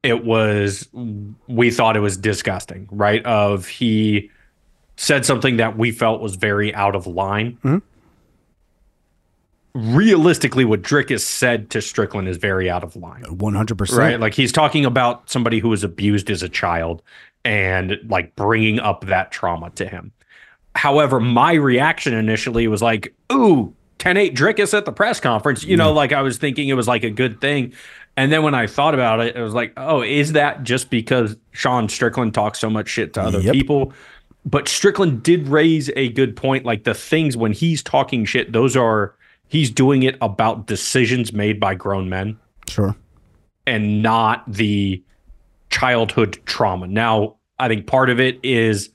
it 0.02 0.24
was 0.24 0.88
we 1.48 1.70
thought 1.70 1.96
it 1.96 2.00
was 2.00 2.16
disgusting, 2.16 2.88
right? 2.90 3.24
Of 3.26 3.66
he 3.66 4.30
said 4.96 5.24
something 5.26 5.56
that 5.58 5.76
we 5.76 5.90
felt 5.90 6.20
was 6.22 6.36
very 6.36 6.74
out 6.74 6.94
of 6.94 7.06
line. 7.06 7.58
Mhm. 7.64 7.82
Realistically, 9.74 10.64
what 10.64 10.80
Dricus 10.80 11.20
said 11.20 11.68
to 11.70 11.82
Strickland 11.82 12.28
is 12.28 12.38
very 12.38 12.70
out 12.70 12.82
of 12.82 12.96
line 12.96 13.24
One 13.36 13.54
hundred 13.54 13.76
percent. 13.76 13.98
right 13.98 14.18
like 14.18 14.32
he's 14.32 14.50
talking 14.52 14.86
about 14.86 15.28
somebody 15.28 15.58
who 15.58 15.68
was 15.68 15.84
abused 15.84 16.30
as 16.30 16.42
a 16.42 16.48
child 16.48 17.02
and 17.44 17.98
like 18.08 18.34
bringing 18.36 18.80
up 18.80 19.04
that 19.06 19.30
trauma 19.32 19.68
to 19.74 19.86
him 19.86 20.12
however 20.74 21.20
my 21.20 21.52
reaction 21.52 22.14
initially 22.14 22.66
was 22.68 22.80
like 22.80 23.14
ooh 23.30 23.74
10-8 23.98 24.34
Dricus 24.34 24.76
at 24.76 24.84
the 24.84 24.92
press 24.92 25.20
conference 25.20 25.64
you 25.64 25.76
know 25.76 25.88
mm-hmm. 25.88 25.96
like 25.96 26.12
i 26.12 26.22
was 26.22 26.38
thinking 26.38 26.68
it 26.68 26.74
was 26.74 26.86
like 26.88 27.04
a 27.04 27.10
good 27.10 27.40
thing 27.40 27.72
and 28.16 28.30
then 28.30 28.42
when 28.42 28.54
i 28.54 28.66
thought 28.66 28.94
about 28.94 29.20
it 29.20 29.36
it 29.36 29.40
was 29.40 29.54
like 29.54 29.72
oh 29.76 30.02
is 30.02 30.32
that 30.32 30.62
just 30.62 30.90
because 30.90 31.36
sean 31.52 31.88
strickland 31.88 32.34
talks 32.34 32.58
so 32.58 32.68
much 32.68 32.88
shit 32.88 33.14
to 33.14 33.22
other 33.22 33.40
Yep. 33.40 33.52
people 33.54 33.92
but 34.44 34.68
strickland 34.68 35.22
did 35.22 35.48
raise 35.48 35.90
a 35.96 36.10
good 36.10 36.36
point 36.36 36.64
like 36.64 36.84
the 36.84 36.94
things 36.94 37.36
when 37.36 37.52
he's 37.52 37.82
talking 37.82 38.24
shit 38.24 38.52
those 38.52 38.76
are 38.76 39.14
he's 39.48 39.70
doing 39.70 40.02
it 40.02 40.16
about 40.20 40.66
decisions 40.66 41.32
made 41.32 41.58
by 41.58 41.74
grown 41.74 42.08
men 42.08 42.38
Sure. 42.68 42.94
and 43.66 44.02
not 44.02 44.42
the 44.46 45.02
childhood 45.70 46.38
trauma. 46.46 46.86
Now, 46.86 47.36
I 47.58 47.68
think 47.68 47.86
part 47.86 48.10
of 48.10 48.20
it 48.20 48.38
is 48.42 48.90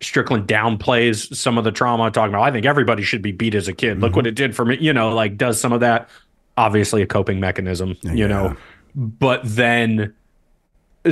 Strickland 0.00 0.46
downplays 0.46 1.34
some 1.34 1.58
of 1.58 1.64
the 1.64 1.72
trauma, 1.72 2.10
talking 2.10 2.34
about, 2.34 2.42
I 2.42 2.50
think 2.50 2.66
everybody 2.66 3.02
should 3.02 3.22
be 3.22 3.32
beat 3.32 3.54
as 3.54 3.68
a 3.68 3.72
kid. 3.72 4.00
Look 4.00 4.10
mm-hmm. 4.10 4.16
what 4.16 4.26
it 4.26 4.34
did 4.34 4.54
for 4.54 4.64
me, 4.64 4.78
you 4.80 4.92
know, 4.92 5.14
like 5.14 5.36
does 5.36 5.60
some 5.60 5.72
of 5.72 5.80
that. 5.80 6.08
Obviously, 6.56 7.02
a 7.02 7.06
coping 7.06 7.40
mechanism, 7.40 7.96
you 8.02 8.28
know, 8.28 8.56
but 8.94 9.40
then 9.42 10.14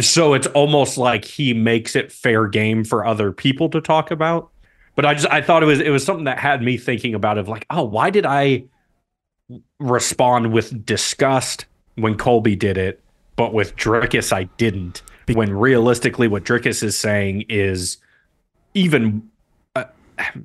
so 0.00 0.34
it's 0.34 0.46
almost 0.48 0.96
like 0.96 1.24
he 1.24 1.52
makes 1.52 1.94
it 1.94 2.10
fair 2.10 2.46
game 2.46 2.84
for 2.84 3.04
other 3.04 3.32
people 3.32 3.68
to 3.70 3.80
talk 3.80 4.10
about. 4.10 4.50
But 4.94 5.06
I 5.06 5.14
just 5.14 5.26
I 5.28 5.40
thought 5.40 5.62
it 5.62 5.66
was 5.66 5.80
it 5.80 5.90
was 5.90 6.04
something 6.04 6.24
that 6.24 6.38
had 6.38 6.62
me 6.62 6.76
thinking 6.76 7.14
about 7.14 7.38
of 7.38 7.48
like, 7.48 7.66
oh, 7.70 7.82
why 7.82 8.10
did 8.10 8.26
I 8.26 8.64
respond 9.78 10.52
with 10.52 10.84
disgust 10.84 11.66
when 11.96 12.16
Colby 12.16 12.56
did 12.56 12.78
it, 12.78 13.00
but 13.36 13.52
with 13.52 13.76
Dricus 13.76 14.32
I 14.32 14.44
didn't. 14.44 15.02
when 15.32 15.52
realistically, 15.52 16.28
what 16.28 16.44
Dricus 16.44 16.82
is 16.82 16.96
saying 16.96 17.44
is 17.48 17.98
even 18.74 19.28
uh, 19.76 19.84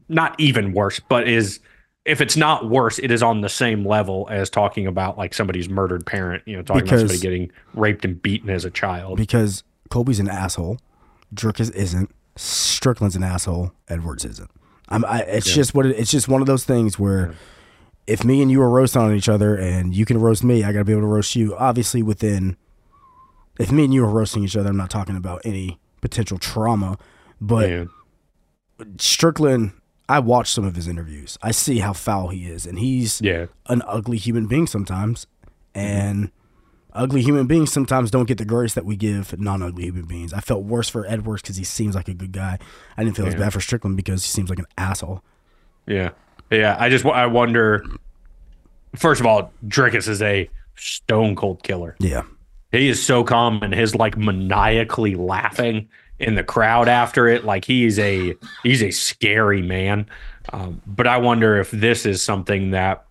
not 0.10 0.40
even 0.40 0.74
worse, 0.74 1.00
but 1.00 1.28
is 1.28 1.60
if 2.06 2.22
it's 2.22 2.38
not 2.38 2.70
worse, 2.70 3.00
it 3.00 3.12
is 3.12 3.22
on 3.22 3.42
the 3.42 3.50
same 3.50 3.86
level 3.86 4.28
as 4.32 4.50
talking 4.50 4.88
about 4.88 5.18
like 5.18 5.34
somebody's 5.34 5.68
murdered 5.70 6.06
parent. 6.06 6.44
You 6.46 6.58
know, 6.58 6.62
talking 6.62 6.84
Because- 6.84 7.02
about 7.04 7.10
somebody 7.12 7.20
getting 7.22 7.52
raped 7.74 8.06
and 8.06 8.22
beaten 8.22 8.50
as 8.50 8.66
a 8.66 8.72
child. 8.72 9.18
Because 9.18 9.63
Colby's 9.90 10.20
an 10.20 10.30
asshole, 10.30 10.80
Dricus 11.34 11.74
isn't, 11.74 12.10
Strickland's 12.36 13.16
an 13.16 13.24
asshole, 13.24 13.72
Edwards 13.88 14.24
isn't. 14.26 14.50
I'm. 14.90 15.04
I, 15.06 15.20
it's 15.24 15.54
just 15.54 15.74
what 15.74 15.86
it, 15.86 15.98
it's 16.00 16.12
just 16.12 16.28
one 16.30 16.40
of 16.42 16.48
those 16.48 16.63
things 16.63 16.98
where 16.98 17.34
if 18.06 18.24
me 18.24 18.42
and 18.42 18.50
you 18.50 18.62
are 18.62 18.70
roasting 18.70 19.02
on 19.02 19.13
each 19.13 19.28
other 19.28 19.54
and 19.56 19.94
you 19.94 20.06
can 20.06 20.18
roast 20.18 20.46
me, 20.46 20.63
I 20.63 20.72
got 20.72 20.80
to 20.80 20.86
be 20.86 20.94
able 20.94 21.02
to 21.02 21.08
roast 21.08 21.36
you. 21.36 21.56
Obviously, 21.58 22.02
within 22.02 22.56
if 23.60 23.70
me 23.72 23.84
and 23.84 23.94
you 23.94 24.06
are 24.06 24.10
roasting 24.10 24.46
each 24.46 24.56
other, 24.56 24.69
I'm 24.69 24.78
not 24.78 24.90
talking 24.90 25.17
about 25.17 25.42
any 25.44 25.78
potential 26.00 26.38
trauma, 26.38 26.98
but 27.42 27.69
Yeah. 27.69 27.86
Strickland. 28.98 29.73
I 30.10 30.19
watch 30.19 30.50
some 30.52 30.63
of 30.63 30.75
his 30.75 30.88
interviews. 30.88 31.38
I 31.42 31.52
see 31.52 31.80
how 31.80 31.92
foul 31.94 32.30
he 32.30 32.48
is, 32.48 32.65
and 32.65 32.80
he's 32.80 33.19
Yeah. 33.21 33.48
an 33.67 33.82
ugly 33.86 34.17
human 34.17 34.48
being 34.48 34.65
sometimes, 34.65 35.28
mm-hmm. 35.75 35.80
and 35.80 36.32
ugly 36.94 37.21
human 37.21 37.46
beings 37.46 37.71
sometimes 37.73 38.10
don't 38.10 38.25
get 38.25 38.38
the 38.38 38.46
grace 38.46 38.73
that 38.73 38.86
we 38.86 38.96
give 38.96 39.38
non-ugly 39.40 39.84
human 39.84 40.06
beings. 40.06 40.32
I 40.34 40.40
felt 40.40 40.63
worse 40.63 40.88
for 40.90 41.06
Edwards 41.06 41.42
because 41.42 41.58
he 41.58 41.63
seems 41.65 41.94
like 41.94 42.08
a 42.08 42.13
good 42.13 42.32
guy. 42.32 42.58
I 42.96 43.04
didn't 43.04 43.17
feel 43.17 43.28
as 43.28 43.36
bad 43.36 43.52
for 43.54 43.60
Strickland 43.60 43.98
because 43.98 44.23
he 44.23 44.30
seems 44.30 44.50
like 44.50 44.60
an 44.60 44.65
asshole. 44.78 45.23
Yeah. 45.86 46.12
Yeah. 46.50 46.78
I 46.80 46.90
just, 46.90 47.06
I 47.06 47.25
wonder, 47.28 47.86
first 48.96 49.19
of 49.19 49.28
all, 49.28 49.52
Dricus 49.67 50.08
is 50.08 50.21
a 50.21 50.50
stone 50.75 51.36
cold 51.36 51.63
killer. 51.63 51.96
Yeah, 52.00 52.23
He 52.71 52.88
is 52.88 53.04
so 53.04 53.23
calm 53.23 53.62
and 53.62 53.73
his 53.73 53.94
like 53.94 54.17
maniacally 54.17 55.15
laughing 55.15 55.90
in 56.20 56.36
the 56.36 56.44
crowd 56.44 56.88
after 56.88 57.28
it. 57.28 57.46
Like 57.46 57.65
he's 57.65 58.00
a, 58.00 58.36
he's 58.63 58.84
a 58.84 58.92
scary 58.92 59.62
man. 59.62 60.08
Um, 60.54 60.82
but 60.86 61.08
I 61.08 61.18
wonder 61.18 61.60
if 61.60 61.72
this 61.72 62.06
is 62.06 62.22
something 62.22 62.72
that 62.72 63.06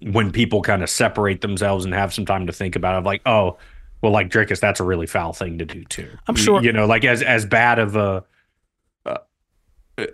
when 0.00 0.32
people 0.32 0.62
kind 0.62 0.82
of 0.82 0.90
separate 0.90 1.40
themselves 1.40 1.84
and 1.84 1.94
have 1.94 2.12
some 2.12 2.26
time 2.26 2.46
to 2.46 2.52
think 2.52 2.76
about 2.76 3.00
it, 3.00 3.06
like, 3.06 3.22
oh, 3.26 3.56
well, 4.02 4.12
like 4.12 4.28
Dricus, 4.30 4.60
that's 4.60 4.80
a 4.80 4.84
really 4.84 5.06
foul 5.06 5.32
thing 5.32 5.58
to 5.58 5.64
do 5.64 5.84
too. 5.84 6.08
I'm 6.26 6.34
sure- 6.36 6.62
You 6.62 6.72
know, 6.72 6.86
like 6.86 7.04
as, 7.04 7.22
as 7.22 7.46
bad 7.46 7.78
of 7.78 7.96
a, 7.96 8.24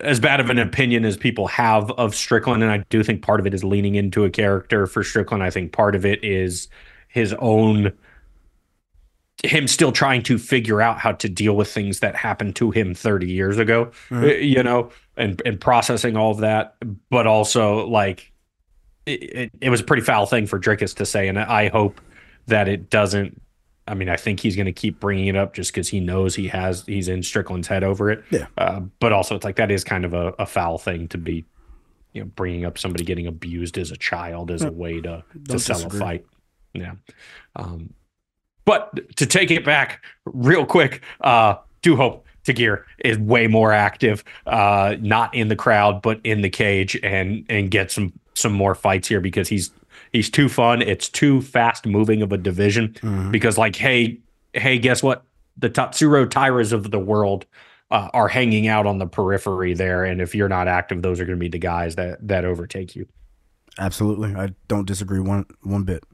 as 0.00 0.18
bad 0.18 0.40
of 0.40 0.50
an 0.50 0.58
opinion 0.58 1.04
as 1.04 1.16
people 1.16 1.46
have 1.46 1.90
of 1.92 2.14
Strickland, 2.14 2.64
and 2.64 2.72
I 2.72 2.84
do 2.90 3.04
think 3.04 3.22
part 3.22 3.38
of 3.38 3.46
it 3.46 3.54
is 3.54 3.62
leaning 3.62 3.94
into 3.94 4.24
a 4.24 4.30
character 4.30 4.86
for 4.88 5.04
Strickland. 5.04 5.42
I 5.42 5.50
think 5.50 5.72
part 5.72 5.94
of 5.94 6.04
it 6.04 6.22
is 6.24 6.68
his 7.06 7.32
own 7.34 7.92
him 9.44 9.68
still 9.68 9.92
trying 9.92 10.22
to 10.24 10.38
figure 10.38 10.82
out 10.82 10.98
how 10.98 11.12
to 11.12 11.28
deal 11.28 11.56
with 11.56 11.70
things 11.70 12.00
that 12.00 12.16
happened 12.16 12.56
to 12.56 12.70
him 12.70 12.94
30 12.94 13.30
years 13.30 13.58
ago, 13.58 13.86
mm-hmm. 14.10 14.42
you 14.42 14.62
know, 14.62 14.90
and 15.16 15.40
and 15.44 15.60
processing 15.60 16.16
all 16.16 16.30
of 16.30 16.38
that, 16.38 16.76
but 17.10 17.26
also 17.26 17.86
like 17.86 18.32
it, 19.06 19.22
it, 19.22 19.50
it 19.60 19.70
was 19.70 19.80
a 19.80 19.84
pretty 19.84 20.02
foul 20.02 20.26
thing 20.26 20.46
for 20.46 20.58
Dricus 20.58 20.94
to 20.96 21.06
say, 21.06 21.28
and 21.28 21.38
I 21.38 21.68
hope 21.68 22.00
that 22.46 22.68
it 22.68 22.90
doesn't 22.90 23.40
I 23.88 23.94
mean, 23.94 24.08
I 24.08 24.16
think 24.16 24.40
he's 24.40 24.54
going 24.54 24.66
to 24.66 24.72
keep 24.72 25.00
bringing 25.00 25.26
it 25.26 25.36
up 25.36 25.54
just 25.54 25.72
because 25.72 25.88
he 25.88 25.98
knows 25.98 26.34
he 26.34 26.46
has 26.48 26.84
he's 26.84 27.08
in 27.08 27.22
Strickland's 27.22 27.68
head 27.68 27.82
over 27.82 28.10
it. 28.10 28.22
Yeah. 28.30 28.46
Uh, 28.58 28.80
but 29.00 29.12
also, 29.12 29.34
it's 29.34 29.44
like 29.44 29.56
that 29.56 29.70
is 29.70 29.82
kind 29.82 30.04
of 30.04 30.12
a, 30.12 30.34
a, 30.38 30.46
foul 30.46 30.76
thing 30.76 31.08
to 31.08 31.18
be, 31.18 31.46
you 32.12 32.22
know, 32.22 32.30
bringing 32.36 32.66
up 32.66 32.76
somebody 32.76 33.04
getting 33.04 33.26
abused 33.26 33.78
as 33.78 33.90
a 33.90 33.96
child 33.96 34.50
as 34.50 34.62
a 34.62 34.70
way 34.70 35.00
to 35.00 35.24
to 35.48 35.58
sell 35.58 35.76
disagree. 35.76 35.98
a 35.98 36.00
fight. 36.00 36.26
Yeah. 36.74 36.92
Um, 37.56 37.94
but 38.68 39.16
to 39.16 39.26
take 39.26 39.50
it 39.50 39.64
back 39.64 40.04
real 40.26 40.66
quick, 40.66 41.02
uh, 41.22 41.56
do 41.82 41.96
hope 41.96 42.26
Tagir 42.44 42.84
is 42.98 43.18
way 43.18 43.46
more 43.46 43.72
active, 43.72 44.22
uh, 44.46 44.96
not 45.00 45.34
in 45.34 45.48
the 45.48 45.56
crowd 45.56 46.02
but 46.02 46.20
in 46.22 46.42
the 46.42 46.50
cage, 46.50 46.98
and 47.02 47.44
and 47.48 47.70
get 47.70 47.90
some 47.90 48.12
some 48.34 48.52
more 48.52 48.74
fights 48.74 49.08
here 49.08 49.20
because 49.20 49.48
he's 49.48 49.70
He's 50.12 50.30
too 50.30 50.48
fun. 50.48 50.82
It's 50.82 51.08
too 51.08 51.42
fast 51.42 51.86
moving 51.86 52.22
of 52.22 52.32
a 52.32 52.38
division 52.38 52.88
mm-hmm. 52.94 53.30
because, 53.30 53.58
like, 53.58 53.76
hey, 53.76 54.18
hey, 54.52 54.78
guess 54.78 55.02
what? 55.02 55.24
The 55.56 55.68
Tatsuro 55.68 56.26
Tairas 56.26 56.72
of 56.72 56.90
the 56.90 56.98
world 56.98 57.46
uh, 57.90 58.08
are 58.14 58.28
hanging 58.28 58.68
out 58.68 58.86
on 58.86 58.98
the 58.98 59.06
periphery 59.06 59.74
there, 59.74 60.04
and 60.04 60.20
if 60.20 60.34
you're 60.34 60.48
not 60.48 60.68
active, 60.68 61.02
those 61.02 61.20
are 61.20 61.24
going 61.24 61.38
to 61.38 61.40
be 61.40 61.48
the 61.48 61.58
guys 61.58 61.96
that 61.96 62.26
that 62.26 62.44
overtake 62.44 62.94
you. 62.94 63.06
Absolutely, 63.78 64.34
I 64.34 64.50
don't 64.68 64.86
disagree 64.86 65.20
one 65.20 65.46
one 65.62 65.84
bit. 65.84 66.04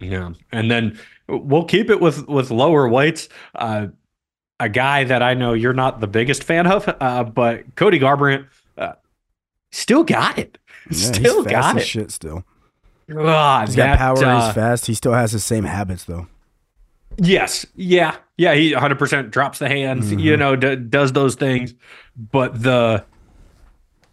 Yeah, 0.00 0.30
and 0.52 0.70
then 0.70 0.98
we'll 1.28 1.64
keep 1.64 1.90
it 1.90 2.00
with 2.00 2.28
with 2.28 2.50
lower 2.50 2.88
weights. 2.88 3.28
Uh, 3.54 3.88
a 4.60 4.68
guy 4.68 5.04
that 5.04 5.22
I 5.22 5.34
know 5.34 5.52
you're 5.52 5.72
not 5.72 6.00
the 6.00 6.08
biggest 6.08 6.42
fan 6.44 6.66
of, 6.66 6.88
uh, 7.00 7.24
but 7.24 7.76
Cody 7.76 7.98
Garbrandt 7.98 8.46
uh, 8.76 8.92
still 9.70 10.04
got 10.04 10.38
it. 10.38 10.58
Yeah, 10.90 10.96
still 10.96 11.44
got 11.44 11.76
it. 11.78 11.86
Shit, 11.86 12.10
still. 12.10 12.44
God, 13.08 13.68
he's 13.68 13.76
got 13.76 13.98
power. 13.98 14.22
Uh, 14.24 14.46
he's 14.46 14.54
fast. 14.54 14.86
He 14.86 14.94
still 14.94 15.12
has 15.14 15.32
the 15.32 15.40
same 15.40 15.64
habits 15.64 16.04
though. 16.04 16.26
Yes. 17.16 17.66
Yeah. 17.74 18.16
Yeah. 18.36 18.54
He 18.54 18.72
100% 18.72 19.30
drops 19.30 19.58
the 19.58 19.68
hands. 19.68 20.10
Mm-hmm. 20.10 20.18
You 20.18 20.36
know, 20.36 20.56
d- 20.56 20.76
does 20.76 21.12
those 21.12 21.34
things. 21.34 21.74
But 22.16 22.62
the 22.62 23.04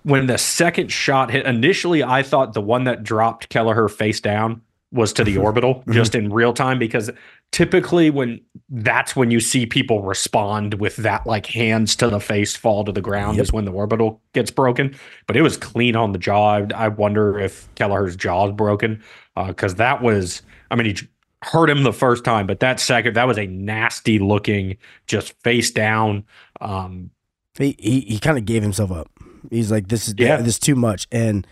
when 0.03 0.27
the 0.27 0.37
second 0.37 0.91
shot 0.91 1.31
hit, 1.31 1.45
initially 1.45 2.03
I 2.03 2.23
thought 2.23 2.53
the 2.53 2.61
one 2.61 2.85
that 2.85 3.03
dropped 3.03 3.49
Kelleher 3.49 3.87
face 3.89 4.21
down 4.21 4.61
was 4.95 5.11
to 5.13 5.23
the 5.23 5.33
mm-hmm. 5.33 5.43
orbital 5.43 5.75
mm-hmm. 5.75 5.91
just 5.91 6.15
in 6.15 6.31
real 6.31 6.53
time 6.53 6.79
because 6.79 7.11
typically 7.51 8.09
when 8.09 8.39
that's 8.69 9.15
when 9.15 9.29
you 9.29 9.39
see 9.39 9.65
people 9.65 10.01
respond 10.01 10.75
with 10.75 10.95
that 10.97 11.27
like 11.27 11.45
hands 11.45 11.95
to 11.97 12.09
the 12.09 12.19
face 12.19 12.55
fall 12.55 12.83
to 12.85 12.91
the 12.91 13.01
ground 13.01 13.35
yep. 13.37 13.43
is 13.43 13.53
when 13.53 13.65
the 13.65 13.71
orbital 13.71 14.21
gets 14.33 14.49
broken 14.49 14.95
but 15.27 15.35
it 15.35 15.41
was 15.41 15.57
clean 15.57 15.95
on 15.95 16.13
the 16.13 16.17
jaw 16.17 16.55
i, 16.55 16.67
I 16.73 16.87
wonder 16.87 17.37
if 17.37 17.67
kelleher's 17.75 18.15
jaw 18.15 18.47
is 18.47 18.53
broken 18.53 19.03
because 19.47 19.73
uh, 19.73 19.77
that 19.77 20.01
was 20.01 20.41
i 20.71 20.75
mean 20.75 20.87
he 20.87 21.07
hurt 21.43 21.69
him 21.69 21.83
the 21.83 21.93
first 21.93 22.23
time 22.23 22.47
but 22.47 22.61
that 22.61 22.79
second 22.79 23.15
that 23.15 23.27
was 23.27 23.37
a 23.37 23.45
nasty 23.45 24.17
looking 24.17 24.77
just 25.05 25.33
face 25.43 25.69
down 25.69 26.23
um, 26.61 27.11
he 27.57 27.75
he, 27.77 27.99
he 28.01 28.19
kind 28.19 28.37
of 28.37 28.45
gave 28.45 28.63
himself 28.63 28.91
up 28.91 29.11
he's 29.51 29.69
like 29.69 29.89
this 29.89 30.07
is 30.07 30.15
yeah. 30.17 30.37
this 30.37 30.47
is 30.47 30.59
too 30.59 30.75
much 30.75 31.05
and 31.11 31.45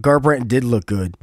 garbrandt 0.00 0.48
did 0.48 0.64
look 0.64 0.86
good 0.86 1.14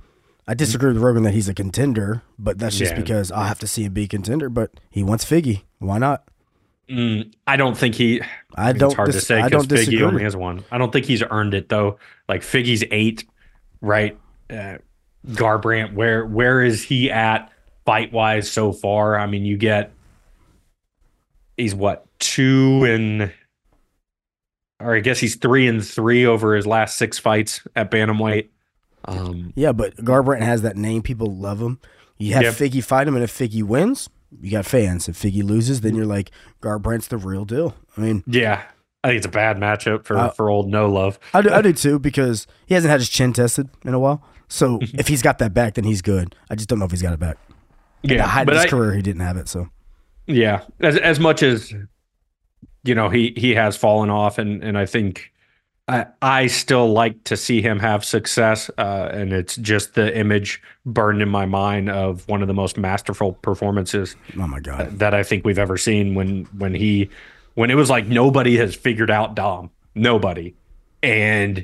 I 0.48 0.54
disagree 0.54 0.94
with 0.94 1.02
Rogan 1.02 1.24
that 1.24 1.34
he's 1.34 1.50
a 1.50 1.54
contender, 1.54 2.22
but 2.38 2.60
that's 2.60 2.78
just 2.78 2.94
yeah. 2.94 3.00
because 3.00 3.32
I'll 3.32 3.48
have 3.48 3.60
to 3.60 3.68
see 3.68 3.84
him 3.84 3.94
be 3.94 4.04
a 4.04 4.08
contender. 4.08 4.50
But 4.50 4.72
he 4.90 5.04
wants 5.04 5.26
Figgy. 5.26 5.64
Why 5.80 5.98
not? 5.98 6.24
Mm, 6.90 7.34
I 7.48 7.58
don't 7.58 7.76
think 7.76 7.96
he. 7.96 8.22
I, 8.56 8.70
I 8.70 8.74
don't. 8.74 8.90
It's 8.90 8.96
hard 8.96 9.12
dis- 9.12 9.22
to 9.22 9.26
say 9.26 9.44
because 9.44 9.66
Figgy 9.66 9.70
disagree. 9.70 10.04
only 10.04 10.24
has 10.24 10.36
one. 10.36 10.64
I 10.72 10.78
don't 10.78 10.92
think 10.92 11.06
he's 11.06 11.24
earned 11.24 11.54
it 11.56 11.70
though. 11.70 11.98
Like 12.30 12.42
Figgy's 12.42 12.84
eight, 12.92 13.26
right? 13.82 14.18
Uh, 14.50 14.78
Garbrandt, 15.28 15.94
where 15.94 16.26
where 16.26 16.62
is 16.64 16.84
he 16.84 17.10
at 17.10 17.52
fight 17.86 18.14
wise 18.14 18.52
so 18.52 18.72
far? 18.72 19.18
I 19.18 19.26
mean, 19.26 19.46
you 19.46 19.58
get 19.58 19.94
he's 21.58 21.74
what 21.74 22.06
two 22.20 22.84
and 22.84 23.32
or 24.80 24.96
I 24.96 25.00
guess 25.00 25.20
he's 25.20 25.36
three 25.36 25.68
and 25.68 25.86
three 25.86 26.26
over 26.26 26.56
his 26.56 26.68
last 26.68 26.98
six 26.98 27.18
fights 27.18 27.62
at 27.76 27.90
bantamweight. 27.90 28.50
Um, 29.08 29.54
yeah, 29.56 29.72
but 29.72 29.96
Garbrandt 29.98 30.42
has 30.42 30.62
that 30.64 30.78
name. 30.78 31.02
People 31.02 31.36
love 31.36 31.62
him. 31.62 31.80
You 32.18 32.34
have 32.34 32.44
yeah. 32.44 32.52
Figgy 32.52 32.84
fight 32.84 33.08
him, 33.08 33.16
and 33.16 33.24
if 33.24 33.32
Figgy 33.32 33.64
wins, 33.64 34.10
you 34.42 34.52
got 34.52 34.66
fans. 34.66 35.08
If 35.08 35.22
Figgy 35.22 35.44
loses, 35.44 35.82
then 35.82 35.96
you're 35.96 36.06
like 36.06 36.32
Garbrandt's 36.62 37.08
the 37.08 37.18
real 37.18 37.46
deal. 37.46 37.76
I 37.98 38.02
mean, 38.02 38.24
yeah, 38.26 38.64
I 39.04 39.10
think 39.10 39.18
it's 39.18 39.26
a 39.26 39.30
bad 39.30 39.58
matchup 39.58 40.06
for 40.06 40.18
uh, 40.18 40.30
for 40.30 40.50
old 40.50 40.68
No 40.68 40.90
Love. 40.90 41.20
I 41.34 41.42
do, 41.42 41.52
I 41.52 41.62
do 41.62 41.74
too 41.74 42.00
because 42.00 42.48
he 42.66 42.74
hasn't 42.74 42.90
had 42.90 43.00
his 43.00 43.10
chin 43.10 43.34
tested 43.34 43.70
in 43.84 43.94
a 43.94 44.00
while. 44.00 44.24
So 44.48 44.80
if 44.82 45.08
he's 45.08 45.22
got 45.22 45.40
that 45.40 45.54
back, 45.54 45.76
then 45.76 45.84
he's 45.84 46.02
good. 46.02 46.36
I 46.50 46.56
just 46.56 46.70
don't 46.70 46.80
know 46.80 46.86
if 46.86 46.92
he's 46.92 47.02
got 47.02 47.14
it 47.14 47.20
back. 47.20 47.38
Yeah, 48.02 48.18
the 48.18 48.24
height 48.24 48.48
of 48.48 48.56
his 48.56 48.66
I, 48.66 48.68
career, 48.68 48.94
he 48.94 49.02
didn't 49.02 49.22
have 49.22 49.38
it. 49.38 49.48
So 49.48 49.70
yeah, 50.28 50.64
as 50.80 50.98
as 50.98 51.20
much 51.20 51.44
as 51.44 51.74
you 52.84 52.96
know, 52.96 53.10
he 53.10 53.34
he 53.36 53.56
has 53.56 53.76
fallen 53.76 54.10
off, 54.10 54.38
and 54.38 54.64
and 54.64 54.78
I 54.78 54.86
think 54.86 55.32
I, 55.88 56.08
I 56.22 56.48
still 56.48 56.92
like 56.92 57.24
to 57.26 57.38
see 57.38 57.62
him 57.62 57.80
have 57.80 58.04
success, 58.04 58.72
uh, 58.78 59.10
and 59.12 59.32
it's 59.32 59.56
just 59.58 59.94
the 59.94 60.18
image 60.18 60.62
burned 60.86 61.22
in 61.22 61.30
my 61.30 61.46
mind 61.46 61.92
of 61.92 62.28
one 62.28 62.42
of 62.42 62.48
the 62.48 62.56
most 62.56 62.76
masterful 62.76 63.34
performances. 63.34 64.16
Oh 64.40 64.48
my 64.48 64.60
god, 64.60 64.98
that 64.98 65.14
I 65.14 65.22
think 65.22 65.46
we've 65.46 65.60
ever 65.60 65.78
seen 65.78 66.16
when 66.16 66.46
when 66.58 66.74
he 66.74 67.10
when 67.54 67.70
it 67.70 67.76
was 67.76 67.90
like 67.90 68.08
nobody 68.08 68.58
has 68.58 68.74
figured 68.74 69.12
out 69.12 69.36
Dom, 69.36 69.70
nobody, 69.94 70.56
and 71.04 71.64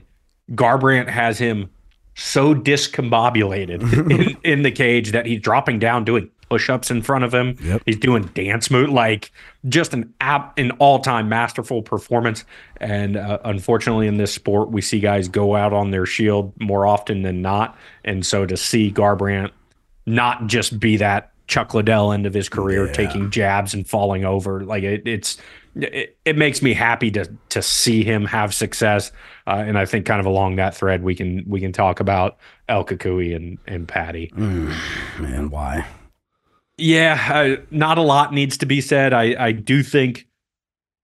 Garbrandt 0.52 1.08
has 1.08 1.40
him 1.40 1.72
so 2.14 2.54
discombobulated 2.54 3.82
in, 4.12 4.38
in 4.44 4.62
the 4.62 4.72
cage 4.72 5.14
that 5.14 5.26
he's 5.26 5.42
dropping 5.42 5.80
down 5.80 6.06
doing 6.06 6.30
push-ups 6.52 6.92
in 6.92 7.02
front 7.02 7.24
of 7.24 7.34
him. 7.34 7.56
Yep. 7.62 7.84
He's 7.86 7.98
doing 7.98 8.24
dance 8.34 8.70
move 8.70 8.90
like 8.90 9.32
just 9.70 9.94
an 9.94 10.14
app 10.20 10.58
an 10.58 10.72
all-time 10.72 11.30
masterful 11.30 11.82
performance. 11.82 12.44
And 12.78 13.16
uh, 13.16 13.40
unfortunately, 13.46 14.08
in 14.08 14.18
this 14.18 14.34
sport, 14.34 14.70
we 14.70 14.82
see 14.82 15.00
guys 15.00 15.28
go 15.28 15.56
out 15.56 15.74
on 15.74 15.92
their 15.92 16.06
shield 16.06 16.54
more 16.60 16.86
often 16.86 17.22
than 17.22 17.42
not. 17.42 17.78
And 18.04 18.26
so 18.26 18.46
to 18.46 18.58
see 18.58 18.92
Garbrandt 18.92 19.52
not 20.06 20.48
just 20.48 20.80
be 20.80 20.98
that 20.98 21.32
Chuck 21.48 21.74
Liddell 21.74 22.12
end 22.12 22.26
of 22.26 22.34
his 22.34 22.50
career, 22.50 22.88
yeah. 22.88 22.94
taking 22.94 23.30
jabs 23.30 23.74
and 23.74 23.88
falling 23.88 24.26
over, 24.26 24.64
like 24.64 24.84
it, 24.84 25.08
it's 25.08 25.38
it, 25.76 26.18
it, 26.26 26.38
makes 26.38 26.62
me 26.62 26.74
happy 26.74 27.12
to 27.12 27.30
to 27.50 27.62
see 27.62 28.04
him 28.04 28.26
have 28.26 28.54
success. 28.54 29.12
Uh, 29.48 29.64
and 29.66 29.78
I 29.78 29.86
think 29.86 30.06
kind 30.06 30.20
of 30.20 30.26
along 30.26 30.58
that 30.58 30.76
thread, 30.76 31.04
we 31.04 31.16
can 31.16 31.44
we 31.48 31.60
can 31.60 31.72
talk 31.72 32.00
about 32.00 32.38
El 32.70 32.86
Cucuy 32.86 33.36
and 33.36 33.58
and 33.68 33.88
Paddy. 33.88 34.32
Mm, 34.36 34.74
man, 35.20 35.50
why? 35.50 35.86
Yeah, 36.82 37.30
uh, 37.32 37.62
not 37.70 37.98
a 38.00 38.02
lot 38.02 38.34
needs 38.34 38.58
to 38.58 38.66
be 38.66 38.82
said. 38.82 39.14
I, 39.14 39.36
I 39.38 39.52
do 39.52 39.84
think 39.84 40.28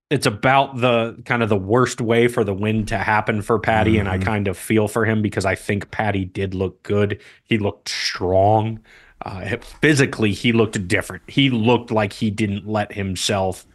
it's 0.09 0.25
about 0.25 0.77
the 0.77 1.21
kind 1.25 1.43
of 1.43 1.49
the 1.49 1.57
worst 1.57 2.01
way 2.01 2.27
for 2.27 2.43
the 2.43 2.53
win 2.53 2.85
to 2.87 2.97
happen 2.97 3.41
for 3.41 3.59
Paddy, 3.59 3.91
mm-hmm. 3.91 3.99
and 4.01 4.09
I 4.09 4.15
mm-hmm. 4.15 4.25
kind 4.25 4.47
of 4.47 4.57
feel 4.57 4.87
for 4.87 5.05
him 5.05 5.21
because 5.21 5.45
I 5.45 5.53
think 5.53 5.91
Paddy 5.91 6.25
did 6.25 6.55
look 6.55 6.81
good. 6.83 7.21
He 7.43 7.57
looked 7.57 7.89
strong. 7.89 8.79
Uh, 9.23 9.57
physically, 9.81 10.31
he 10.31 10.51
looked 10.51 10.87
different. 10.87 11.23
He 11.27 11.49
looked 11.49 11.91
like 11.91 12.13
he 12.13 12.31
didn't 12.31 12.67
let 12.67 12.93
himself 12.93 13.65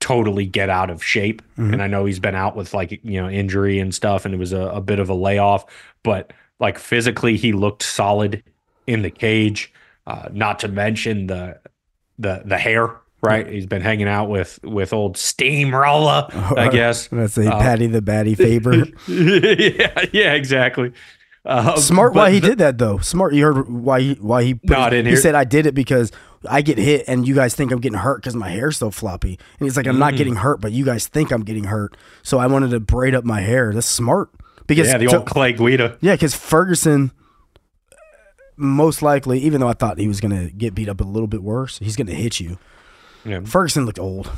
totally 0.00 0.46
get 0.46 0.70
out 0.70 0.88
of 0.88 1.02
shape. 1.02 1.42
Mm-hmm. 1.58 1.74
And 1.74 1.82
I 1.82 1.86
know 1.86 2.04
he's 2.04 2.20
been 2.20 2.34
out 2.34 2.56
with 2.56 2.72
like 2.72 2.92
you 3.02 3.20
know 3.20 3.28
injury 3.28 3.78
and 3.78 3.94
stuff, 3.94 4.24
and 4.24 4.32
it 4.32 4.38
was 4.38 4.54
a, 4.54 4.68
a 4.68 4.80
bit 4.80 5.00
of 5.00 5.10
a 5.10 5.14
layoff. 5.14 5.66
But 6.02 6.32
like 6.60 6.78
physically, 6.78 7.36
he 7.36 7.52
looked 7.52 7.82
solid 7.82 8.42
in 8.86 9.02
the 9.02 9.10
cage. 9.10 9.72
Uh, 10.06 10.28
not 10.32 10.60
to 10.60 10.68
mention 10.68 11.26
the 11.26 11.58
the 12.18 12.42
the 12.44 12.58
hair. 12.58 12.96
Right, 13.22 13.48
he's 13.48 13.66
been 13.66 13.82
hanging 13.82 14.08
out 14.08 14.28
with 14.28 14.60
with 14.62 14.92
old 14.92 15.16
Steamroller, 15.16 16.28
I 16.56 16.68
guess. 16.72 17.10
Let's 17.10 17.32
say 17.32 17.46
uh, 17.46 17.58
Paddy 17.58 17.86
the 17.86 18.02
Baddy 18.02 18.36
Faber. 18.36 18.84
yeah, 19.08 20.04
yeah, 20.12 20.34
exactly. 20.34 20.92
Uh, 21.44 21.76
Smart 21.76 22.14
why 22.14 22.30
he 22.30 22.40
the, 22.40 22.48
did 22.48 22.58
that 22.58 22.78
though. 22.78 22.98
Smart. 22.98 23.32
You 23.32 23.44
heard 23.44 23.68
why 23.68 24.00
he 24.00 24.12
why 24.14 24.42
he 24.42 24.60
not 24.64 24.92
in 24.92 25.06
he 25.06 25.12
here. 25.12 25.20
said 25.20 25.34
I 25.34 25.44
did 25.44 25.66
it 25.66 25.74
because 25.74 26.12
I 26.48 26.60
get 26.60 26.76
hit 26.76 27.04
and 27.08 27.26
you 27.26 27.34
guys 27.34 27.54
think 27.54 27.72
I'm 27.72 27.80
getting 27.80 27.98
hurt 27.98 28.16
because 28.16 28.34
my 28.34 28.48
hair's 28.48 28.76
so 28.76 28.90
floppy. 28.90 29.38
And 29.58 29.66
he's 29.66 29.76
like 29.76 29.86
I'm 29.86 29.96
mm. 29.96 30.00
not 30.00 30.16
getting 30.16 30.36
hurt, 30.36 30.60
but 30.60 30.72
you 30.72 30.84
guys 30.84 31.06
think 31.06 31.30
I'm 31.30 31.42
getting 31.42 31.64
hurt. 31.64 31.96
So 32.22 32.38
I 32.38 32.48
wanted 32.48 32.70
to 32.70 32.80
braid 32.80 33.14
up 33.14 33.24
my 33.24 33.40
hair. 33.40 33.72
That's 33.72 33.86
smart. 33.86 34.30
Because 34.66 34.88
yeah, 34.88 34.98
the 34.98 35.06
old 35.06 35.26
Clay 35.26 35.52
Guida. 35.52 35.96
Yeah, 36.00 36.14
because 36.14 36.34
Ferguson 36.34 37.12
most 38.56 39.02
likely, 39.02 39.38
even 39.40 39.60
though 39.60 39.68
I 39.68 39.74
thought 39.74 39.98
he 39.98 40.08
was 40.08 40.20
going 40.20 40.36
to 40.36 40.52
get 40.52 40.74
beat 40.74 40.88
up 40.88 41.00
a 41.00 41.04
little 41.04 41.26
bit 41.26 41.42
worse, 41.42 41.78
he's 41.78 41.96
going 41.96 42.06
to 42.06 42.14
hit 42.14 42.40
you. 42.40 42.58
Yeah. 43.24 43.40
Ferguson 43.40 43.84
looked 43.84 43.98
old. 43.98 44.30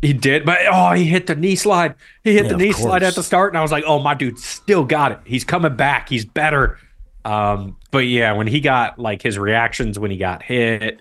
He 0.00 0.12
did, 0.12 0.44
but 0.44 0.58
oh, 0.68 0.92
he 0.92 1.04
hit 1.04 1.28
the 1.28 1.36
knee 1.36 1.54
slide. 1.54 1.94
He 2.24 2.34
hit 2.34 2.46
Yeah, 2.46 2.52
the 2.52 2.56
knee 2.56 2.72
slide 2.72 3.04
at 3.04 3.14
the 3.14 3.22
start, 3.22 3.52
and 3.52 3.58
I 3.58 3.62
was 3.62 3.70
like, 3.70 3.84
oh, 3.86 4.00
my 4.00 4.14
dude 4.14 4.38
still 4.38 4.84
got 4.84 5.12
it. 5.12 5.20
He's 5.24 5.44
coming 5.44 5.76
back. 5.76 6.08
He's 6.08 6.24
better. 6.24 6.78
Um, 7.24 7.76
but 7.92 8.06
yeah, 8.06 8.32
when 8.32 8.48
he 8.48 8.60
got 8.60 8.98
like 8.98 9.22
his 9.22 9.38
reactions 9.38 9.98
when 10.00 10.10
he 10.10 10.16
got 10.16 10.42
hit, 10.42 11.00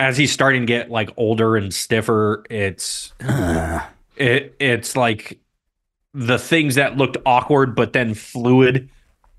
as 0.00 0.16
he's 0.16 0.32
starting 0.32 0.62
to 0.62 0.66
get 0.66 0.90
like 0.90 1.10
older 1.16 1.56
and 1.56 1.72
stiffer, 1.72 2.44
it's 2.50 3.12
it 4.16 4.56
it's 4.58 4.96
like 4.96 5.38
the 6.12 6.38
things 6.38 6.74
that 6.74 6.96
looked 6.96 7.16
awkward 7.24 7.76
but 7.76 7.92
then 7.92 8.14
fluid 8.14 8.90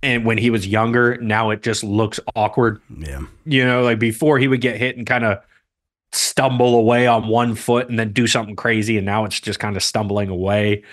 and 0.03 0.25
when 0.25 0.37
he 0.37 0.49
was 0.49 0.67
younger 0.67 1.17
now 1.17 1.49
it 1.51 1.61
just 1.61 1.83
looks 1.83 2.19
awkward 2.35 2.81
Yeah. 2.97 3.21
you 3.45 3.65
know 3.65 3.83
like 3.83 3.99
before 3.99 4.39
he 4.39 4.47
would 4.47 4.61
get 4.61 4.77
hit 4.77 4.97
and 4.97 5.05
kind 5.05 5.23
of 5.25 5.39
stumble 6.13 6.75
away 6.75 7.07
on 7.07 7.27
one 7.27 7.55
foot 7.55 7.89
and 7.89 7.97
then 7.97 8.11
do 8.11 8.27
something 8.27 8.55
crazy 8.55 8.97
and 8.97 9.05
now 9.05 9.23
it's 9.25 9.39
just 9.39 9.59
kind 9.59 9.75
of 9.77 9.83
stumbling 9.83 10.29
away 10.29 10.83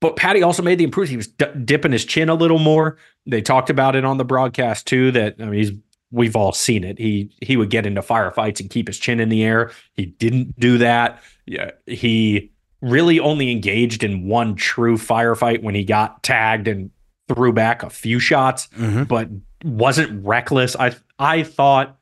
but 0.00 0.16
Paddy 0.16 0.42
also 0.42 0.64
made 0.64 0.78
the 0.78 0.84
improvement. 0.84 1.10
He 1.12 1.16
was 1.16 1.28
d- 1.28 1.60
dipping 1.64 1.92
his 1.92 2.04
chin 2.04 2.28
a 2.28 2.34
little 2.34 2.58
more. 2.58 2.96
They 3.24 3.40
talked 3.40 3.70
about 3.70 3.94
it 3.94 4.04
on 4.04 4.18
the 4.18 4.24
broadcast 4.24 4.84
too. 4.88 5.12
That 5.12 5.36
I 5.38 5.44
mean, 5.44 5.52
he's 5.52 5.70
we've 6.10 6.34
all 6.34 6.50
seen 6.52 6.82
it. 6.82 6.98
He 6.98 7.30
he 7.40 7.56
would 7.56 7.70
get 7.70 7.86
into 7.86 8.00
firefights 8.02 8.58
and 8.58 8.68
keep 8.68 8.88
his 8.88 8.98
chin 8.98 9.20
in 9.20 9.28
the 9.28 9.44
air. 9.44 9.70
He 9.94 10.06
didn't 10.06 10.58
do 10.58 10.76
that. 10.78 11.22
Yeah, 11.46 11.70
he 11.86 12.50
really 12.80 13.20
only 13.20 13.52
engaged 13.52 14.02
in 14.02 14.26
one 14.26 14.56
true 14.56 14.96
firefight 14.96 15.62
when 15.62 15.76
he 15.76 15.84
got 15.84 16.20
tagged 16.24 16.66
and 16.66 16.90
threw 17.28 17.52
back 17.52 17.82
a 17.82 17.90
few 17.90 18.18
shots, 18.18 18.68
Mhm. 18.78 19.06
but 19.08 19.28
wasn't 19.64 20.24
reckless. 20.24 20.74
I 20.76 20.92
I 21.18 21.42
thought 21.42 21.96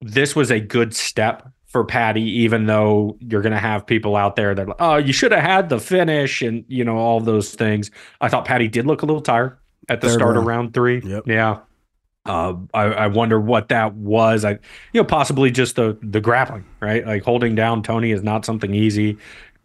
this 0.00 0.34
was 0.36 0.50
a 0.50 0.60
good 0.60 0.94
step 0.94 1.48
for 1.66 1.84
Paddy, 1.84 2.22
even 2.22 2.66
though 2.66 3.16
you're 3.20 3.42
going 3.42 3.52
to 3.52 3.58
have 3.58 3.86
people 3.86 4.16
out 4.16 4.36
there 4.36 4.54
that, 4.54 4.62
are 4.62 4.66
like, 4.66 4.76
oh, 4.78 4.96
you 4.96 5.12
should 5.12 5.32
have 5.32 5.42
had 5.42 5.68
the 5.68 5.78
finish 5.80 6.40
and, 6.40 6.64
you 6.68 6.84
know, 6.84 6.96
all 6.96 7.20
those 7.20 7.54
things. 7.54 7.90
I 8.20 8.28
thought 8.28 8.44
Paddy 8.46 8.68
did 8.68 8.86
look 8.86 9.02
a 9.02 9.06
little 9.06 9.20
tired 9.20 9.56
at 9.88 10.00
the 10.00 10.08
Third 10.08 10.14
start 10.14 10.36
of 10.36 10.44
round. 10.44 10.46
round 10.48 10.74
three. 10.74 11.00
Yep. 11.04 11.24
Yeah. 11.26 11.58
Uh, 12.24 12.54
I, 12.74 12.82
I 12.84 13.06
wonder 13.08 13.38
what 13.40 13.68
that 13.68 13.94
was. 13.94 14.44
I, 14.44 14.52
you 14.52 14.58
know, 15.00 15.04
possibly 15.04 15.50
just 15.50 15.76
the 15.76 15.96
the 16.02 16.20
grappling, 16.20 16.64
right? 16.80 17.06
Like 17.06 17.22
holding 17.22 17.54
down 17.54 17.82
Tony 17.84 18.10
is 18.10 18.22
not 18.22 18.44
something 18.44 18.74
easy 18.74 19.16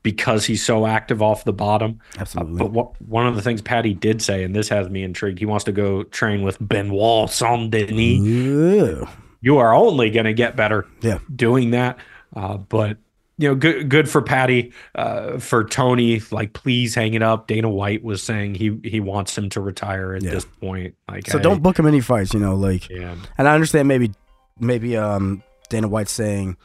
because 0.03 0.45
he's 0.45 0.63
so 0.63 0.85
active 0.87 1.21
off 1.21 1.43
the 1.43 1.53
bottom. 1.53 1.99
Uh, 2.17 2.21
Absolutely. 2.21 2.57
but 2.57 2.71
what, 2.71 3.01
one 3.01 3.27
of 3.27 3.35
the 3.35 3.41
things 3.41 3.61
Paddy 3.61 3.93
did 3.93 4.21
say, 4.21 4.43
and 4.43 4.55
this 4.55 4.69
has 4.69 4.89
me 4.89 5.03
intrigued, 5.03 5.39
he 5.39 5.45
wants 5.45 5.65
to 5.65 5.71
go 5.71 6.03
train 6.03 6.41
with 6.41 6.57
Benoit 6.59 7.29
Saint 7.29 7.69
Denis 7.71 8.19
Ooh. 8.19 9.07
you 9.41 9.57
are 9.57 9.73
only 9.75 10.09
going 10.09 10.25
to 10.25 10.33
get 10.33 10.55
better 10.55 10.87
Yeah. 11.01 11.19
doing 11.35 11.71
that. 11.71 11.97
Uh, 12.35 12.57
but 12.57 12.97
you 13.37 13.47
know, 13.47 13.55
good 13.55 13.89
good 13.89 14.07
for 14.07 14.21
Paddy, 14.21 14.71
uh, 14.93 15.39
for 15.39 15.63
Tony. 15.63 16.21
Like, 16.31 16.53
please 16.53 16.93
hang 16.93 17.15
it 17.15 17.23
up. 17.23 17.47
Dana 17.47 17.69
White 17.69 18.03
was 18.03 18.21
saying 18.21 18.53
he 18.55 18.79
he 18.83 18.99
wants 18.99 19.35
him 19.35 19.49
to 19.49 19.61
retire 19.61 20.13
at 20.13 20.21
Yeah. 20.21 20.31
this 20.31 20.45
point. 20.45 20.95
Like, 21.09 21.27
So 21.27 21.39
I- 21.39 21.41
don't 21.41 21.63
book 21.63 21.79
him 21.79 21.87
any 21.87 22.01
fights, 22.01 22.33
you 22.35 22.39
know, 22.39 22.55
like 22.55 22.87
Yeah, 22.89 23.15
and 23.39 23.47
I 23.47 23.55
understand 23.55 23.87
maybe 23.87 24.11
maybe 24.59 24.95
um 24.95 25.41
Dana 25.69 25.87
White 25.87 26.07
saying, 26.09 26.55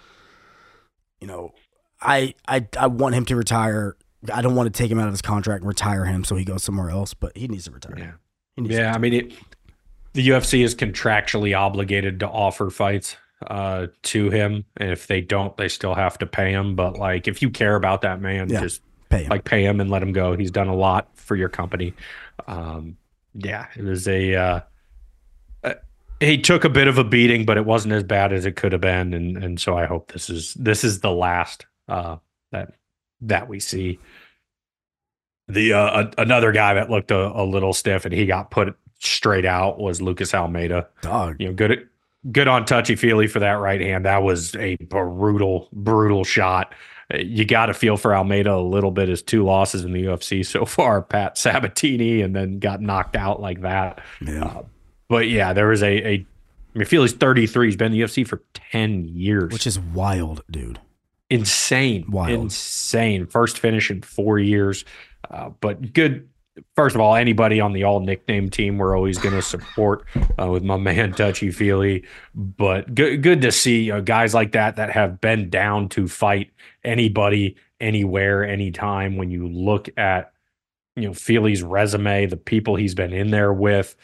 you 1.21 1.27
know, 1.27 1.55
I 2.07 2.35
I 2.49 2.67
I 2.79 2.87
want 2.87 3.15
him 3.15 3.25
to 3.27 3.37
retire. 3.37 3.97
I 4.33 4.41
don't 4.43 4.55
want 4.55 4.73
to 4.73 4.77
take 4.83 4.91
him 4.91 4.99
out 4.99 5.09
of 5.09 5.13
his 5.13 5.23
contract 5.23 5.61
and 5.63 5.69
retire 5.69 6.05
him 6.05 6.25
so 6.25 6.37
he 6.37 6.45
goes 6.45 6.63
somewhere 6.65 6.91
else, 6.91 7.13
but 7.15 7.37
he 7.37 7.49
needs 7.49 7.65
to 7.67 7.71
retire. 7.73 7.95
yeah, 7.99 8.13
He 8.57 8.63
needs 8.63 8.75
to 8.77 8.81
yeah. 8.81 8.95
I 8.95 8.99
mean, 8.99 9.13
it, 9.13 9.33
the 10.15 10.27
UFC 10.29 10.65
is 10.65 10.75
contractually 10.75 11.57
obligated 11.57 12.21
to 12.21 12.29
offer 12.29 12.71
fights 12.71 13.17
uh, 13.47 13.89
to 14.05 14.31
him, 14.31 14.65
and 14.79 14.91
if 14.91 15.07
they 15.07 15.21
don't, 15.21 15.55
they 15.59 15.69
still 15.69 15.95
have 15.95 16.17
to 16.19 16.27
pay 16.27 16.51
him. 16.53 16.75
But 16.75 16.97
like, 16.99 17.29
if 17.29 17.43
you 17.43 17.51
care 17.51 17.77
about 17.77 18.01
that 18.03 18.21
man, 18.21 18.49
Yeah. 18.49 18.61
just 18.63 18.81
pay 19.11 19.25
him. 19.25 19.29
like 19.31 19.45
pay 19.45 19.65
him 19.65 19.81
and 19.81 19.91
let 19.91 20.03
him 20.03 20.13
go. 20.13 20.35
He's 20.37 20.51
done 20.51 20.69
a 20.69 20.75
lot 20.75 21.09
for 21.15 21.37
your 21.37 21.49
company. 21.51 21.93
Um, 22.47 22.97
yeah, 23.35 23.67
it 23.77 23.83
was 23.85 24.09
a. 24.09 24.35
Uh, 24.35 24.61
uh, 25.63 25.75
he 26.21 26.39
took 26.41 26.65
a 26.65 26.71
bit 26.71 26.89
of 26.89 26.97
a 26.99 27.05
beating, 27.05 27.45
but 27.45 27.59
it 27.59 27.67
wasn't 27.67 27.93
as 27.93 28.03
bad 28.03 28.33
as 28.33 28.47
it 28.47 28.57
could 28.57 28.73
have 28.73 28.81
been, 28.81 29.13
and 29.13 29.37
and 29.37 29.61
so 29.61 29.77
I 29.77 29.85
hope 29.87 30.13
this 30.13 30.31
is 30.31 30.55
this 30.55 30.83
is 30.83 31.01
the 31.01 31.13
last 31.13 31.67
uh, 31.89 32.17
that 32.53 32.75
that 33.23 33.49
we 33.49 33.61
see. 33.61 33.99
The 35.49 35.75
uh, 35.75 36.05
a, 36.05 36.23
another 36.23 36.53
guy 36.53 36.75
that 36.75 36.91
looked 36.91 37.11
a, 37.11 37.29
a 37.29 37.45
little 37.45 37.73
stiff 37.73 38.05
and 38.05 38.13
he 38.13 38.27
got 38.27 38.51
put 38.51 38.77
straight 38.99 39.45
out 39.45 39.79
was 39.79 40.03
Lucas 40.03 40.35
Almeida 40.35 40.89
Dog. 41.03 41.37
you 41.39 41.47
know, 41.49 41.55
good 41.55 41.89
good 42.33 42.49
on 42.49 42.65
touchy 42.65 42.97
feely 42.97 43.27
for 43.27 43.39
that 43.41 43.53
right 43.53 43.81
hand. 43.81 44.05
That 44.05 44.23
was 44.23 44.55
a 44.57 44.77
brutal, 44.77 45.69
brutal 45.73 46.25
shot. 46.25 46.75
You 47.15 47.45
got 47.45 47.67
to 47.67 47.75
feel 47.75 47.97
for 47.97 48.15
Almeida 48.15 48.53
a 48.53 48.61
little 48.61 48.91
bit. 48.91 49.09
His 49.09 49.23
two 49.23 49.45
losses 49.45 49.85
in 49.85 49.93
the 49.93 50.05
UFC 50.05 50.45
so 50.45 50.65
far, 50.67 51.03
Pat 51.03 51.39
Sabatini, 51.39 52.23
and 52.23 52.35
then 52.35 52.59
got 52.59 52.81
knocked 52.81 53.17
out 53.17 53.41
like 53.41 53.61
that. 53.61 54.01
Yeah. 54.21 54.45
Uh, 54.45 54.63
but 55.09 55.29
yeah, 55.29 55.53
there 55.53 55.69
was 55.69 55.83
a, 55.83 55.87
a 55.87 56.27
I 56.75 56.79
mean, 56.79 56.87
Fili's 56.87 57.13
33. 57.13 57.69
He's 57.69 57.77
been 57.77 57.87
in 57.87 57.93
the 57.93 58.01
UFC 58.01 58.27
for 58.27 58.43
10 58.55 59.05
years. 59.05 59.53
Which 59.53 59.67
is 59.67 59.79
wild, 59.79 60.43
dude. 60.51 60.81
Insane. 61.31 62.05
Wild. 62.09 62.31
Insane. 62.31 63.27
First 63.27 63.59
finish 63.59 63.91
in 63.91 64.03
four 64.03 64.39
years. 64.39 64.85
Uh, 65.31 65.51
but 65.61 65.93
good. 65.93 66.29
First 66.75 66.95
of 66.95 67.03
all, 67.03 67.15
anybody 67.15 67.61
on 67.61 67.75
the 67.75 67.85
all 67.85 68.01
nickname 68.01 68.49
team, 68.49 68.79
we're 68.79 68.97
always 68.97 69.19
going 69.19 69.35
to 69.35 69.43
support 69.43 70.07
uh, 70.41 70.49
with 70.49 70.63
my 70.63 70.79
man 70.79 71.13
Touchy 71.13 71.51
Feely. 71.51 72.05
But 72.35 72.95
good, 72.95 73.23
good 73.23 73.43
to 73.43 73.53
see 73.53 73.91
uh, 73.91 74.01
guys 74.01 74.33
like 74.33 74.53
that 74.53 74.77
that 74.77 74.91
have 74.91 75.21
been 75.21 75.51
down 75.51 75.91
to 75.91 76.09
fight 76.09 76.51
anybody, 76.83 77.57
anywhere, 77.79 78.43
anytime. 78.43 79.17
When 79.17 79.31
you 79.31 79.47
look 79.49 79.91
at 79.99 80.33
you 80.95 81.03
know 81.03 81.13
Fili's 81.13 81.63
resume, 81.63 82.25
the 82.25 82.39
people 82.39 82.77
he's 82.77 82.95
been 82.95 83.13
in 83.13 83.31
there 83.31 83.53
with, 83.53 83.95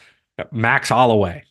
Max 0.51 0.89
Holloway, 0.89 1.43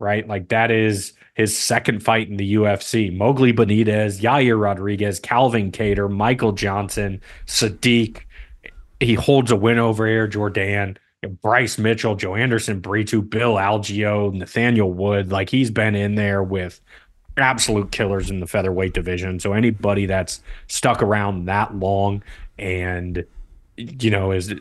right? 0.00 0.26
Like 0.28 0.48
that 0.48 0.70
is 0.70 1.14
his 1.34 1.56
second 1.56 2.02
fight 2.02 2.28
in 2.28 2.36
the 2.36 2.54
UFC. 2.54 3.14
Mowgli 3.14 3.52
Benitez, 3.52 4.20
Yair 4.20 4.60
Rodriguez, 4.60 5.18
Calvin 5.18 5.72
Kattar, 5.72 6.10
Michael 6.10 6.52
Johnson, 6.52 7.20
Sodiq. 7.46 8.22
He 9.00 9.14
holds 9.14 9.50
a 9.50 9.56
win 9.56 9.78
over 9.78 10.06
Air 10.06 10.28
Jordan. 10.28 10.98
Bryce 11.40 11.78
Mitchell, 11.78 12.16
Joe 12.16 12.34
Anderson, 12.34 12.80
Brito, 12.80 13.20
Bill 13.20 13.54
Algeo, 13.54 14.32
Nathaniel 14.32 14.92
Wood. 14.92 15.30
Like 15.30 15.48
he's 15.48 15.70
been 15.70 15.94
in 15.94 16.16
there 16.16 16.42
with 16.42 16.80
absolute 17.36 17.92
killers 17.92 18.30
in 18.30 18.40
the 18.40 18.46
featherweight 18.46 18.92
division. 18.92 19.38
So 19.38 19.52
anybody 19.52 20.06
that's 20.06 20.42
stuck 20.66 21.02
around 21.02 21.46
that 21.46 21.74
long 21.76 22.22
and 22.58 23.24
you 23.76 24.10
know 24.10 24.32
is 24.32 24.52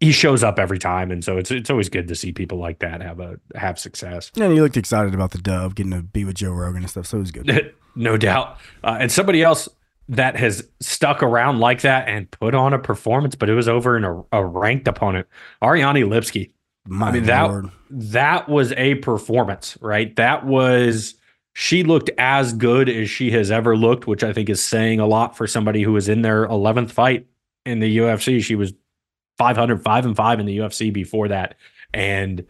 he 0.00 0.12
shows 0.12 0.42
up 0.42 0.58
every 0.58 0.78
time, 0.78 1.10
and 1.10 1.24
so 1.24 1.38
it's 1.38 1.50
it's 1.50 1.70
always 1.70 1.88
good 1.88 2.08
to 2.08 2.14
see 2.14 2.32
people 2.32 2.58
like 2.58 2.80
that 2.80 3.00
have 3.00 3.20
a 3.20 3.38
have 3.54 3.78
success. 3.78 4.30
Yeah, 4.34 4.44
and 4.44 4.54
he 4.54 4.60
looked 4.60 4.76
excited 4.76 5.14
about 5.14 5.30
the 5.30 5.38
dub, 5.38 5.74
getting 5.74 5.92
to 5.92 6.02
be 6.02 6.24
with 6.24 6.36
Joe 6.36 6.52
Rogan 6.52 6.82
and 6.82 6.90
stuff, 6.90 7.06
so 7.06 7.18
it 7.18 7.20
was 7.20 7.30
good. 7.30 7.74
no 7.94 8.16
doubt. 8.16 8.58
Uh, 8.82 8.98
and 9.00 9.10
somebody 9.10 9.42
else 9.42 9.68
that 10.08 10.36
has 10.36 10.68
stuck 10.80 11.22
around 11.22 11.60
like 11.60 11.80
that 11.82 12.08
and 12.08 12.30
put 12.30 12.54
on 12.54 12.74
a 12.74 12.78
performance, 12.78 13.34
but 13.34 13.48
it 13.48 13.54
was 13.54 13.68
over 13.68 13.96
in 13.96 14.04
a, 14.04 14.22
a 14.32 14.44
ranked 14.44 14.86
opponent, 14.86 15.26
Ariane 15.62 15.96
Lipski. 15.96 16.50
My 16.86 17.08
I 17.08 17.12
mean 17.12 17.24
that 17.24 17.44
lord. 17.44 17.70
that 17.88 18.48
was 18.48 18.72
a 18.72 18.96
performance, 18.96 19.78
right? 19.80 20.14
That 20.16 20.44
was 20.44 21.14
she 21.54 21.84
looked 21.84 22.10
as 22.18 22.52
good 22.52 22.88
as 22.88 23.08
she 23.08 23.30
has 23.30 23.50
ever 23.50 23.76
looked, 23.76 24.06
which 24.06 24.22
I 24.22 24.32
think 24.32 24.50
is 24.50 24.62
saying 24.62 25.00
a 25.00 25.06
lot 25.06 25.36
for 25.36 25.46
somebody 25.46 25.82
who 25.82 25.92
was 25.92 26.08
in 26.08 26.22
their 26.22 26.46
11th 26.48 26.90
fight 26.90 27.26
in 27.64 27.78
the 27.78 27.98
UFC. 27.98 28.42
She 28.42 28.56
was 28.56 28.74
500, 29.38 29.82
5 29.82 30.06
and 30.06 30.16
5 30.16 30.40
in 30.40 30.46
the 30.46 30.58
UFC 30.58 30.92
before 30.92 31.28
that 31.28 31.56
and 31.92 32.46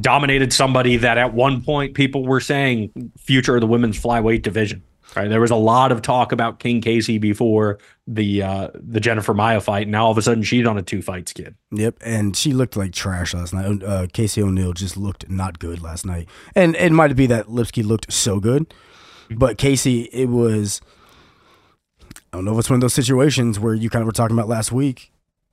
dominated 0.00 0.52
somebody 0.52 0.96
that 0.98 1.18
at 1.18 1.32
one 1.34 1.62
point 1.62 1.94
people 1.94 2.24
were 2.24 2.40
saying 2.40 3.12
future 3.18 3.56
of 3.56 3.60
the 3.60 3.66
women's 3.66 4.00
flyweight 4.00 4.42
division. 4.42 4.82
Right? 5.16 5.28
There 5.28 5.40
was 5.40 5.50
a 5.50 5.56
lot 5.56 5.90
of 5.90 6.02
talk 6.02 6.30
about 6.30 6.60
King 6.60 6.80
Casey 6.80 7.18
before 7.18 7.80
the 8.06 8.44
uh, 8.44 8.68
the 8.74 9.00
Jennifer 9.00 9.34
Maia 9.34 9.60
fight. 9.60 9.82
and 9.82 9.90
Now 9.90 10.04
all 10.04 10.12
of 10.12 10.18
a 10.18 10.22
sudden 10.22 10.44
she's 10.44 10.64
on 10.64 10.78
a 10.78 10.82
two 10.82 11.02
fight 11.02 11.28
skid. 11.28 11.56
Yep, 11.72 11.96
and 12.00 12.36
she 12.36 12.52
looked 12.52 12.76
like 12.76 12.92
trash 12.92 13.34
last 13.34 13.52
night. 13.52 13.82
Uh, 13.82 14.06
Casey 14.12 14.40
O'Neill 14.40 14.72
just 14.72 14.96
looked 14.96 15.28
not 15.28 15.58
good 15.58 15.82
last 15.82 16.06
night, 16.06 16.28
and 16.54 16.76
it 16.76 16.92
might 16.92 17.16
be 17.16 17.26
that 17.26 17.46
Lipski 17.46 17.84
looked 17.84 18.12
so 18.12 18.38
good, 18.38 18.72
but 19.30 19.58
Casey, 19.58 20.02
it 20.12 20.28
was. 20.28 20.80
I 22.32 22.36
don't 22.36 22.44
know 22.44 22.52
if 22.52 22.60
it's 22.60 22.70
one 22.70 22.76
of 22.76 22.80
those 22.80 22.94
situations 22.94 23.58
where 23.58 23.74
you 23.74 23.90
kind 23.90 24.02
of 24.02 24.06
were 24.06 24.12
talking 24.12 24.36
about 24.36 24.48
last 24.48 24.70
week. 24.70 25.10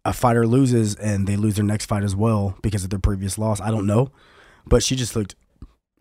A 0.08 0.14
fighter 0.14 0.48
loses 0.48 0.96
and 0.96 1.28
they 1.28 1.36
lose 1.36 1.56
their 1.56 1.66
next 1.66 1.88
fight 1.88 2.02
as 2.02 2.16
well 2.16 2.58
because 2.62 2.86
of 2.86 2.90
their 2.90 3.00
previous 3.00 3.38
loss. 3.38 3.60
I 3.60 3.72
don't 3.72 3.86
know, 3.86 4.10
but 4.66 4.82
she 4.82 4.96
just 4.96 5.18
looked 5.18 5.36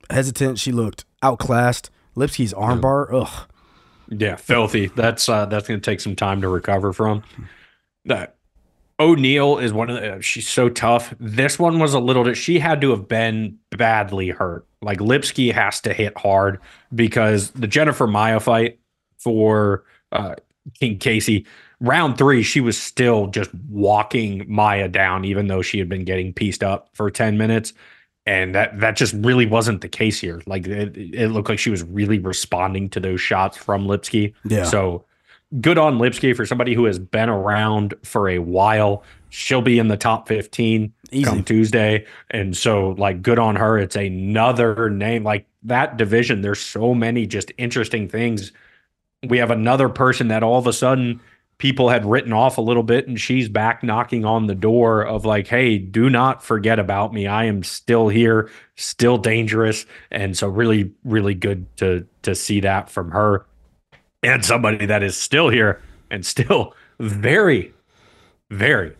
hesitant. 0.09 0.61
She 0.61 0.71
looked 0.71 1.05
outclassed. 1.25 1.91
Lipski's 2.15 2.55
armbar, 2.55 3.13
ugh. 3.13 3.51
Yeah, 4.09 4.37
filthy. 4.37 4.87
That's 4.87 5.29
uh, 5.29 5.47
that's 5.47 5.67
going 5.67 5.81
to 5.81 5.85
take 5.85 5.99
some 5.99 6.15
time 6.15 6.41
to 6.43 6.49
recover 6.49 6.93
from. 6.93 7.25
That 8.05 8.37
O'Neill 9.01 9.59
is 9.59 9.73
one 9.73 9.91
of 9.91 10.01
the. 10.01 10.23
She's 10.23 10.47
so 10.47 10.69
tough. 10.69 11.13
This 11.19 11.59
one 11.59 11.81
was 11.81 11.93
a 11.93 11.99
little. 11.99 12.33
She 12.35 12.61
had 12.61 12.81
to 12.83 12.91
have 12.91 13.09
been 13.09 13.59
badly 13.77 14.29
hurt. 14.29 14.67
Like 14.83 15.01
Lipsky 15.01 15.53
has 15.53 15.81
to 15.81 15.93
hit 15.93 16.17
hard 16.17 16.61
because 16.95 17.51
the 17.51 17.67
Jennifer 17.67 18.07
Maia 18.07 18.39
fight 18.39 18.79
for 19.19 19.83
uh, 20.13 20.37
King 20.79 20.99
Casey. 20.99 21.45
Round 21.81 22.17
three, 22.17 22.43
she 22.43 22.61
was 22.61 22.81
still 22.81 23.27
just 23.27 23.51
walking 23.69 24.45
Maia 24.49 24.89
down, 24.89 25.25
even 25.25 25.47
though 25.47 25.63
she 25.63 25.79
had 25.79 25.89
been 25.89 26.05
getting 26.05 26.33
pieced 26.33 26.63
up 26.63 26.89
for 26.95 27.11
10 27.11 27.37
minutes. 27.37 27.73
And 28.25 28.55
that 28.55 28.81
that 28.81 28.97
just 28.97 29.15
really 29.15 29.47
wasn't 29.47 29.83
the 29.83 29.89
case 29.89 30.21
here. 30.21 30.43
Like 30.47 30.67
it, 30.67 30.97
it 30.97 31.29
looked 31.29 31.49
like 31.49 31.59
she 31.61 31.71
was 31.71 31.85
really 31.85 32.19
responding 32.19 32.89
to 32.91 33.01
those 33.01 33.21
shots 33.21 33.57
from 33.57 33.87
Lipski. 33.87 34.33
Yeah. 34.45 34.65
So 34.65 35.05
good 35.61 35.79
on 35.79 35.99
Lipski 35.99 36.35
for 36.35 36.45
somebody 36.45 36.75
who 36.75 36.85
has 36.85 36.99
been 36.99 37.29
around 37.29 37.95
for 38.03 38.29
a 38.29 38.39
while. 38.39 39.03
She'll 39.31 39.63
be 39.63 39.79
in 39.79 39.89
the 39.89 39.97
top 39.97 40.29
15 40.29 40.93
Easy. 41.13 41.25
come 41.25 41.45
Tuesday. 41.45 42.07
And 42.31 42.57
so, 42.57 42.91
like, 42.91 43.23
good 43.23 43.39
on 43.39 43.57
her. 43.57 43.79
It's 43.79 43.97
another 43.97 44.91
name. 44.91 45.25
Like 45.25 45.47
that 45.65 45.97
division, 45.97 46.41
there's 46.41 46.61
so 46.61 46.95
many 46.95 47.27
just 47.27 47.53
interesting 47.59 48.09
things. 48.09 48.53
We 49.29 49.39
have 49.39 49.51
another 49.51 49.89
person 49.89 50.29
that 50.29 50.43
all 50.43 50.59
of 50.59 50.67
a 50.67 50.73
sudden 50.73 51.21
people 51.59 51.89
had 51.89 52.05
written 52.05 52.33
off 52.33 52.59
a 52.59 52.61
little 52.61 52.83
bit, 52.83 53.09
and 53.09 53.21
she's 53.21 53.49
back 53.49 53.83
knocking 53.83 54.25
on 54.25 54.47
the 54.47 54.55
door 54.55 55.03
of 55.03 55.25
like, 55.25 55.47
hey, 55.47 55.79
do 55.79 56.11
not 56.11 56.43
forget 56.43 56.79
about 56.79 57.13
me. 57.15 57.27
I 57.27 57.45
am 57.45 57.63
still 57.63 58.09
here, 58.09 58.51
still 58.77 59.19
dangerous. 59.19 59.87
And 60.11 60.37
so 60.37 60.49
really, 60.49 60.93
really 61.05 61.35
good 61.35 61.67
to 61.79 62.07
to 62.23 62.35
see 62.35 62.61
that 62.61 62.91
from 62.91 63.11
her. 63.11 63.47
And 64.23 64.45
somebody 64.45 64.87
that 64.87 65.03
is 65.03 65.17
still 65.17 65.49
here 65.49 65.83
and 66.11 66.25
still 66.27 66.75
very, 66.99 67.73
very, 68.51 68.95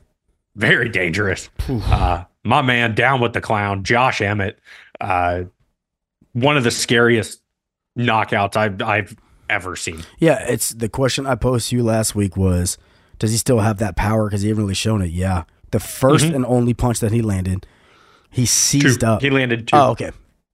very 0.55 0.89
dangerous. 0.89 1.49
Uh, 1.69 2.25
my 2.45 2.63
man, 2.63 2.95
down 2.95 3.21
with 3.21 3.33
the 3.33 3.41
clown, 3.41 3.83
Josh 3.83 4.21
Emmett. 4.21 4.59
Uh, 5.01 5.45
one 6.33 6.57
of 6.57 6.65
the 6.65 6.71
scariest 6.71 7.41
knockouts 7.99 8.57
I've 8.57 8.81
I've 8.83 9.17
ever 9.49 9.77
seen. 9.77 10.05
Yeah, 10.19 10.45
it's 10.49 10.71
the 10.71 10.89
question 10.89 11.27
I 11.27 11.35
posed 11.35 11.71
to 11.71 11.77
you 11.77 11.83
last 11.83 12.15
week 12.15 12.37
was, 12.37 12.79
does 13.19 13.31
he 13.31 13.37
still 13.37 13.61
have 13.61 13.79
that 13.79 13.97
power? 13.97 14.27
Because 14.29 14.43
he 14.43 14.49
haven't 14.49 14.65
really 14.65 14.75
shown 14.75 15.03
it. 15.03 15.11
Yeah, 15.11 15.45
the 15.71 15.79
1st 15.79 16.19
mm-hmm. 16.27 16.35
and 16.35 16.47
only 16.47 16.75
punch 16.75 17.01
that 17.01 17.13
he 17.13 17.23
landed, 17.23 17.67
he 18.31 18.47
seized 18.47 19.01
Two. 19.01 19.07
up. 19.07 19.23
He 19.23 19.31
landed 19.31 19.69
two. 19.69 19.77
oh, 19.77 19.91
okay. 19.91 20.11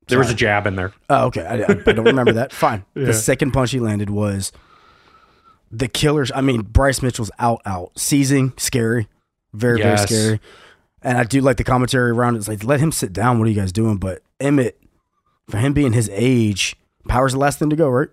there 0.08 0.18
was 0.18 0.30
a 0.30 0.34
jab 0.34 0.66
in 0.66 0.76
there. 0.76 0.92
Oh, 1.10 1.26
okay. 1.26 1.44
I, 1.44 1.62
I- 1.62 1.80
I 1.86 1.92
don't 1.92 2.04
remember 2.04 2.32
that. 2.34 2.52
Fine. 2.54 2.84
Yeah. 2.94 3.06
The 3.06 3.14
second 3.14 3.52
punch 3.52 3.70
he 3.72 3.80
landed 3.80 4.10
was 4.10 4.52
the 5.70 5.88
killers. 5.88 6.30
I 6.34 6.40
mean, 6.42 6.62
Bryce 6.62 7.02
Mitchell's 7.02 7.30
out, 7.38 7.62
out, 7.64 7.92
seizing, 7.98 8.52
scary, 8.56 9.08
very, 9.52 9.78
Yes. 9.80 10.08
very 10.08 10.20
scary. 10.20 10.40
And 11.02 11.18
I 11.18 11.24
do 11.24 11.40
like 11.40 11.56
the 11.56 11.64
commentary 11.64 12.12
around 12.12 12.36
it. 12.36 12.38
It's 12.38 12.48
like, 12.48 12.62
let 12.62 12.78
him 12.78 12.92
sit 12.92 13.12
down. 13.12 13.38
What 13.38 13.46
are 13.46 13.50
you 13.50 13.60
guys 13.60 13.72
doing? 13.72 13.96
But 13.96 14.22
Emmett, 14.38 14.80
for 15.48 15.56
him 15.56 15.72
being 15.72 15.92
his 15.92 16.08
age, 16.12 16.76
power's 17.08 17.32
the 17.32 17.38
last 17.38 17.58
thing 17.58 17.70
to 17.70 17.76
go, 17.76 17.88
right? 17.88 18.08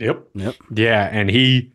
Yep. 0.00 0.28
Yep. 0.34 0.54
Yeah, 0.74 1.08
and 1.12 1.30
he 1.30 1.72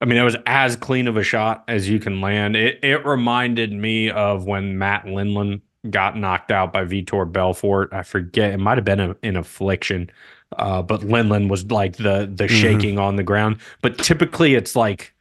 I 0.00 0.04
mean, 0.04 0.18
it 0.18 0.22
was 0.24 0.36
as 0.46 0.76
clean 0.76 1.06
of 1.08 1.16
a 1.16 1.22
shot 1.22 1.64
as 1.68 1.88
you 1.88 1.98
can 2.00 2.20
land. 2.20 2.56
It 2.56 2.80
it 2.82 3.06
reminded 3.06 3.72
me 3.72 4.10
of 4.10 4.44
when 4.46 4.76
Matt 4.78 5.04
Lindland 5.04 5.60
got 5.88 6.16
knocked 6.16 6.50
out 6.50 6.72
by 6.72 6.84
Vitor 6.84 7.30
Belfort. 7.30 7.90
I 7.92 8.02
forget, 8.02 8.52
it 8.52 8.58
might 8.58 8.76
have 8.76 8.84
been 8.84 8.98
a, 9.00 9.16
an 9.22 9.36
affliction. 9.36 10.10
Uh, 10.56 10.82
but 10.82 11.00
Lindland 11.02 11.48
was 11.48 11.64
like 11.70 11.96
the 11.96 12.30
the 12.32 12.48
shaking 12.48 12.98
on 12.98 13.16
the 13.16 13.22
ground. 13.22 13.58
But 13.82 13.98
typically 13.98 14.54
it's 14.54 14.74
like 14.76 15.12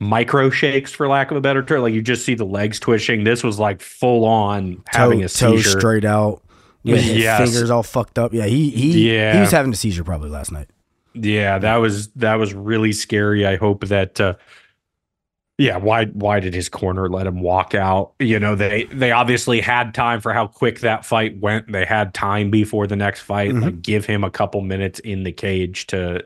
micro 0.00 0.50
shakes 0.50 0.90
for 0.92 1.06
lack 1.08 1.30
of 1.30 1.36
a 1.36 1.40
better 1.40 1.62
term. 1.62 1.82
Like 1.82 1.94
you 1.94 2.02
just 2.02 2.24
see 2.24 2.34
the 2.34 2.44
legs 2.44 2.80
twitching. 2.80 3.24
This 3.24 3.42
was 3.44 3.58
like 3.58 3.80
full 3.80 4.24
on 4.24 4.82
having 4.88 5.20
Toe- 5.20 5.24
a 5.26 5.28
toes 5.28 5.64
seizure. 5.64 5.78
straight 5.80 6.04
out. 6.04 6.42
Yeah, 6.84 6.96
Yes. 7.00 7.50
fingers 7.50 7.70
all 7.70 7.82
fucked 7.84 8.18
up. 8.18 8.32
Yeah, 8.34 8.46
he 8.46 8.70
he 8.70 9.12
Yeah. 9.14 9.34
he 9.34 9.40
was 9.40 9.50
having 9.52 9.72
a 9.72 9.76
seizure 9.76 10.04
probably 10.04 10.30
last 10.30 10.50
night. 10.50 10.68
Yeah, 11.14 11.58
that 11.58 11.76
was 11.76 12.08
that 12.12 12.34
was 12.36 12.54
really 12.54 12.92
scary. 12.92 13.46
I 13.46 13.56
hope 13.56 13.86
that 13.86 14.20
uh 14.20 14.34
yeah, 15.58 15.76
why 15.76 16.06
why 16.06 16.40
did 16.40 16.54
his 16.54 16.68
corner 16.68 17.08
let 17.08 17.26
him 17.26 17.40
walk 17.40 17.74
out? 17.74 18.14
You 18.18 18.40
know, 18.40 18.54
they 18.54 18.84
they 18.84 19.12
obviously 19.12 19.60
had 19.60 19.94
time 19.94 20.20
for 20.20 20.32
how 20.32 20.46
quick 20.46 20.80
that 20.80 21.04
fight 21.04 21.38
went. 21.40 21.70
They 21.70 21.84
had 21.84 22.14
time 22.14 22.50
before 22.50 22.86
the 22.86 22.96
next 22.96 23.20
fight. 23.20 23.52
Mhm. 23.52 23.62
Like 23.62 23.82
give 23.82 24.06
him 24.06 24.24
a 24.24 24.30
couple 24.30 24.60
minutes 24.62 24.98
in 25.00 25.22
the 25.24 25.32
cage 25.32 25.86
to 25.88 26.24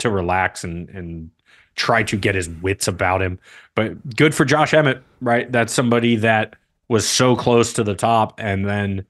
to 0.00 0.10
relax 0.10 0.64
and 0.64 0.88
and 0.90 1.30
try 1.76 2.02
to 2.02 2.16
get 2.16 2.34
his 2.34 2.48
wits 2.48 2.88
about 2.88 3.22
him. 3.22 3.38
But 3.74 4.16
good 4.16 4.34
for 4.34 4.44
Josh 4.44 4.74
Emmett, 4.74 5.02
right? 5.20 5.50
That's 5.50 5.72
somebody 5.72 6.16
that 6.16 6.56
was 6.88 7.08
so 7.08 7.34
close 7.36 7.72
to 7.74 7.84
the 7.84 7.94
top 7.94 8.38
and 8.38 8.66
then 8.68 9.06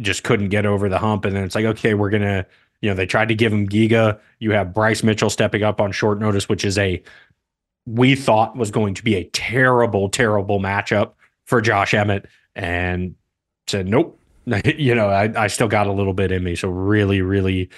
just 0.00 0.22
couldn't 0.22 0.50
get 0.50 0.66
over 0.66 0.90
the 0.90 0.98
hump. 0.98 1.24
And 1.24 1.34
then 1.34 1.44
it's 1.44 1.54
like, 1.54 1.64
okay, 1.64 1.94
we're 1.94 2.10
gonna, 2.10 2.44
you 2.80 2.90
know, 2.90 2.94
they 2.94 3.06
tried 3.06 3.28
to 3.28 3.34
give 3.34 3.52
him 3.52 3.68
Giga. 3.68 4.18
You 4.38 4.52
have 4.52 4.72
Bryce 4.74 5.02
Mitchell 5.02 5.30
stepping 5.30 5.62
up 5.62 5.80
on 5.80 5.92
short 5.92 6.18
notice, 6.20 6.48
which 6.48 6.64
is 6.64 6.76
a 6.78 7.02
we 7.86 8.14
thought 8.16 8.56
was 8.56 8.70
going 8.70 8.94
to 8.94 9.04
be 9.04 9.14
a 9.14 9.24
terrible, 9.30 10.08
terrible 10.08 10.58
matchup 10.60 11.12
for 11.44 11.60
Josh 11.60 11.94
Emmett, 11.94 12.26
and 12.54 13.14
said, 13.68 13.86
nope. 13.86 14.20
you 14.64 14.94
know, 14.94 15.08
I, 15.08 15.44
I 15.44 15.46
still 15.48 15.66
got 15.68 15.86
a 15.88 15.92
little 15.92 16.12
bit 16.12 16.30
in 16.30 16.44
me. 16.44 16.54
So 16.54 16.68
really, 16.68 17.20
really 17.20 17.68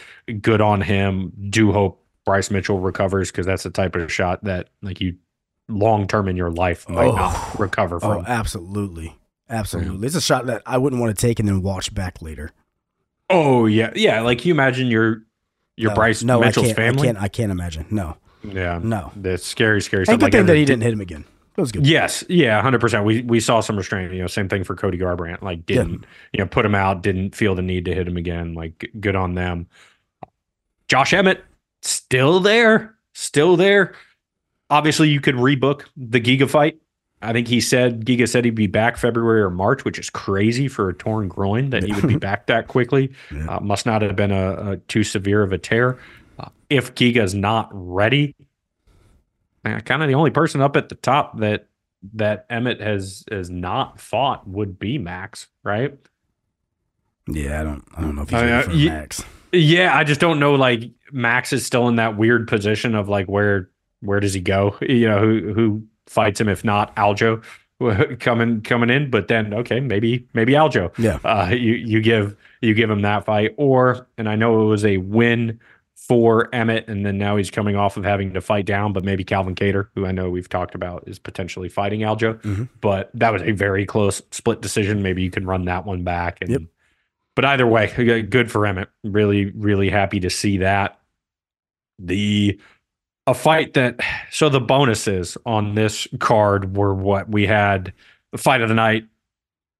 good 0.42 0.61
on 0.61 0.80
him. 0.82 1.32
Do 1.49 1.72
hope 1.72 2.05
Bryce 2.26 2.51
Mitchell 2.51 2.78
recovers 2.78 3.30
because 3.30 3.46
that's 3.46 3.62
the 3.62 3.70
type 3.70 3.94
of 3.96 4.12
shot 4.12 4.44
that 4.44 4.68
like 4.82 5.01
you 5.01 5.16
long 5.68 6.07
term 6.07 6.28
in 6.28 6.36
your 6.36 6.51
life 6.51 6.86
might 6.88 7.07
Oh. 7.09 7.16
not 7.16 7.59
recover 7.59 7.96
Oh, 7.96 8.01
from. 8.01 8.24
absolutely. 8.26 9.16
Absolutely. 9.51 10.07
It's 10.07 10.16
a 10.16 10.20
shot 10.20 10.44
that 10.46 10.62
I 10.66 10.76
wouldn't 10.76 11.01
want 11.01 11.16
to 11.16 11.26
take 11.26 11.38
and 11.38 11.49
then 11.49 11.62
watch 11.62 11.94
back 11.94 12.20
later. 12.20 12.51
Oh, 13.31 13.66
yeah. 13.66 13.93
Yeah. 13.95 14.20
Like 14.22 14.45
you 14.45 14.53
imagine 14.53 14.87
your 14.89 15.22
your 15.76 15.91
No, 15.91 15.95
Bryce 15.95 16.22
no, 16.22 16.41
Mitchell's 16.41 16.70
I 16.70 16.74
family. 16.74 17.09
I 17.09 17.12
can't 17.12 17.22
I 17.24 17.29
can't 17.29 17.53
imagine. 17.53 17.87
No. 17.91 18.16
Yeah. 18.43 18.81
No. 18.83 19.12
That's 19.16 19.45
scary, 19.45 19.81
scary 19.83 20.05
And 20.09 20.18
good 20.18 20.22
Like, 20.26 20.33
thing 20.33 20.47
that 20.47 20.57
he 20.57 20.64
didn't 20.64 20.83
hit 20.83 20.93
him 20.93 21.01
again. 21.01 21.24
That 21.59 21.62
was 21.62 21.72
good. 21.72 21.85
Yes, 21.85 22.22
yeah, 22.29 22.62
hundred 22.62 22.81
percent. 22.81 23.05
We 23.05 23.22
we 23.22 23.41
saw 23.41 23.59
some 23.59 23.76
restraint. 23.76 24.12
You 24.12 24.20
know, 24.20 24.29
same 24.29 24.49
thing 24.49 24.62
for 24.62 24.76
Cody 24.76 24.97
Garbrandt. 24.97 25.43
Like 25.43 25.66
didn't 25.66 26.07
you 26.33 26.39
know 26.39 26.47
put 26.47 26.64
him 26.64 26.76
out. 26.76 27.03
Didn't 27.03 27.35
feel 27.35 27.57
the 27.57 27.62
need 27.62 27.85
to 27.87 27.95
hit 27.95 28.07
him 28.07 28.16
again. 28.16 28.55
Like 28.55 28.93
good 29.01 29.16
on 29.16 29.35
them. 29.35 29.66
Josh 30.87 31.12
Emmett 31.12 31.45
still 31.83 32.39
there, 32.39 32.95
still 33.12 33.57
there. 33.57 33.97
Obviously, 34.70 35.09
you 35.09 35.20
could 35.20 35.35
rebook 35.35 35.87
the 35.97 36.20
Giga 36.20 36.49
fight. 36.49 36.79
I 37.21 37.33
think 37.33 37.49
he 37.49 37.61
said 37.61 38.05
Giga 38.05 38.29
said 38.29 38.45
he'd 38.45 38.55
be 38.55 38.69
back 38.69 38.97
February 38.97 39.41
or 39.41 39.51
March, 39.51 39.85
which 39.85 39.99
is 39.99 40.09
crazy 40.09 40.69
for 40.69 40.89
a 40.89 40.95
torn 40.95 41.27
groin 41.29 41.71
that 41.71 41.83
he 41.83 41.93
would 41.93 42.07
be 42.07 42.16
back 42.16 42.47
that 42.47 42.69
quickly. 42.69 43.12
Yeah. 43.35 43.57
Uh, 43.57 43.61
must 43.61 43.87
not 43.87 44.03
have 44.03 44.14
been 44.16 44.31
a, 44.31 44.73
a 44.73 44.77
too 44.77 45.03
severe 45.05 45.43
of 45.43 45.53
a 45.53 45.59
tear. 45.59 45.99
Uh, 46.39 46.49
if 46.71 46.95
Giga's 46.95 47.35
not 47.35 47.69
ready, 47.73 48.35
kind 49.64 50.03
of 50.03 50.09
the 50.09 50.14
only 50.14 50.31
person 50.31 50.61
up 50.61 50.77
at 50.77 50.89
the 50.89 50.95
top 50.95 51.39
that 51.41 51.66
that 52.14 52.47
Emmett 52.49 52.81
has 52.81 53.25
has 53.31 53.51
not 53.51 54.01
fought 54.01 54.47
would 54.49 54.79
be 54.79 54.99
Max, 54.99 55.49
right? 55.64 55.99
Yeah, 57.27 57.61
I 57.61 57.64
don't 57.64 57.85
I 57.97 58.01
don't 58.01 58.14
know 58.14 58.23
if 58.23 58.31
he's 58.31 58.41
ready 58.41 58.53
uh, 58.53 58.62
for 58.62 58.73
ye- 58.73 58.89
Max. 58.89 59.23
Yeah, 59.53 59.97
I 59.97 60.05
just 60.05 60.21
don't 60.21 60.39
know. 60.39 60.55
Like 60.55 60.83
Max 61.12 61.53
is 61.53 61.66
still 61.66 61.89
in 61.89 61.97
that 61.97 62.16
weird 62.16 62.49
position 62.49 62.95
of 62.95 63.09
like 63.09 63.27
where 63.27 63.71
where 64.01 64.21
does 64.21 64.35
he 64.35 64.41
go? 64.41 64.77
You 64.89 65.09
know, 65.09 65.19
who 65.21 65.53
who 65.55 65.83
fights 66.09 66.40
him 66.40 66.48
if 66.48 66.64
not 66.64 66.94
Aljo 66.96 67.42
coming 68.20 68.61
coming 68.62 68.90
in? 68.90 69.11
But 69.11 69.28
then 69.28 69.54
okay, 69.54 69.80
maybe 69.80 70.26
maybe 70.34 70.52
Aljo. 70.52 70.92
Yeah. 70.98 71.18
Uh, 71.24 71.48
you 71.50 71.74
you 71.74 72.00
give 72.00 72.36
you 72.61 72.74
give 72.74 72.90
him 72.90 73.02
that 73.02 73.24
fight, 73.24 73.54
or 73.56 74.06
and 74.16 74.28
I 74.28 74.36
know 74.36 74.62
it 74.62 74.66
was 74.66 74.84
a 74.84 74.96
win 74.98 75.61
for 75.94 76.48
Emmett, 76.54 76.88
and 76.88 77.04
then 77.04 77.18
now 77.18 77.36
he's 77.36 77.50
coming 77.50 77.76
off 77.76 77.98
of 77.98 78.04
having 78.04 78.32
to 78.32 78.40
fight 78.40 78.64
down, 78.64 78.94
but 78.94 79.04
maybe 79.04 79.24
Calvin 79.24 79.54
Kattar, 79.54 79.88
who 79.94 80.06
I 80.06 80.12
know 80.12 80.30
we've 80.30 80.48
talked 80.48 80.74
about, 80.74 81.04
is 81.06 81.18
potentially 81.18 81.68
fighting 81.68 82.00
Aljo. 82.00 82.40
Mhm. 82.40 82.68
But 82.80 83.11
that 83.14 83.30
was 83.30 83.42
a 83.42 83.50
very 83.52 83.84
close 83.84 84.22
split 84.30 84.62
decision. 84.62 85.02
Maybe 85.02 85.22
you 85.22 85.30
can 85.30 85.44
run 85.44 85.66
that 85.66 85.84
one 85.84 86.04
back. 86.04 86.38
And 86.40 86.50
Yep. 86.50 86.62
but 87.36 87.44
either 87.44 87.66
way, 87.66 88.22
good 88.30 88.50
for 88.50 88.64
Emmett. 88.64 88.88
Really, 89.04 89.46
really 89.54 89.90
happy 89.90 90.18
to 90.20 90.30
see 90.30 90.59
that. 90.59 90.98
The 91.98 92.59
a 93.29 93.35
fight 93.35 93.74
that 93.74 94.01
so 94.31 94.49
the 94.49 94.61
bonuses 94.61 95.37
on 95.45 95.74
this 95.74 96.09
card 96.18 96.76
were 96.76 96.95
what 96.95 97.29
we 97.29 97.47
had 97.47 97.93
the 98.33 98.39
fight 98.39 98.62
of 98.62 98.70
the 98.70 98.74
night, 98.74 99.07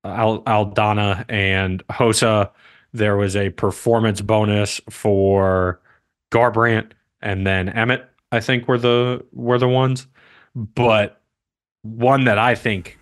Al, 0.05 0.43
Aldana 0.43 1.25
and 1.29 1.83
Rosa. 1.99 2.51
There 2.93 3.17
was 3.17 3.37
a 3.37 3.51
performance 3.51 4.21
bonus 4.21 4.81
for 4.91 5.81
Garbrandt 6.31 6.93
and 7.23 7.47
then 7.47 7.71
Emmett. 7.71 8.09
I 8.31 8.41
think 8.41 8.69
were 8.69 8.79
the 8.79 9.25
were 9.33 9.59
the 9.59 9.69
ones, 9.69 10.07
but 10.55 11.23
one 11.83 12.25
that 12.25 12.39
I 12.39 12.55
think 12.55 12.99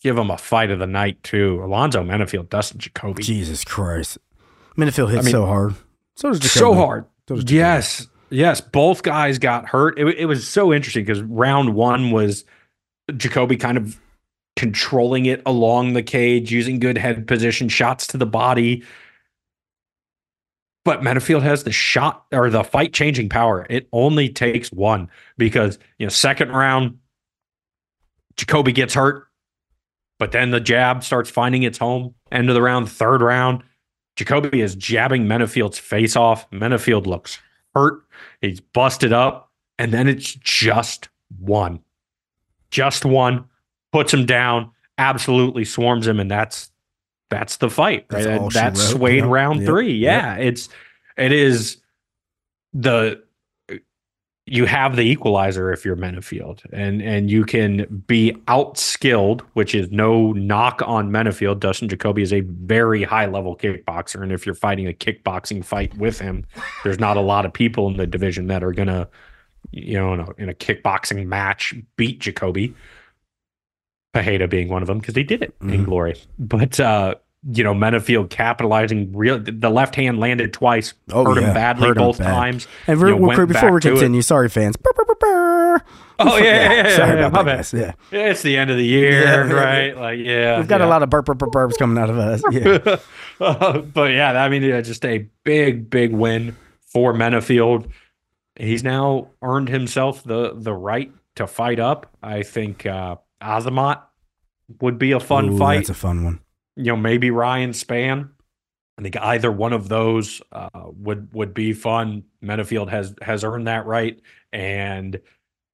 give 0.00 0.16
him 0.16 0.30
a 0.30 0.38
fight 0.38 0.70
of 0.70 0.78
the 0.78 0.86
night 0.86 1.20
too. 1.24 1.60
Alonzo 1.64 2.04
Menifield, 2.04 2.48
Dustin 2.48 2.78
Jacoby, 2.78 3.24
Jesus 3.24 3.64
Christ. 3.64 4.18
Menifield 4.76 5.10
hit 5.10 5.18
I 5.18 5.22
mean, 5.22 5.32
so 5.32 5.46
hard. 5.46 5.74
So 6.14 6.28
does 6.28 6.38
Jacoby. 6.38 6.58
so 6.60 6.74
hard. 6.74 7.04
So 7.28 7.34
does 7.36 7.50
Yes, 7.50 8.06
yes. 8.32 8.60
Both 8.60 9.02
guys 9.02 9.38
got 9.38 9.66
hurt. 9.66 9.98
It, 9.98 10.06
it 10.18 10.26
was 10.26 10.46
so 10.46 10.72
interesting 10.72 11.04
because 11.04 11.22
round 11.22 11.74
one 11.74 12.10
was 12.10 12.44
Jacoby 13.16 13.56
kind 13.56 13.76
of 13.76 14.00
controlling 14.56 15.26
it 15.26 15.42
along 15.46 15.92
the 15.92 16.02
cage, 16.02 16.52
using 16.52 16.78
good 16.78 16.98
head 16.98 17.26
position, 17.26 17.68
shots 17.68 18.06
to 18.08 18.16
the 18.16 18.26
body. 18.26 18.84
But 20.84 21.00
Menifield 21.02 21.42
has 21.42 21.62
the 21.62 21.72
shot 21.72 22.26
or 22.32 22.50
the 22.50 22.64
fight 22.64 22.92
changing 22.92 23.28
power. 23.28 23.66
It 23.70 23.88
only 23.92 24.28
takes 24.28 24.72
one 24.72 25.08
because, 25.38 25.78
you 25.98 26.06
know, 26.06 26.10
second 26.10 26.50
round, 26.50 26.98
Jacoby 28.36 28.72
gets 28.72 28.94
hurt, 28.94 29.28
but 30.18 30.32
then 30.32 30.50
the 30.50 30.58
jab 30.58 31.04
starts 31.04 31.30
finding 31.30 31.62
its 31.62 31.78
home. 31.78 32.14
End 32.32 32.48
of 32.48 32.54
the 32.54 32.62
round, 32.62 32.90
third 32.90 33.22
round, 33.22 33.62
Jacoby 34.16 34.60
is 34.60 34.74
jabbing 34.74 35.26
Menifield's 35.26 35.78
face 35.78 36.16
off. 36.16 36.50
Menifield 36.50 37.06
looks 37.06 37.38
hurt. 37.74 38.02
He's 38.40 38.60
busted 38.60 39.12
up. 39.12 39.50
And 39.78 39.92
then 39.92 40.08
it's 40.08 40.34
just 40.34 41.08
one. 41.38 41.80
Just 42.70 43.04
one. 43.04 43.46
Puts 43.90 44.14
him 44.14 44.24
down, 44.24 44.70
absolutely 44.96 45.66
swarms 45.66 46.06
him, 46.06 46.18
and 46.18 46.30
that's 46.30 46.70
that's 47.28 47.58
the 47.58 47.68
fight. 47.68 48.06
Right? 48.10 48.24
That's, 48.24 48.42
uh, 48.42 48.48
that's 48.48 48.88
Swain 48.88 49.26
round 49.26 49.60
yep. 49.60 49.66
three. 49.66 49.92
Yeah. 49.92 50.38
Yep. 50.38 50.46
It's 50.46 50.68
it 51.18 51.32
is 51.32 51.76
the 52.72 53.22
you 54.52 54.66
have 54.66 54.96
the 54.96 55.02
equalizer 55.02 55.72
if 55.72 55.82
you're 55.82 55.96
Menifield, 55.96 56.60
and 56.74 57.00
and 57.00 57.30
you 57.30 57.42
can 57.42 57.86
be 58.06 58.32
outskilled, 58.48 59.40
which 59.54 59.74
is 59.74 59.90
no 59.90 60.32
knock 60.32 60.82
on 60.84 61.08
Menifield. 61.08 61.58
Dustin 61.58 61.88
Jacoby 61.88 62.20
is 62.20 62.34
a 62.34 62.40
very 62.40 63.02
high 63.02 63.24
level 63.24 63.56
kickboxer, 63.56 64.22
and 64.22 64.30
if 64.30 64.44
you're 64.44 64.54
fighting 64.54 64.86
a 64.86 64.92
kickboxing 64.92 65.64
fight 65.64 65.96
with 65.96 66.20
him, 66.20 66.44
there's 66.84 66.98
not 66.98 67.16
a 67.16 67.22
lot 67.22 67.46
of 67.46 67.52
people 67.54 67.88
in 67.88 67.96
the 67.96 68.06
division 68.06 68.48
that 68.48 68.62
are 68.62 68.72
gonna, 68.72 69.08
you 69.70 69.94
know, 69.94 70.12
in 70.12 70.20
a, 70.20 70.30
in 70.36 70.48
a 70.50 70.54
kickboxing 70.54 71.24
match 71.24 71.74
beat 71.96 72.18
Jacoby. 72.18 72.74
Pereira 74.12 74.46
being 74.46 74.68
one 74.68 74.82
of 74.82 74.86
them 74.86 74.98
because 74.98 75.16
he 75.16 75.22
did 75.22 75.42
it 75.42 75.58
mm-hmm. 75.60 75.72
in 75.72 75.84
glory, 75.84 76.20
but 76.38 76.78
uh, 76.78 77.14
you 77.50 77.64
know, 77.64 77.74
Menifield 77.74 78.30
capitalizing 78.30 79.12
real 79.16 79.38
the 79.38 79.70
left 79.70 79.96
hand 79.96 80.18
landed 80.20 80.52
twice, 80.52 80.94
oh, 81.10 81.24
hurt 81.24 81.40
yeah. 81.40 81.48
him 81.48 81.54
badly 81.54 81.88
hurt 81.88 81.96
both 81.96 82.20
him 82.20 82.24
bad. 82.26 82.34
times. 82.34 82.68
And 82.86 83.00
you 83.00 83.18
know, 83.18 83.46
before 83.46 83.72
we 83.72 83.80
continue, 83.80 84.20
it. 84.20 84.24
sorry 84.24 84.48
fans. 84.48 84.76
Burr, 84.76 84.92
burr, 84.94 85.14
burr, 85.18 85.80
oh 86.20 86.36
yeah, 86.36 86.44
yeah, 86.44 86.72
yeah, 86.72 86.96
sorry 86.96 87.20
yeah, 87.20 87.26
about 87.26 87.44
that, 87.46 87.72
yeah. 87.72 87.92
yeah. 88.12 88.30
It's 88.30 88.42
the 88.42 88.56
end 88.56 88.70
of 88.70 88.76
the 88.76 88.84
year, 88.84 89.44
right? 89.54 89.96
Like 89.96 90.20
yeah, 90.20 90.58
we've 90.58 90.68
got 90.68 90.82
a 90.82 90.86
lot 90.86 91.02
of 91.02 91.10
burp, 91.10 91.26
burp, 91.26 91.38
burp, 91.38 91.50
burps 91.50 91.76
coming 91.78 92.00
out 92.00 92.10
of 92.10 92.18
us. 92.18 92.42
Yeah, 92.52 92.98
uh, 93.40 93.78
but 93.80 94.12
yeah, 94.12 94.40
I 94.40 94.48
mean, 94.48 94.62
yeah, 94.62 94.80
just 94.80 95.04
a 95.04 95.26
big, 95.42 95.90
big 95.90 96.12
win 96.12 96.56
for 96.92 97.12
Menifield. 97.12 97.90
He's 98.54 98.84
now 98.84 99.30
earned 99.40 99.68
himself 99.68 100.22
the 100.22 100.52
the 100.54 100.74
right 100.74 101.10
to 101.36 101.48
fight 101.48 101.80
up. 101.80 102.14
I 102.22 102.44
think 102.44 102.86
uh, 102.86 103.16
Azamat 103.42 104.02
would 104.80 104.98
be 104.98 105.10
a 105.10 105.18
fun 105.18 105.54
Ooh, 105.54 105.58
fight. 105.58 105.78
That's 105.78 105.90
a 105.90 105.94
fun 105.94 106.24
one 106.24 106.41
you 106.76 106.84
know, 106.84 106.96
maybe 106.96 107.30
Ryan 107.30 107.70
Spann. 107.70 108.30
I 108.98 109.02
think 109.02 109.16
either 109.16 109.50
one 109.50 109.72
of 109.72 109.88
those 109.88 110.42
uh, 110.52 110.68
would 110.74 111.32
would 111.34 111.54
be 111.54 111.72
fun. 111.72 112.24
Menifield 112.44 112.90
has 112.90 113.14
has 113.22 113.42
earned 113.44 113.66
that 113.66 113.86
right, 113.86 114.20
and 114.52 115.20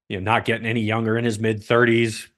you 0.08 0.16
know, 0.16 0.22
not 0.22 0.44
getting 0.44 0.66
any 0.66 0.80
younger 0.80 1.18
in 1.18 1.24
his 1.24 1.38
mid 1.38 1.62
thirties, 1.62 2.28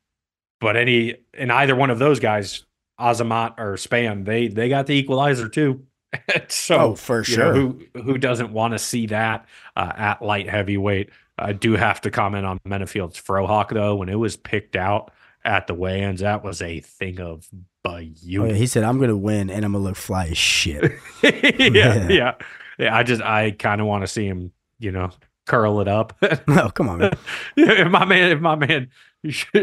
but 0.61 0.77
any 0.77 1.17
in 1.35 1.51
either 1.51 1.77
one 1.77 1.91
of 1.91 1.99
those 1.99 2.19
guys, 2.19 2.65
Azamat 2.99 3.59
or 3.59 3.75
Spann, 3.75 4.25
they 4.25 4.49
they 4.49 4.69
got 4.69 4.87
the 4.87 4.95
equalizer 4.95 5.49
too. 5.49 5.85
so 6.49 6.77
oh, 6.77 6.95
for 6.97 7.23
sure, 7.23 7.53
know, 7.53 7.53
who 7.53 8.03
who 8.03 8.19
doesn't 8.19 8.53
want 8.53 8.73
to 8.73 8.79
see 8.79 9.07
that 9.07 9.47
uh, 9.77 9.93
at 9.97 10.23
light 10.23 10.49
heavyweight? 10.49 11.11
I 11.39 11.53
do 11.53 11.73
have 11.73 12.01
to 12.03 12.11
comment 12.11 12.47
on 12.47 12.59
Menifield's 12.65 13.21
Frohawk 13.21 13.71
though. 13.71 13.97
When 13.97 14.09
it 14.09 14.19
was 14.19 14.37
picked 14.37 14.77
out 14.77 15.13
at 15.45 15.67
the 15.67 15.75
weigh-ins, 15.75 16.21
that 16.21 16.43
was 16.43 16.61
a 16.61 16.81
thing 16.81 17.21
of 17.21 17.49
by 17.83 18.11
you. 18.22 18.43
Oh, 18.43 18.47
yeah, 18.47 18.55
he 18.55 18.66
said, 18.66 18.85
"I'm 18.85 18.99
gonna 18.99 19.16
win, 19.16 19.51
and 19.51 19.64
I'm 19.64 19.72
gonna 19.72 19.85
look 19.85 19.97
fly 19.97 20.26
as 20.26 20.39
shit." 20.39 20.93
yeah, 21.22 22.09
yeah, 22.09 22.35
yeah, 22.78 22.97
I 22.97 23.03
just, 23.03 23.22
I 23.22 23.53
kind 23.53 23.81
of 23.81 23.87
want 23.87 24.03
to 24.03 24.07
see 24.07 24.26
him, 24.26 24.53
you 24.78 24.93
know, 24.93 25.11
curl 25.47 25.81
it 25.81 25.89
up. 25.89 26.16
no, 26.47 26.70
come 26.74 26.89
on, 26.89 26.99
man. 26.99 27.12
if 27.57 27.89
my 27.91 28.05
man, 28.05 28.31
if 28.31 28.41
my 28.41 28.57
man 28.57 28.89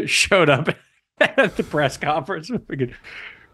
showed 0.06 0.50
up 0.50 0.68
at 1.20 1.56
the 1.56 1.64
press 1.64 1.96
conference, 1.96 2.50
we 2.50 2.76
could 2.76 2.94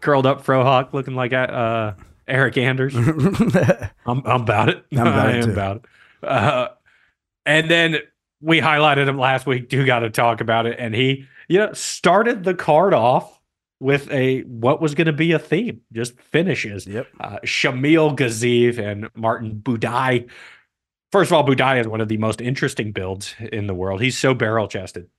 curled 0.01 0.25
up 0.25 0.45
Frohawk, 0.45 0.93
looking 0.93 1.15
like 1.15 1.33
uh, 1.33 1.93
Eryk 2.27 2.57
Anders. 2.57 2.95
I'm, 2.95 4.21
I'm, 4.25 4.41
about 4.41 4.69
it. 4.69 4.85
I'm 4.91 4.99
about 4.99 5.27
I 5.27 5.31
it 5.31 5.43
am 5.43 5.49
about 5.49 5.77
it. 5.77 6.27
Uh, 6.27 6.67
and 7.45 7.69
then 7.71 7.97
we 8.41 8.59
highlighted 8.59 9.07
him 9.07 9.17
last 9.17 9.47
week. 9.47 9.69
Do 9.69 9.85
got 9.85 9.99
to 9.99 10.09
talk 10.09 10.41
about 10.41 10.65
it, 10.65 10.75
and 10.77 10.93
he, 10.93 11.25
you 11.47 11.59
know, 11.59 11.73
started 11.73 12.43
the 12.43 12.53
card 12.53 12.93
off 12.93 13.34
with 13.79 14.09
a 14.11 14.41
what 14.41 14.81
was 14.81 14.95
going 14.95 15.07
to 15.07 15.13
be 15.13 15.31
a 15.31 15.39
theme, 15.39 15.81
just 15.91 16.19
finishes. 16.19 16.87
Yep. 16.87 17.07
Uh, 17.19 17.37
Shamil 17.45 18.15
Gaziev 18.15 18.77
and 18.77 19.09
Martin 19.15 19.61
Buday. 19.63 20.29
First 21.11 21.31
of 21.31 21.37
all, 21.37 21.45
Buday 21.45 21.79
is 21.79 21.87
one 21.87 22.01
of 22.01 22.07
the 22.07 22.17
most 22.17 22.41
interesting 22.41 22.91
builds 22.91 23.35
in 23.39 23.67
the 23.67 23.73
world. 23.73 24.01
He's 24.01 24.17
so 24.17 24.33
barrel 24.33 24.67
chested. 24.67 25.09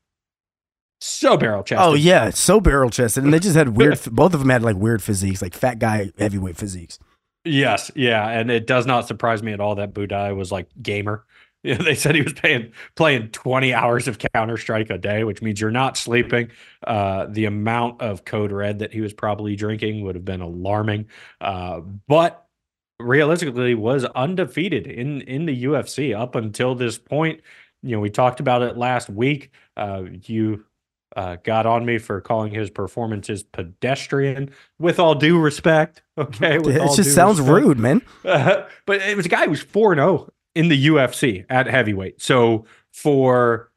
So 1.00 1.36
barrel 1.36 1.62
chested. 1.62 1.86
Oh 1.86 1.94
yeah, 1.94 2.30
so 2.30 2.60
barrel 2.60 2.90
chested, 2.90 3.24
and 3.24 3.32
they 3.32 3.38
just 3.38 3.56
had 3.56 3.76
weird. 3.76 4.00
both 4.10 4.32
of 4.32 4.40
them 4.40 4.48
had 4.48 4.62
like 4.62 4.76
weird 4.76 5.02
physiques, 5.02 5.42
like 5.42 5.54
fat 5.54 5.78
guy 5.78 6.10
heavyweight 6.18 6.56
physiques. 6.56 6.98
Yes, 7.44 7.90
yeah, 7.94 8.28
and 8.28 8.50
it 8.50 8.66
does 8.66 8.86
not 8.86 9.06
surprise 9.06 9.42
me 9.42 9.52
at 9.52 9.60
all 9.60 9.76
that 9.76 9.94
Buday 9.94 10.34
was 10.34 10.50
like 10.50 10.68
gamer. 10.82 11.24
Yeah, 11.76 11.78
they 11.78 11.96
said 11.96 12.14
he 12.14 12.22
was 12.22 12.32
paying, 12.32 12.70
playing 12.94 13.30
20 13.30 13.74
hours 13.74 14.06
of 14.06 14.20
Counter 14.32 14.56
Strike 14.56 14.88
a 14.88 14.98
day, 14.98 15.24
which 15.24 15.42
means 15.42 15.60
you're 15.60 15.72
not 15.72 15.96
sleeping. 15.96 16.48
Uh, 16.86 17.26
the 17.28 17.44
amount 17.44 18.00
of 18.00 18.24
code 18.24 18.52
red 18.52 18.78
that 18.78 18.92
he 18.92 19.00
was 19.00 19.12
probably 19.12 19.56
drinking 19.56 20.04
would 20.04 20.14
have 20.14 20.24
been 20.24 20.40
alarming. 20.40 21.06
Uh, 21.40 21.80
but 21.80 22.46
realistically, 23.00 23.74
was 23.74 24.04
undefeated 24.04 24.86
in 24.86 25.22
in 25.22 25.46
the 25.46 25.64
UFC 25.64 26.16
up 26.16 26.36
until 26.36 26.76
this 26.76 26.98
point. 26.98 27.40
You 27.82 27.96
know, 27.96 28.00
we 28.00 28.10
talked 28.10 28.38
about 28.38 28.62
it 28.62 28.76
last 28.76 29.08
week. 29.08 29.50
Uh, 29.76 30.04
you 30.22 30.64
uh, 31.16 31.36
got 31.42 31.66
on 31.66 31.84
me 31.84 31.98
for 31.98 32.20
calling 32.20 32.52
his 32.52 32.70
performances 32.70 33.42
pedestrian. 33.42 34.50
With 34.78 35.00
all 35.00 35.16
due 35.16 35.40
respect, 35.40 36.02
okay, 36.18 36.58
it 36.64 36.94
just 36.94 37.12
sounds 37.12 37.40
respect. 37.40 37.66
rude, 37.66 37.78
man. 37.80 38.02
Uh, 38.24 38.68
but 38.84 39.00
it 39.00 39.16
was 39.16 39.26
a 39.26 39.30
guy 39.30 39.44
who 39.44 39.50
was 39.50 39.62
four 39.62 39.94
zero 39.96 40.28
oh 40.28 40.32
in 40.56 40.68
the 40.68 40.86
UFC 40.86 41.44
at 41.50 41.66
heavyweight. 41.66 42.20
So 42.20 42.64
for 42.90 43.70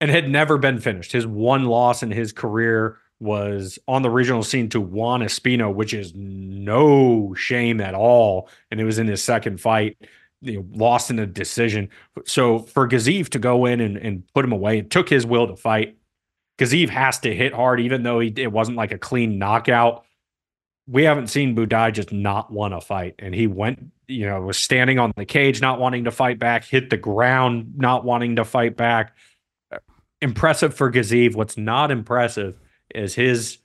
and 0.00 0.10
had 0.10 0.28
never 0.28 0.58
been 0.58 0.78
finished. 0.78 1.12
His 1.12 1.26
one 1.26 1.64
loss 1.64 2.02
in 2.02 2.10
his 2.10 2.32
career 2.32 2.98
was 3.20 3.78
on 3.88 4.02
the 4.02 4.10
regional 4.10 4.42
scene 4.42 4.68
to 4.70 4.80
Juan 4.80 5.20
Espino, 5.20 5.74
which 5.74 5.92
is 5.92 6.12
no 6.14 7.34
shame 7.34 7.80
at 7.80 7.94
all. 7.94 8.48
And 8.70 8.80
it 8.80 8.84
was 8.84 8.98
in 8.98 9.06
his 9.06 9.22
second 9.22 9.60
fight, 9.60 9.96
you 10.40 10.54
know, 10.54 10.66
lost 10.72 11.10
in 11.10 11.18
a 11.18 11.26
decision. 11.26 11.88
So 12.24 12.60
for 12.60 12.88
Gaziev 12.88 13.28
to 13.30 13.38
go 13.38 13.66
in 13.66 13.80
and, 13.80 13.96
and 13.98 14.22
put 14.32 14.44
him 14.44 14.52
away, 14.52 14.78
it 14.78 14.90
took 14.90 15.08
his 15.08 15.26
will 15.26 15.48
to 15.48 15.56
fight. 15.56 15.96
Gaziev 16.58 16.88
has 16.90 17.18
to 17.20 17.34
hit 17.34 17.52
hard, 17.54 17.80
even 17.80 18.02
though 18.02 18.20
he, 18.20 18.32
it 18.36 18.52
wasn't 18.52 18.76
like 18.76 18.92
a 18.92 18.98
clean 18.98 19.38
knockout 19.38 20.04
we 20.90 21.04
haven't 21.04 21.28
seen 21.28 21.54
Buday 21.54 21.92
just 21.92 22.12
not 22.12 22.50
want 22.50 22.74
to 22.74 22.80
fight. 22.80 23.14
And 23.20 23.32
he 23.32 23.46
went, 23.46 23.90
you 24.10 24.26
know, 24.26 24.40
was 24.40 24.58
standing 24.58 24.98
on 24.98 25.12
the 25.16 25.24
cage, 25.24 25.60
not 25.60 25.78
wanting 25.78 26.04
to 26.04 26.10
fight 26.10 26.38
back, 26.38 26.64
hit 26.64 26.90
the 26.90 26.96
ground, 26.96 27.74
not 27.76 28.04
wanting 28.04 28.36
to 28.36 28.44
fight 28.44 28.76
back. 28.76 29.16
Impressive 30.20 30.74
for 30.74 30.90
Gaziev. 30.90 31.34
What's 31.34 31.56
not 31.56 31.90
impressive 31.90 32.60
is 32.94 33.14
his 33.14 33.58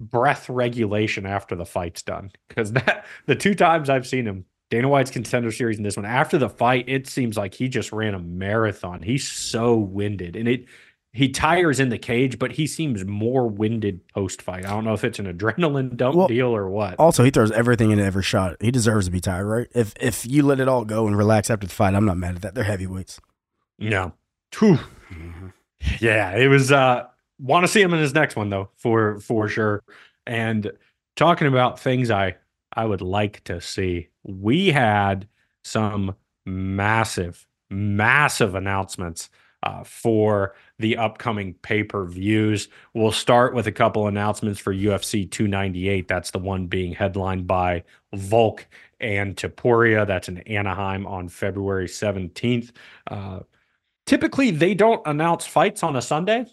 breath 0.00 0.48
regulation 0.48 1.26
after 1.26 1.54
the 1.56 1.66
fight's 1.66 2.02
done. 2.02 2.30
Because 2.48 2.72
that 2.72 3.04
the 3.26 3.36
two 3.36 3.54
times 3.54 3.90
I've 3.90 4.06
seen 4.06 4.26
him, 4.26 4.44
Dana 4.70 4.88
White's 4.88 5.10
contender 5.10 5.50
series 5.50 5.76
and 5.76 5.84
this 5.84 5.96
one, 5.96 6.06
after 6.06 6.38
the 6.38 6.48
fight, 6.48 6.88
it 6.88 7.06
seems 7.06 7.36
like 7.36 7.54
he 7.54 7.68
just 7.68 7.92
ran 7.92 8.14
a 8.14 8.18
marathon. 8.18 9.02
He's 9.02 9.26
so 9.26 9.76
winded. 9.76 10.36
And 10.36 10.48
it 10.48 10.66
he 11.12 11.28
tires 11.28 11.80
in 11.80 11.88
the 11.88 11.98
cage, 11.98 12.38
but 12.38 12.52
he 12.52 12.66
seems 12.66 13.04
more 13.04 13.48
winded 13.48 14.06
post 14.08 14.42
fight. 14.42 14.66
I 14.66 14.70
don't 14.70 14.84
know 14.84 14.92
if 14.92 15.04
it's 15.04 15.18
an 15.18 15.32
adrenaline 15.32 15.96
dump 15.96 16.16
well, 16.16 16.28
deal 16.28 16.54
or 16.54 16.68
what. 16.68 16.96
Also, 16.98 17.24
he 17.24 17.30
throws 17.30 17.50
everything 17.50 17.90
in 17.90 17.98
every 17.98 18.22
shot. 18.22 18.56
He 18.60 18.70
deserves 18.70 19.06
to 19.06 19.12
be 19.12 19.20
tired, 19.20 19.46
right? 19.46 19.66
If 19.74 19.94
if 20.00 20.26
you 20.26 20.42
let 20.42 20.60
it 20.60 20.68
all 20.68 20.84
go 20.84 21.06
and 21.06 21.16
relax 21.16 21.50
after 21.50 21.66
the 21.66 21.74
fight, 21.74 21.94
I'm 21.94 22.04
not 22.04 22.18
mad 22.18 22.36
at 22.36 22.42
that. 22.42 22.54
They're 22.54 22.64
heavyweights. 22.64 23.20
No. 23.78 24.12
Mm-hmm. 24.52 25.48
Yeah, 26.00 26.36
it 26.36 26.48
was 26.48 26.72
uh 26.72 27.06
want 27.38 27.64
to 27.64 27.68
see 27.68 27.80
him 27.80 27.94
in 27.94 28.00
his 28.00 28.14
next 28.14 28.36
one 28.36 28.50
though, 28.50 28.68
for 28.76 29.18
for 29.20 29.48
sure. 29.48 29.82
And 30.26 30.70
talking 31.16 31.48
about 31.48 31.80
things 31.80 32.10
I 32.10 32.36
I 32.74 32.84
would 32.84 33.00
like 33.00 33.42
to 33.44 33.60
see. 33.60 34.08
We 34.24 34.68
had 34.68 35.26
some 35.64 36.16
massive 36.44 37.46
massive 37.70 38.54
announcements 38.54 39.30
uh, 39.62 39.84
for 39.84 40.54
the 40.78 40.96
upcoming 40.96 41.54
pay 41.54 41.82
per 41.82 42.04
views. 42.04 42.68
We'll 42.94 43.12
start 43.12 43.54
with 43.54 43.66
a 43.66 43.72
couple 43.72 44.06
announcements 44.06 44.60
for 44.60 44.72
UFC 44.72 45.30
298. 45.30 46.08
That's 46.08 46.30
the 46.30 46.38
one 46.38 46.66
being 46.66 46.92
headlined 46.92 47.46
by 47.46 47.84
Volk 48.14 48.66
and 49.00 49.36
Topuria. 49.36 50.06
That's 50.06 50.28
in 50.28 50.38
Anaheim 50.38 51.06
on 51.06 51.28
February 51.28 51.86
17th. 51.86 52.70
Uh, 53.10 53.40
typically, 54.06 54.50
they 54.50 54.74
don't 54.74 55.02
announce 55.06 55.46
fights 55.46 55.82
on 55.82 55.96
a 55.96 56.02
Sunday, 56.02 56.46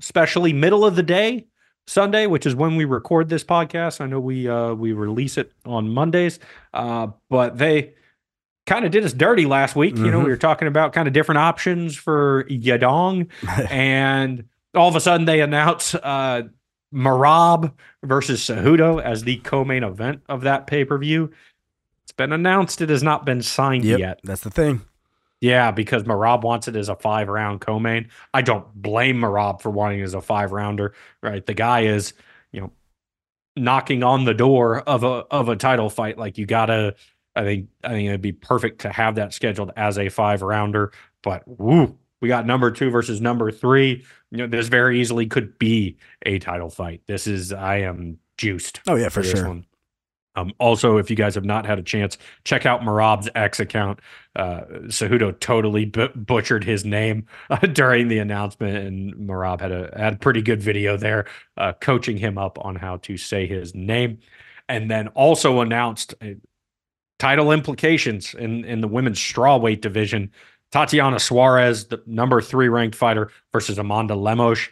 especially 0.00 0.52
middle 0.52 0.84
of 0.84 0.96
the 0.96 1.02
day. 1.02 1.46
Sunday, 1.88 2.28
which 2.28 2.46
is 2.46 2.54
when 2.54 2.76
we 2.76 2.84
record 2.84 3.28
this 3.28 3.42
podcast. 3.42 4.00
I 4.00 4.06
know 4.06 4.20
we 4.20 4.48
uh, 4.48 4.72
we 4.74 4.92
release 4.92 5.36
it 5.36 5.52
on 5.66 5.88
Mondays, 5.88 6.38
uh, 6.72 7.08
but 7.28 7.58
they 7.58 7.94
kind 8.66 8.84
of 8.84 8.90
did 8.92 9.04
us 9.04 9.12
dirty 9.12 9.46
last 9.46 9.74
week. 9.76 9.96
You 9.96 10.10
know, 10.10 10.18
we 10.20 10.26
were 10.30 10.36
talking 10.36 10.68
about 10.68 10.92
kind 10.92 11.08
of 11.08 11.14
different 11.14 11.38
options 11.38 11.96
for 11.96 12.44
Yadong, 12.44 13.28
and 13.70 14.44
all 14.74 14.88
of 14.88 14.96
a 14.96 15.00
sudden 15.00 15.26
they 15.26 15.40
announce 15.40 15.94
uh, 15.94 16.42
Merab 16.94 17.72
versus 18.04 18.40
Cejudo 18.42 19.02
as 19.02 19.24
the 19.24 19.36
co-main 19.38 19.82
event 19.82 20.22
of 20.28 20.42
that 20.42 20.66
pay-per-view. 20.66 21.32
It's 22.04 22.12
been 22.12 22.32
announced. 22.32 22.80
It 22.80 22.88
has 22.90 23.02
not 23.02 23.24
been 23.24 23.42
signed 23.42 23.84
Yep, 23.84 23.98
yet. 23.98 24.20
that's 24.24 24.42
the 24.42 24.50
thing. 24.50 24.82
Yeah, 25.40 25.72
because 25.72 26.04
Merab 26.04 26.42
wants 26.42 26.68
it 26.68 26.76
as 26.76 26.88
a 26.88 26.94
five 26.94 27.28
round 27.28 27.60
co 27.60 27.80
main. 27.80 28.08
I 28.32 28.42
don't 28.42 28.64
blame 28.74 29.16
Merab 29.20 29.60
for 29.60 29.70
wanting 29.70 29.98
it 30.00 30.04
as 30.04 30.14
a 30.14 30.20
five 30.20 30.52
rounder, 30.52 30.94
right? 31.20 31.44
The 31.44 31.54
guy 31.54 31.80
is, 31.80 32.12
you 32.52 32.60
know, 32.60 32.72
knocking 33.56 34.02
on 34.04 34.24
the 34.24 34.34
door 34.34 34.80
of 34.82 35.02
a 35.02 35.24
of 35.32 35.48
a 35.48 35.56
title 35.56 35.90
fight. 35.90 36.16
Like 36.16 36.38
you 36.38 36.46
gotta 36.46 36.94
I 37.34 37.44
think 37.44 37.68
I 37.82 37.88
think 37.90 38.08
it'd 38.08 38.20
be 38.20 38.32
perfect 38.32 38.82
to 38.82 38.90
have 38.92 39.14
that 39.16 39.32
scheduled 39.32 39.72
as 39.76 39.98
a 39.98 40.08
five 40.08 40.42
rounder. 40.42 40.92
But 41.22 41.42
woo, 41.46 41.96
we 42.20 42.28
got 42.28 42.46
number 42.46 42.70
two 42.70 42.90
versus 42.90 43.20
number 43.20 43.50
three. 43.50 44.04
You 44.30 44.38
know, 44.38 44.46
this 44.46 44.68
very 44.68 45.00
easily 45.00 45.26
could 45.26 45.58
be 45.58 45.96
a 46.26 46.38
title 46.38 46.70
fight. 46.70 47.02
This 47.06 47.26
is 47.26 47.52
I 47.52 47.78
am 47.78 48.18
juiced 48.38 48.80
Oh 48.86 48.96
yeah, 48.96 49.08
for 49.08 49.22
this 49.22 49.32
sure. 49.32 49.48
one. 49.48 49.66
Um, 50.34 50.52
also, 50.58 50.96
if 50.96 51.10
you 51.10 51.16
guys 51.16 51.34
have 51.34 51.44
not 51.44 51.66
had 51.66 51.78
a 51.78 51.82
chance, 51.82 52.16
check 52.44 52.64
out 52.64 52.80
Merab's 52.80 53.28
X 53.34 53.60
account. 53.60 54.00
Uh, 54.34 54.62
Cejudo 54.86 55.38
totally 55.40 55.84
bu- 55.84 56.08
butchered 56.14 56.64
his 56.64 56.86
name 56.86 57.26
uh, 57.50 57.56
during 57.66 58.08
the 58.08 58.18
announcement, 58.18 58.76
and 58.78 59.14
Marab 59.14 59.60
had 59.60 59.72
a 59.72 59.92
had 59.94 60.14
a 60.14 60.16
pretty 60.16 60.40
good 60.40 60.62
video 60.62 60.96
there, 60.96 61.26
uh, 61.58 61.74
coaching 61.82 62.16
him 62.16 62.38
up 62.38 62.58
on 62.64 62.76
how 62.76 62.96
to 62.98 63.18
say 63.18 63.46
his 63.46 63.74
name, 63.74 64.20
and 64.70 64.90
then 64.90 65.08
also 65.08 65.60
announced 65.60 66.14
uh, 66.22 66.28
title 67.22 67.52
implications 67.52 68.34
in 68.34 68.64
in 68.64 68.80
the 68.80 68.88
women's 68.88 69.20
strawweight 69.20 69.80
division. 69.80 70.28
Tatiana 70.72 71.20
Suarez, 71.20 71.86
the 71.86 72.02
number 72.04 72.42
three 72.42 72.68
ranked 72.68 72.96
fighter, 72.96 73.30
versus 73.52 73.78
Amanda 73.78 74.16
Lemos. 74.16 74.68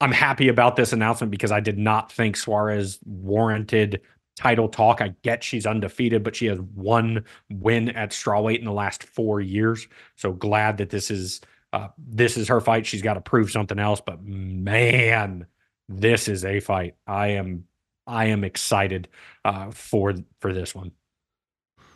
I'm 0.00 0.12
happy 0.12 0.46
about 0.46 0.76
this 0.76 0.92
announcement 0.92 1.32
because 1.32 1.50
I 1.50 1.58
did 1.58 1.78
not 1.78 2.12
think 2.12 2.36
Suarez 2.36 3.00
warranted 3.04 4.02
title 4.36 4.68
talk. 4.68 5.00
I 5.00 5.14
get 5.22 5.42
she's 5.42 5.66
undefeated, 5.66 6.22
but 6.22 6.36
she 6.36 6.46
has 6.46 6.60
one 6.60 7.24
win 7.50 7.88
at 7.90 8.10
strawweight 8.10 8.60
in 8.60 8.66
the 8.66 8.72
last 8.72 9.02
four 9.02 9.40
years. 9.40 9.88
So 10.14 10.32
glad 10.32 10.78
that 10.78 10.90
this 10.90 11.10
is 11.10 11.40
uh, 11.72 11.88
this 11.98 12.36
is 12.36 12.46
her 12.46 12.60
fight. 12.60 12.86
She's 12.86 13.02
got 13.02 13.14
to 13.14 13.20
prove 13.20 13.50
something 13.50 13.80
else. 13.80 14.00
But 14.00 14.22
man, 14.22 15.46
this 15.88 16.28
is 16.28 16.44
a 16.44 16.60
fight. 16.60 16.94
I 17.04 17.28
am 17.30 17.64
I 18.06 18.26
am 18.26 18.44
excited 18.44 19.08
uh, 19.44 19.72
for 19.72 20.14
for 20.40 20.52
this 20.52 20.72
one. 20.72 20.92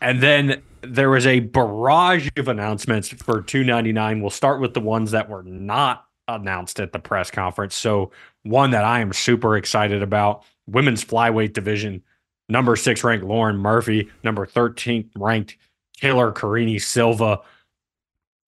And 0.05 0.23
then 0.23 0.63
there 0.83 1.09
was 1.09 1.27
a 1.27 1.41
barrage 1.41 2.29
of 2.37 2.49
announcements 2.49 3.09
for 3.09 3.41
299. 3.41 4.21
We'll 4.21 4.31
start 4.31 4.61
with 4.61 4.75
the 4.75 4.81
ones 4.81 5.13
that 5.13 5.31
were 5.31 5.43
not 5.43 6.05
announced 6.29 6.79
at 6.79 6.93
the 6.93 6.99
press 6.99 7.31
conference. 7.31 7.75
So 7.75 8.11
one 8.43 8.71
that 8.73 8.85
I 8.85 9.01
am 9.01 9.13
super 9.15 9.57
excited 9.57 10.03
about, 10.03 10.45
women's 10.67 11.03
flyweight 11.05 11.55
division, 11.55 12.03
number 12.51 12.77
six 12.77 13.03
ranked 13.03 13.25
Lauren 13.25 13.57
Murphy, 13.57 14.11
number 14.23 14.47
13th 14.47 15.09
ranked 15.17 15.57
Taylor 15.97 16.33
Karine 16.33 16.79
Silva. 16.79 17.41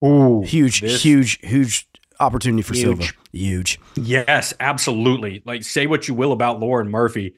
Ooh, 0.05 0.43
Huge, 0.43 0.81
this- 0.81 1.01
huge, 1.01 1.39
huge 1.41 1.87
opportunity 2.19 2.61
for 2.61 2.75
Silva. 2.75 3.01
Huge. 3.03 3.17
Huge. 3.31 3.79
Yes, 3.95 4.53
absolutely. 4.59 5.41
Like, 5.45 5.63
say 5.63 5.87
what 5.87 6.07
you 6.07 6.13
will 6.13 6.31
about 6.31 6.59
Lauren 6.59 6.89
Murphy. 6.89 7.33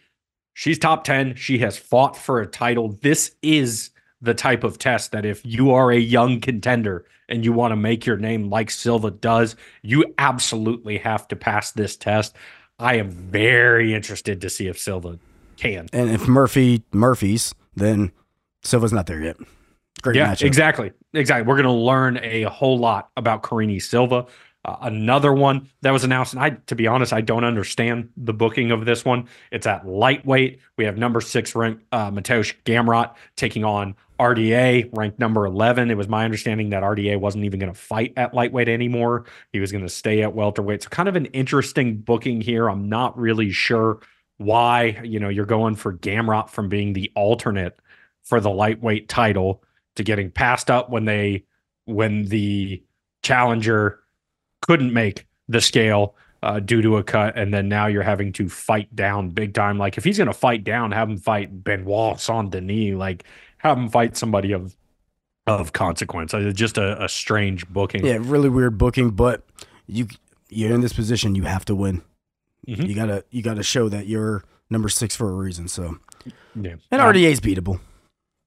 She's 0.54 0.78
top 0.78 1.06
10. 1.06 1.36
She 1.36 1.60
has 1.60 1.78
fought 1.78 2.18
for 2.18 2.42
a 2.42 2.46
title. 2.48 2.90
This 3.02 3.34
is 3.42 3.92
the 4.22 4.34
type 4.34 4.64
of 4.64 4.78
test 4.78 5.12
that 5.12 5.26
if 5.26 5.46
you 5.46 5.72
are 5.72 5.92
a 5.92 5.98
young 5.98 6.40
contender 6.40 7.06
and 7.30 7.46
you 7.46 7.54
want 7.54 7.72
to 7.72 7.76
make 7.76 8.06
your 8.06 8.18
name 8.18 8.50
like 8.50 8.70
Silva 8.70 9.12
does, 9.12 9.56
you 9.82 10.14
absolutely 10.18 10.98
have 10.98 11.28
to 11.30 11.36
pass 11.36 11.72
this 11.72 11.96
test. 11.96 12.36
I 12.80 12.96
am 12.96 13.12
very 13.12 13.94
interested 13.94 14.42
to 14.42 14.50
see 14.50 14.68
if 14.68 14.78
Silva 14.80 15.20
can. 15.58 15.88
And 15.94 16.10
if 16.10 16.28
Murphy 16.28 16.84
Murphy's, 16.92 17.54
then 17.76 18.12
Silva's 18.64 18.94
not 18.94 19.06
there 19.06 19.22
yet. 19.22 19.38
Great 20.02 20.16
yeah, 20.16 20.34
matchup. 20.34 20.46
exactly. 20.46 20.92
Exactly. 21.14 21.48
We're 21.48 21.56
going 21.56 21.66
to 21.66 21.72
learn 21.72 22.20
a 22.24 22.44
whole 22.44 22.78
lot 22.78 23.10
about 23.18 23.44
Karine 23.44 23.80
Silva. 23.82 24.28
Uh, 24.66 24.76
another 24.82 25.34
one 25.34 25.70
that 25.82 25.92
was 25.92 26.04
announced, 26.04 26.34
and 26.34 26.42
I, 26.42 26.50
to 26.68 26.76
be 26.76 26.86
honest, 26.86 27.14
I 27.14 27.22
don't 27.22 27.46
understand 27.46 28.10
the 28.18 28.34
booking 28.34 28.72
of 28.72 28.86
this 28.86 29.06
one. 29.06 29.28
It's 29.52 29.66
at 29.66 29.88
lightweight. 29.88 30.60
We 30.78 30.86
have 30.86 30.98
number 30.98 31.22
six 31.22 31.56
ranked 31.56 31.84
uh, 31.92 32.12
Mateusz 32.12 32.54
Gamrot 32.66 33.16
taking 33.36 33.64
on 33.64 33.96
RDA, 34.20 34.90
ranked 34.94 35.20
number 35.20 35.46
11. 35.46 35.90
It 35.90 35.98
was 35.98 36.10
my 36.10 36.26
understanding 36.26 36.70
that 36.72 36.84
RDA 36.84 37.20
wasn't 37.20 37.46
even 37.46 37.60
going 37.60 37.72
to 37.72 37.80
fight 37.80 38.14
at 38.18 38.34
lightweight 38.34 38.68
anymore. 38.68 39.26
He 39.54 39.60
was 39.60 39.72
going 39.72 39.84
to 39.84 39.90
stay 39.90 40.22
at 40.22 40.36
welterweight. 40.36 40.84
So, 40.84 40.90
kind 40.90 41.08
of 41.08 41.16
an 41.16 41.26
interesting 41.28 41.98
booking 41.98 42.42
here. 42.42 42.70
I'm 42.70 42.90
not 42.90 43.18
really 43.18 43.52
sure 43.52 44.02
why, 44.38 45.00
you 45.04 45.20
know, 45.20 45.30
you're 45.30 45.46
going 45.46 45.76
for 45.76 45.94
Gamrot 45.94 46.50
from 46.50 46.70
being 46.70 46.94
the 46.94 47.12
alternate 47.16 47.80
for 48.24 48.40
the 48.40 48.50
lightweight 48.50 49.08
title 49.10 49.64
to 49.96 50.04
getting 50.04 50.32
passed 50.32 50.70
up 50.70 50.90
when 50.90 51.06
they 51.06 51.46
when 51.86 52.26
the 52.26 52.84
challenger 53.24 54.00
couldn't 54.62 54.94
make 54.94 55.26
the 55.48 55.62
scale 55.62 56.16
uh, 56.42 56.60
due 56.60 56.82
to 56.82 56.98
a 56.98 57.04
cut, 57.04 57.38
and 57.38 57.54
then 57.54 57.68
now 57.68 57.88
you're 57.88 58.04
having 58.04 58.32
to 58.34 58.48
fight 58.48 58.94
down 58.96 59.30
big 59.30 59.54
time. 59.54 59.78
Like 59.78 59.98
if 59.98 60.04
he's 60.04 60.18
going 60.18 60.28
to 60.28 60.34
fight 60.34 60.64
down, 60.64 60.92
have 60.92 61.10
him 61.10 61.18
fight 61.18 61.64
Benoit 61.64 62.20
Saint 62.20 62.52
Denis. 62.52 62.96
Like 62.96 63.26
have 63.60 63.78
him 63.78 63.90
fight 63.90 64.18
somebody 64.18 64.52
of 64.52 64.76
of 65.48 65.74
consequence. 65.74 66.34
Uh, 66.34 66.52
just 66.54 66.78
a, 66.78 67.04
a 67.04 67.10
strange 67.10 67.68
booking. 67.70 68.06
Yeah, 68.06 68.18
really 68.20 68.50
weird 68.50 68.78
booking, 68.78 69.12
but 69.12 69.44
you 69.88 70.08
you're 70.50 70.74
in 70.74 70.82
this 70.82 70.94
position, 70.94 71.36
you 71.36 71.44
have 71.44 71.66
to 71.66 71.76
win. 71.76 72.02
Mhm. 72.68 72.88
You 72.88 72.94
gotta 72.96 73.24
you 73.32 73.42
gotta 73.42 73.64
show 73.64 73.90
that 73.90 74.08
you're 74.08 74.44
number 74.70 74.90
six 74.90 75.16
for 75.16 75.30
a 75.30 75.34
reason. 75.34 75.68
So 75.68 75.98
yeah. 76.56 76.76
and 76.92 77.02
Um, 77.02 77.08
RDA's 77.14 77.40
beatable. 77.40 77.80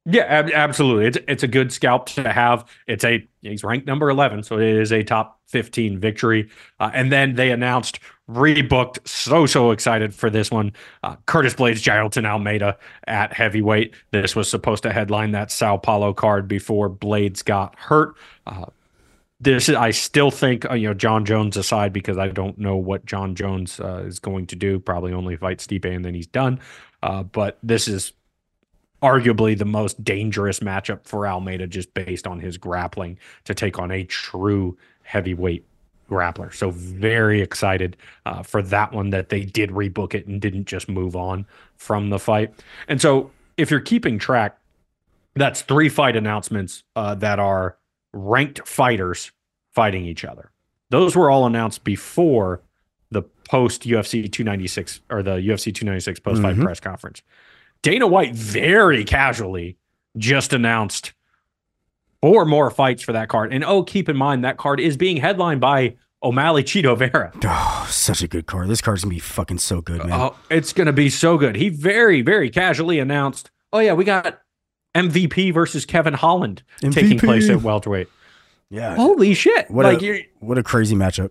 Yeah, 0.05 0.23
ab- 0.23 0.51
absolutely. 0.53 1.07
It's 1.07 1.19
it's 1.29 1.43
a 1.45 1.49
good 1.49 1.73
scalp 1.73 2.07
to 2.11 2.33
have. 2.33 2.69
It's 2.89 3.05
a 3.05 3.27
he's 3.41 3.63
ranked 3.63 3.87
number 3.87 4.11
eleven, 4.11 4.43
so 4.43 4.59
it 4.59 4.69
is 4.69 4.93
a 4.93 5.05
top 5.05 5.41
fifteen 5.47 6.01
victory. 6.01 6.51
Uh, 6.81 6.91
and 6.93 7.13
then 7.13 7.37
they 7.37 7.53
announced 7.53 8.01
rebooked. 8.29 9.07
So 9.07 9.47
so 9.47 9.71
excited 9.71 10.13
for 10.13 10.29
this 10.29 10.51
one. 10.51 10.73
Uh, 11.05 11.17
Curtis 11.27 11.55
Blaydes, 11.55 11.83
Jailton 11.83 12.25
Almeida 12.27 12.77
at 13.07 13.33
heavyweight. 13.33 13.95
This 14.11 14.35
was 14.35 14.51
supposed 14.51 14.83
to 14.83 14.93
headline 14.93 15.31
that 15.33 15.53
Sao 15.53 15.77
Paulo 15.77 16.13
card 16.13 16.49
before 16.49 16.91
Blaydes 16.91 17.45
got 17.45 17.79
hurt. 17.79 18.17
Uh, 18.45 18.67
this 19.41 19.69
is, 19.69 19.77
I 19.77 19.91
still 19.93 20.33
think 20.33 20.69
uh, 20.69 20.75
you 20.75 20.89
know 20.89 20.95
Jon 20.95 21.25
Jones 21.25 21.57
aside 21.57 21.93
because 21.93 22.19
I 22.19 22.29
don't 22.29 22.59
know 22.59 22.77
what 22.77 23.07
Jon 23.07 23.37
Jones 23.37 23.79
uh, 23.79 24.03
is 24.05 24.19
going 24.19 24.47
to 24.49 24.57
do. 24.57 24.81
Probably 24.81 25.13
only 25.13 25.37
fight 25.37 25.59
Stipe 25.59 25.85
and 25.85 26.05
then 26.05 26.15
he's 26.15 26.27
done. 26.27 26.59
Uh, 27.05 27.23
but 27.23 27.59
this 27.63 27.87
is 27.89 28.13
arguably 29.03 29.59
the 29.59 29.65
most 29.65 30.03
dangerous 30.05 30.61
matchup 30.61 31.05
for 31.05 31.27
Almeida 31.27 31.67
just 31.67 31.93
based 31.95 32.27
on 32.27 32.41
his 32.41 32.57
grappling 32.57 33.19
to 33.45 33.55
take 33.55 33.79
on 33.79 33.91
a 33.91 34.05
true 34.05 34.77
heavyweight 35.03 35.65
grappler. 36.09 36.53
So 36.55 36.71
very 36.71 37.41
excited 37.41 37.97
uh, 38.27 38.43
for 38.43 38.63
that 38.63 38.93
one 38.93 39.11
that 39.11 39.29
they 39.31 39.45
did 39.45 39.71
rebook 39.71 40.15
it 40.15 40.27
and 40.27 40.41
didn't 40.41 40.67
just 40.67 40.89
move 40.89 41.17
on 41.17 41.47
from 41.77 42.11
the 42.11 42.19
fight. 42.19 42.53
And 42.87 43.01
so 43.01 43.31
if 43.57 43.71
you're 43.71 43.81
keeping 43.81 44.19
track, 44.19 44.59
that's 45.35 45.63
three 45.63 45.89
fight 45.89 46.15
announcements 46.15 46.85
uh, 46.95 47.15
that 47.17 47.39
are 47.39 47.77
ranked 48.13 48.67
fighters 48.69 49.33
fighting 49.71 50.05
each 50.05 50.25
other. 50.25 50.51
Those 50.91 51.17
were 51.17 51.31
all 51.31 51.47
announced 51.47 51.83
before 51.83 52.61
the 53.11 53.23
post 53.49 53.83
UFC 53.83 54.31
296 54.31 55.01
or 55.11 55.23
the 55.23 55.37
UFC 55.37 55.75
296 55.75 56.21
post 56.21 56.43
fight 56.43 56.57
Mhm. 56.57 56.65
press 56.65 56.81
conference. 56.81 57.23
Dana 57.83 58.07
White 58.07 58.35
very 58.35 59.05
casually 59.05 59.77
just 60.17 60.53
announced 60.53 61.13
four 62.21 62.45
more 62.45 62.71
fights 62.71 63.03
for 63.03 63.13
that 63.13 63.29
card. 63.29 63.53
And 63.53 63.65
oh, 63.65 63.83
keep 63.83 64.09
in 64.09 64.17
mind 64.17 64.45
that 64.45 64.57
card 64.57 64.81
is 64.81 64.97
being 64.97 65.17
headlined 65.17 65.61
by 65.61 65.97
O'Malley 66.23 66.63
Chito 66.63 66.97
Vera. 66.97 67.33
Oh, 67.45 67.87
such 67.91 68.23
a 68.23 68.29
good 68.29 68.47
card. 68.47 68.69
This 68.69 68.81
card's 68.81 69.03
gonna 69.03 69.13
be 69.15 69.19
fucking 69.19 69.59
so 69.59 69.81
good, 69.81 69.99
man. 70.05 70.13
Oh, 70.13 70.37
it's 70.51 70.73
to 70.73 70.93
be 70.93 71.11
so 71.11 71.37
good. 71.37 71.57
He 71.57 71.69
very, 71.69 72.23
very 72.23 72.49
casually 72.49 72.99
announced, 73.01 73.51
oh, 73.73 73.81
yeah, 73.81 73.93
we 73.93 74.05
got 74.05 74.41
MVP 74.95 75.53
versus 75.53 75.85
Kevin 75.85 76.15
Holland 76.15 76.63
taking 76.81 77.19
place 77.19 77.51
at 77.51 77.59
welterweight. 77.63 78.09
yeah. 78.71 78.95
Holy 78.95 79.35
shit. 79.35 79.71
What 79.71 79.85
like, 79.87 80.03
a- 80.03 80.29
What 80.41 80.59
a 80.59 80.63
crazy 80.63 80.95
matchup. 80.95 81.31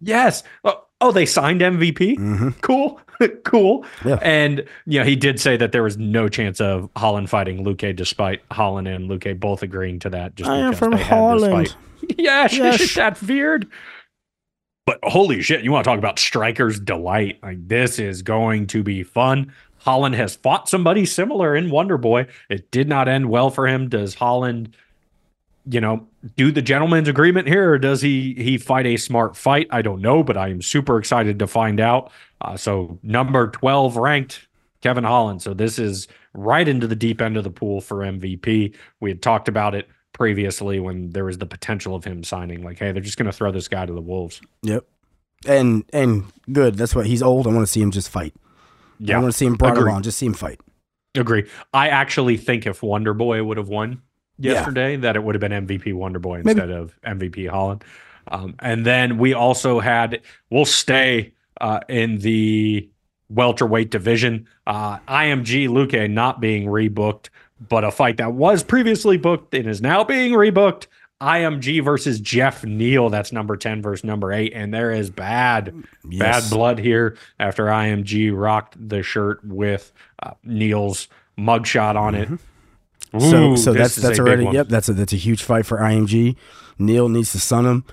yes. 0.00 0.42
Oh, 0.64 0.84
oh, 1.00 1.10
they 1.12 1.26
signed 1.26 1.60
MVP? 1.60 2.16
hmm 2.16 2.50
Cool. 2.60 3.00
cool. 3.44 3.84
Yeah. 4.04 4.18
And, 4.22 4.64
you 4.86 4.98
know, 4.98 5.04
he 5.04 5.16
did 5.16 5.40
say 5.40 5.56
that 5.56 5.72
there 5.72 5.82
was 5.82 5.96
no 5.98 6.28
chance 6.28 6.60
of 6.60 6.88
Holland 6.96 7.30
fighting 7.30 7.64
Luque, 7.64 7.94
despite 7.94 8.42
Holland 8.50 8.88
and 8.88 9.08
Luque 9.10 9.38
both 9.38 9.62
agreeing 9.62 9.98
to 10.00 10.10
that. 10.10 10.34
Just 10.36 10.50
I 10.50 10.58
am 10.58 10.74
from 10.74 10.92
they 10.92 10.98
had 10.98 11.04
this 11.04 11.42
Holland. 11.42 11.76
Yes, 12.16 12.56
Yes. 12.56 12.94
that's 12.94 13.20
weird. 13.22 13.66
But 14.86 14.98
holy 15.02 15.42
shit, 15.42 15.62
you 15.62 15.72
want 15.72 15.84
to 15.84 15.90
talk 15.90 15.98
about 15.98 16.18
striker's 16.18 16.80
delight? 16.80 17.38
Like 17.42 17.66
this 17.68 17.98
is 17.98 18.22
going 18.22 18.68
to 18.68 18.82
be 18.82 19.02
fun. 19.02 19.52
Holland 19.78 20.14
has 20.14 20.36
fought 20.36 20.68
somebody 20.68 21.04
similar 21.04 21.54
in 21.54 21.70
Wonder 21.70 21.98
Boy. 21.98 22.26
It 22.48 22.70
did 22.70 22.88
not 22.88 23.08
end 23.08 23.28
well 23.28 23.50
for 23.50 23.66
him. 23.66 23.88
Does 23.88 24.14
Holland 24.14 24.74
you 25.70 25.80
know, 25.82 26.06
do 26.36 26.50
the 26.50 26.62
gentleman's 26.62 27.08
agreement 27.08 27.48
here, 27.48 27.72
or 27.72 27.78
does 27.78 28.02
he 28.02 28.34
he 28.34 28.58
fight 28.58 28.86
a 28.86 28.96
smart 28.96 29.36
fight? 29.36 29.68
I 29.70 29.82
don't 29.82 30.00
know, 30.00 30.22
but 30.22 30.36
I 30.36 30.48
am 30.48 30.62
super 30.62 30.98
excited 30.98 31.38
to 31.38 31.46
find 31.46 31.80
out. 31.80 32.10
Uh, 32.40 32.56
so 32.56 32.98
number 33.02 33.48
twelve 33.48 33.96
ranked 33.96 34.48
Kevin 34.82 35.04
Holland. 35.04 35.42
So 35.42 35.54
this 35.54 35.78
is 35.78 36.08
right 36.34 36.66
into 36.66 36.86
the 36.86 36.96
deep 36.96 37.20
end 37.20 37.36
of 37.36 37.44
the 37.44 37.50
pool 37.50 37.80
for 37.80 37.98
MVP. 37.98 38.74
We 39.00 39.10
had 39.10 39.22
talked 39.22 39.48
about 39.48 39.74
it 39.74 39.88
previously 40.12 40.80
when 40.80 41.10
there 41.10 41.24
was 41.24 41.38
the 41.38 41.46
potential 41.46 41.94
of 41.94 42.04
him 42.04 42.24
signing. 42.24 42.62
Like, 42.62 42.78
hey, 42.78 42.92
they're 42.92 43.02
just 43.02 43.16
going 43.16 43.26
to 43.26 43.32
throw 43.32 43.52
this 43.52 43.68
guy 43.68 43.86
to 43.86 43.92
the 43.92 44.00
wolves. 44.00 44.40
Yep. 44.62 44.84
And 45.46 45.84
and 45.92 46.24
good. 46.52 46.74
That's 46.74 46.94
what 46.94 47.06
he's 47.06 47.22
old. 47.22 47.46
I 47.46 47.50
want 47.50 47.62
to 47.66 47.72
see 47.72 47.80
him 47.80 47.92
just 47.92 48.08
fight. 48.08 48.34
Yeah. 48.98 49.16
I 49.16 49.20
want 49.20 49.32
to 49.32 49.38
see 49.38 49.46
him 49.46 49.54
brought 49.54 49.78
along. 49.78 50.02
Just 50.02 50.18
see 50.18 50.26
him 50.26 50.34
fight. 50.34 50.60
Agree. 51.14 51.48
I 51.72 51.88
actually 51.88 52.36
think 52.36 52.66
if 52.66 52.82
Wonder 52.82 53.14
Boy 53.14 53.42
would 53.42 53.56
have 53.56 53.68
won 53.68 54.02
yesterday, 54.38 54.92
yeah. 54.92 55.00
that 55.00 55.16
it 55.16 55.22
would 55.22 55.34
have 55.34 55.40
been 55.40 55.66
MVP 55.66 55.94
Wonder 55.94 56.18
Boy 56.18 56.40
instead 56.40 56.68
Maybe. 56.68 56.72
of 56.72 57.00
MVP 57.02 57.48
Holland. 57.48 57.84
Um, 58.30 58.54
and 58.60 58.84
then 58.84 59.18
we 59.18 59.34
also 59.34 59.80
had, 59.80 60.20
we'll 60.50 60.64
stay 60.64 61.32
uh, 61.60 61.80
in 61.88 62.18
the 62.18 62.88
welterweight 63.30 63.90
division. 63.90 64.46
Uh, 64.66 64.98
IMG 65.08 65.68
Luque 65.68 66.10
not 66.10 66.40
being 66.40 66.66
rebooked, 66.66 67.28
but 67.68 67.84
a 67.84 67.90
fight 67.90 68.18
that 68.18 68.32
was 68.32 68.62
previously 68.62 69.16
booked 69.16 69.54
and 69.54 69.68
is 69.68 69.80
now 69.80 70.04
being 70.04 70.32
rebooked. 70.32 70.86
IMG 71.20 71.82
versus 71.82 72.20
Jeff 72.20 72.64
Neal. 72.64 73.10
That's 73.10 73.32
number 73.32 73.56
10 73.56 73.82
versus 73.82 74.04
number 74.04 74.32
eight. 74.32 74.52
And 74.54 74.72
there 74.72 74.92
is 74.92 75.10
bad, 75.10 75.74
yes. 76.08 76.20
bad 76.20 76.50
blood 76.50 76.78
here 76.78 77.16
after 77.40 77.66
IMG 77.66 78.30
rocked 78.32 78.76
the 78.88 79.02
shirt 79.02 79.44
with 79.44 79.92
uh, 80.22 80.32
Neal's 80.44 81.08
mugshot 81.36 81.96
on 81.96 82.14
mm-hmm. 82.14 82.34
it. 82.34 82.40
Ooh, 83.14 83.20
so 83.20 83.56
so 83.56 83.72
that's 83.72 83.96
that's 83.96 84.18
already 84.18 84.44
yep 84.44 84.68
that's 84.68 84.88
a 84.88 84.92
that's 84.92 85.12
a 85.12 85.16
huge 85.16 85.42
fight 85.42 85.66
for 85.66 85.78
IMG. 85.78 86.36
Neal 86.78 87.08
needs 87.08 87.32
to 87.32 87.40
sun 87.40 87.66
him. 87.66 87.84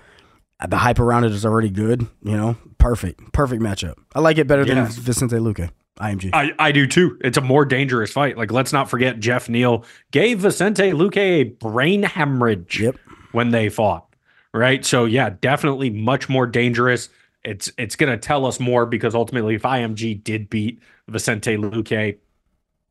Uh, 0.59 0.67
the 0.67 0.77
hype 0.77 0.99
around 0.99 1.23
it 1.23 1.31
is 1.31 1.45
already 1.45 1.69
good. 1.69 2.01
You 2.21 2.37
know, 2.37 2.57
perfect, 2.77 3.31
perfect 3.33 3.61
matchup. 3.61 3.95
I 4.13 4.19
like 4.19 4.37
it 4.37 4.47
better 4.47 4.65
than 4.65 4.85
Vicente 4.87 5.37
Luque. 5.37 5.69
IMG. 5.99 6.31
I, 6.33 6.51
I 6.59 6.71
do 6.73 6.87
too. 6.87 7.17
It's 7.21 7.37
a 7.37 7.41
more 7.41 7.63
dangerous 7.63 8.11
fight. 8.11 8.37
Like, 8.37 8.51
let's 8.51 8.73
not 8.73 8.89
forget 8.89 9.19
Jeff 9.19 9.47
Neal 9.47 9.85
gave 10.11 10.39
Vicente 10.39 10.91
Luque 10.91 11.17
a 11.17 11.43
brain 11.43 12.03
hemorrhage 12.03 12.81
yep. 12.81 12.97
when 13.31 13.51
they 13.51 13.69
fought. 13.69 14.05
Right. 14.53 14.85
So 14.85 15.05
yeah, 15.05 15.31
definitely 15.41 15.89
much 15.89 16.29
more 16.29 16.47
dangerous. 16.47 17.09
It's 17.43 17.71
it's 17.77 17.95
gonna 17.95 18.17
tell 18.17 18.45
us 18.45 18.59
more 18.59 18.85
because 18.85 19.13
ultimately 19.13 19.55
if 19.55 19.63
IMG 19.63 20.23
did 20.23 20.49
beat 20.49 20.81
Vicente 21.07 21.57
Luque, 21.57 22.17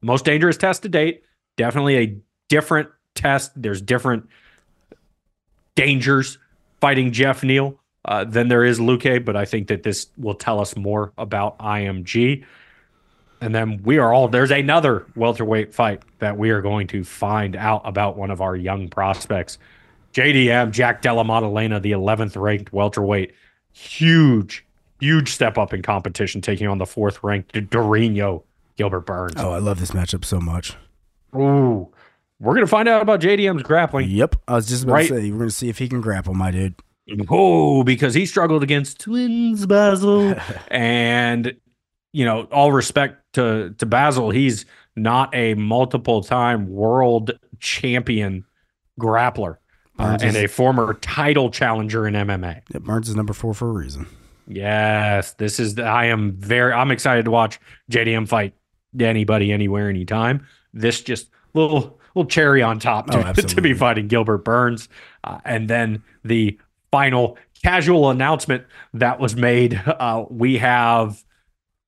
most 0.02 0.24
dangerous 0.24 0.58
test 0.58 0.82
to 0.82 0.88
date, 0.88 1.24
definitely 1.56 1.96
a 1.96 2.18
different 2.48 2.90
test. 3.14 3.52
There's 3.56 3.80
different 3.80 4.28
dangers 5.74 6.38
fighting 6.80 7.12
Jeff 7.12 7.42
Neal 7.42 7.80
uh, 8.04 8.24
than 8.24 8.48
there 8.48 8.64
is 8.64 8.78
Luque, 8.78 9.24
but 9.24 9.36
I 9.36 9.44
think 9.44 9.68
that 9.68 9.82
this 9.82 10.08
will 10.16 10.34
tell 10.34 10.60
us 10.60 10.76
more 10.76 11.12
about 11.16 11.58
IMG. 11.58 12.44
And 13.40 13.54
then 13.54 13.82
we 13.82 13.98
are 13.98 14.12
all 14.12 14.28
there's 14.28 14.50
another 14.50 15.06
welterweight 15.16 15.74
fight 15.74 16.02
that 16.18 16.38
we 16.38 16.50
are 16.50 16.62
going 16.62 16.86
to 16.88 17.04
find 17.04 17.56
out 17.56 17.82
about 17.84 18.16
one 18.16 18.30
of 18.30 18.40
our 18.40 18.56
young 18.56 18.88
prospects. 18.88 19.58
JDM 20.12 20.70
Jack 20.70 21.02
Della 21.02 21.24
Maddalena, 21.24 21.80
the 21.80 21.92
11th 21.92 22.40
ranked 22.40 22.72
welterweight. 22.72 23.32
Huge, 23.72 24.64
huge 25.00 25.32
step 25.32 25.58
up 25.58 25.74
in 25.74 25.82
competition, 25.82 26.40
taking 26.40 26.68
on 26.68 26.78
the 26.78 26.86
fourth 26.86 27.22
ranked 27.24 27.52
Durinho 27.52 28.44
Gilbert 28.76 29.00
Burns. 29.00 29.34
Oh, 29.36 29.50
I 29.52 29.58
love 29.58 29.80
this 29.80 29.90
matchup 29.90 30.24
so 30.24 30.40
much. 30.40 30.76
Ooh. 31.34 31.90
We're 32.40 32.54
gonna 32.54 32.66
find 32.66 32.88
out 32.88 33.00
about 33.00 33.20
JDM's 33.20 33.62
grappling. 33.62 34.10
Yep. 34.10 34.36
I 34.48 34.54
was 34.54 34.66
just 34.66 34.84
about 34.84 34.94
right? 34.94 35.08
to 35.08 35.20
say 35.20 35.30
we're 35.30 35.38
gonna 35.38 35.50
see 35.50 35.68
if 35.68 35.78
he 35.78 35.88
can 35.88 36.00
grapple, 36.00 36.34
my 36.34 36.50
dude. 36.50 36.74
Oh, 37.28 37.84
because 37.84 38.14
he 38.14 38.26
struggled 38.26 38.62
against 38.62 39.00
twins 39.00 39.66
Bassil. 39.66 40.40
and 40.68 41.54
you 42.12 42.24
know, 42.24 42.42
all 42.52 42.72
respect 42.72 43.22
to 43.34 43.74
to 43.78 43.86
Bassil, 43.86 44.34
he's 44.34 44.66
not 44.96 45.34
a 45.34 45.54
multiple 45.54 46.22
time 46.22 46.68
world 46.68 47.32
champion 47.60 48.44
grappler. 49.00 49.56
Uh, 49.96 50.18
and 50.20 50.36
a 50.36 50.48
former 50.48 50.94
title 50.94 51.50
challenger 51.50 52.04
in 52.04 52.14
MMA. 52.14 52.62
Yep, 52.72 52.82
Burns 52.82 53.08
is 53.08 53.14
number 53.14 53.32
four 53.32 53.54
for 53.54 53.68
a 53.68 53.72
reason. 53.72 54.08
Yes, 54.48 55.34
this 55.34 55.60
is. 55.60 55.78
I 55.78 56.06
am 56.06 56.32
very. 56.32 56.72
I'm 56.72 56.90
excited 56.90 57.26
to 57.26 57.30
watch 57.30 57.60
JDM 57.92 58.26
fight 58.26 58.54
anybody, 58.98 59.52
anywhere, 59.52 59.88
anytime 59.88 60.44
this 60.74 61.00
just 61.00 61.28
little 61.54 61.98
little 62.14 62.28
cherry 62.28 62.62
on 62.62 62.78
top 62.78 63.10
to, 63.10 63.28
oh, 63.28 63.32
to 63.32 63.62
be 63.62 63.72
fighting 63.72 64.08
Gilbert 64.08 64.38
Burns, 64.38 64.88
uh, 65.22 65.38
and 65.44 65.70
then 65.70 66.02
the 66.24 66.58
final 66.90 67.38
casual 67.62 68.10
announcement 68.10 68.64
that 68.92 69.18
was 69.18 69.34
made. 69.34 69.80
Uh, 69.86 70.24
we 70.28 70.58
have 70.58 71.24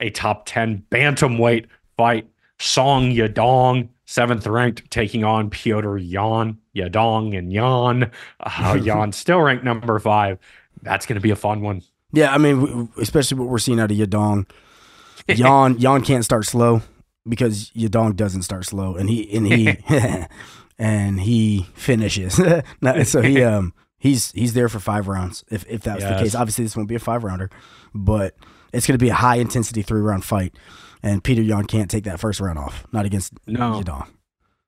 a 0.00 0.10
top 0.10 0.46
ten 0.46 0.84
bantamweight 0.90 1.66
fight. 1.96 2.28
Song 2.58 3.10
Yadong, 3.10 3.88
seventh 4.06 4.46
ranked, 4.46 4.90
taking 4.90 5.24
on 5.24 5.50
Petr 5.50 6.00
Yan. 6.02 6.56
Yadong 6.74 7.36
and 7.36 7.52
Yan. 7.52 8.10
Uh, 8.40 8.78
Yan 8.82 9.12
still 9.12 9.40
ranked 9.40 9.62
number 9.62 9.98
five. 9.98 10.38
That's 10.82 11.04
going 11.04 11.16
to 11.16 11.20
be 11.20 11.30
a 11.30 11.36
fun 11.36 11.60
one. 11.60 11.82
Yeah, 12.12 12.32
I 12.32 12.38
mean, 12.38 12.88
especially 12.98 13.38
what 13.38 13.48
we're 13.48 13.58
seeing 13.58 13.78
out 13.78 13.90
of 13.90 13.96
Yadong. 13.98 14.48
Yan 15.28 15.78
Yan 15.78 16.02
can't 16.02 16.24
start 16.24 16.46
slow 16.46 16.80
because 17.28 17.70
Yadong 17.70 18.16
doesn't 18.16 18.42
start 18.42 18.64
slow, 18.64 18.96
and 18.96 19.08
he 19.08 19.34
and 19.36 19.46
he 19.46 19.76
and 20.78 21.20
he 21.20 21.66
finishes. 21.74 22.34
so 23.04 23.22
he 23.22 23.42
um 23.42 23.72
he's 23.98 24.32
he's 24.32 24.54
there 24.54 24.68
for 24.68 24.78
five 24.78 25.08
rounds. 25.08 25.44
If 25.50 25.64
if 25.68 25.82
that's 25.82 26.00
yes. 26.00 26.16
the 26.18 26.24
case, 26.24 26.34
obviously 26.34 26.64
this 26.64 26.76
won't 26.76 26.88
be 26.88 26.94
a 26.94 27.00
five 27.00 27.24
rounder, 27.24 27.50
but 27.94 28.34
it's 28.72 28.86
going 28.86 28.98
to 28.98 29.02
be 29.02 29.10
a 29.10 29.14
high 29.14 29.36
intensity 29.36 29.82
three 29.82 30.00
round 30.00 30.24
fight, 30.24 30.56
and 31.02 31.22
Peter 31.22 31.42
Yan 31.42 31.64
can't 31.64 31.90
take 31.90 32.04
that 32.04 32.20
first 32.20 32.40
round 32.40 32.58
off, 32.58 32.86
not 32.92 33.06
against 33.06 33.32
no. 33.46 33.80
Yadong. 33.82 34.08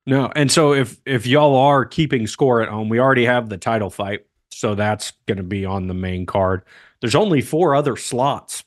No, 0.06 0.32
and 0.34 0.50
so 0.50 0.72
if 0.72 1.00
if 1.04 1.26
y'all 1.26 1.56
are 1.56 1.84
keeping 1.84 2.26
score 2.26 2.62
at 2.62 2.68
home, 2.68 2.88
we 2.88 2.98
already 2.98 3.26
have 3.26 3.48
the 3.50 3.58
title 3.58 3.90
fight, 3.90 4.24
so 4.50 4.74
that's 4.74 5.12
going 5.26 5.36
to 5.36 5.42
be 5.42 5.66
on 5.66 5.86
the 5.86 5.94
main 5.94 6.24
card. 6.24 6.62
There's 7.00 7.14
only 7.14 7.42
four 7.42 7.74
other 7.74 7.96
slots 7.96 8.64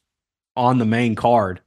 on 0.56 0.78
the 0.78 0.86
main 0.86 1.16
card 1.16 1.62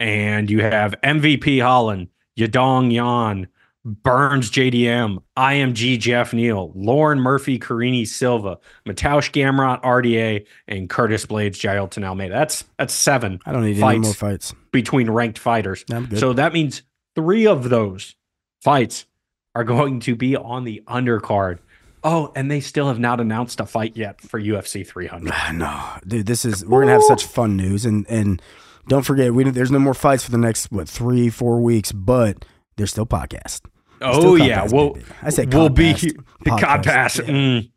and 0.00 0.50
you 0.50 0.62
have 0.62 0.94
MVP 1.02 1.62
Holland, 1.62 2.08
Yadong 2.36 2.92
Yan, 2.92 3.46
Burns 3.84 4.50
JDM, 4.50 5.22
IMG 5.36 5.98
Jeff 5.98 6.32
Neal, 6.32 6.72
Lauren 6.74 7.20
Murphy, 7.20 7.58
Karine 7.58 8.04
Silva, 8.06 8.58
Mateusz 8.86 9.30
Gamrot, 9.30 9.82
RDA, 9.82 10.46
and 10.66 10.90
Curtis 10.90 11.24
Blaydes, 11.26 11.52
Jailton 11.52 12.04
Almeida. 12.04 12.34
That's 12.34 12.64
that's 12.78 12.92
seven. 12.92 13.40
I 13.46 13.52
don't 13.52 13.64
need 13.64 13.80
any 13.80 13.98
more 13.98 14.12
fights 14.12 14.54
between 14.72 15.08
ranked 15.10 15.38
fighters. 15.38 15.84
So 16.16 16.32
that 16.32 16.52
means 16.52 16.82
three 17.14 17.46
of 17.46 17.68
those 17.68 18.16
fights 18.62 19.06
are 19.54 19.64
going 19.64 20.00
to 20.00 20.14
be 20.14 20.36
on 20.36 20.64
the 20.64 20.82
undercard. 20.86 21.58
Oh, 22.02 22.32
and 22.34 22.50
they 22.50 22.60
still 22.60 22.88
have 22.88 22.98
not 22.98 23.20
announced 23.20 23.60
a 23.60 23.66
fight 23.66 23.96
yet 23.96 24.20
for 24.20 24.40
UFC 24.40 24.86
300. 24.86 25.32
no, 25.54 25.84
dude, 26.06 26.26
this 26.26 26.44
is 26.44 26.64
we're 26.64 26.80
gonna 26.80 26.92
have 26.92 27.02
such 27.02 27.24
fun 27.24 27.56
news 27.56 27.84
and 27.84 28.06
and 28.08 28.42
don't 28.90 29.04
forget, 29.04 29.32
we 29.32 29.44
there's 29.44 29.70
no 29.70 29.78
more 29.78 29.94
fights 29.94 30.24
for 30.24 30.32
the 30.32 30.38
next 30.38 30.72
what 30.72 30.88
three, 30.88 31.30
four 31.30 31.60
weeks, 31.60 31.92
but 31.92 32.44
there's 32.76 32.90
still 32.90 33.06
podcast. 33.06 33.60
There's 34.00 34.16
oh 34.16 34.20
still 34.20 34.38
yeah, 34.38 34.66
well, 34.68 34.98
I 35.22 35.30
said 35.30 35.54
we'll 35.54 35.68
be 35.68 35.92
the 35.92 36.10
podcast. 36.44 37.24
Yeah. 37.24 37.32
Mm. 37.32 37.70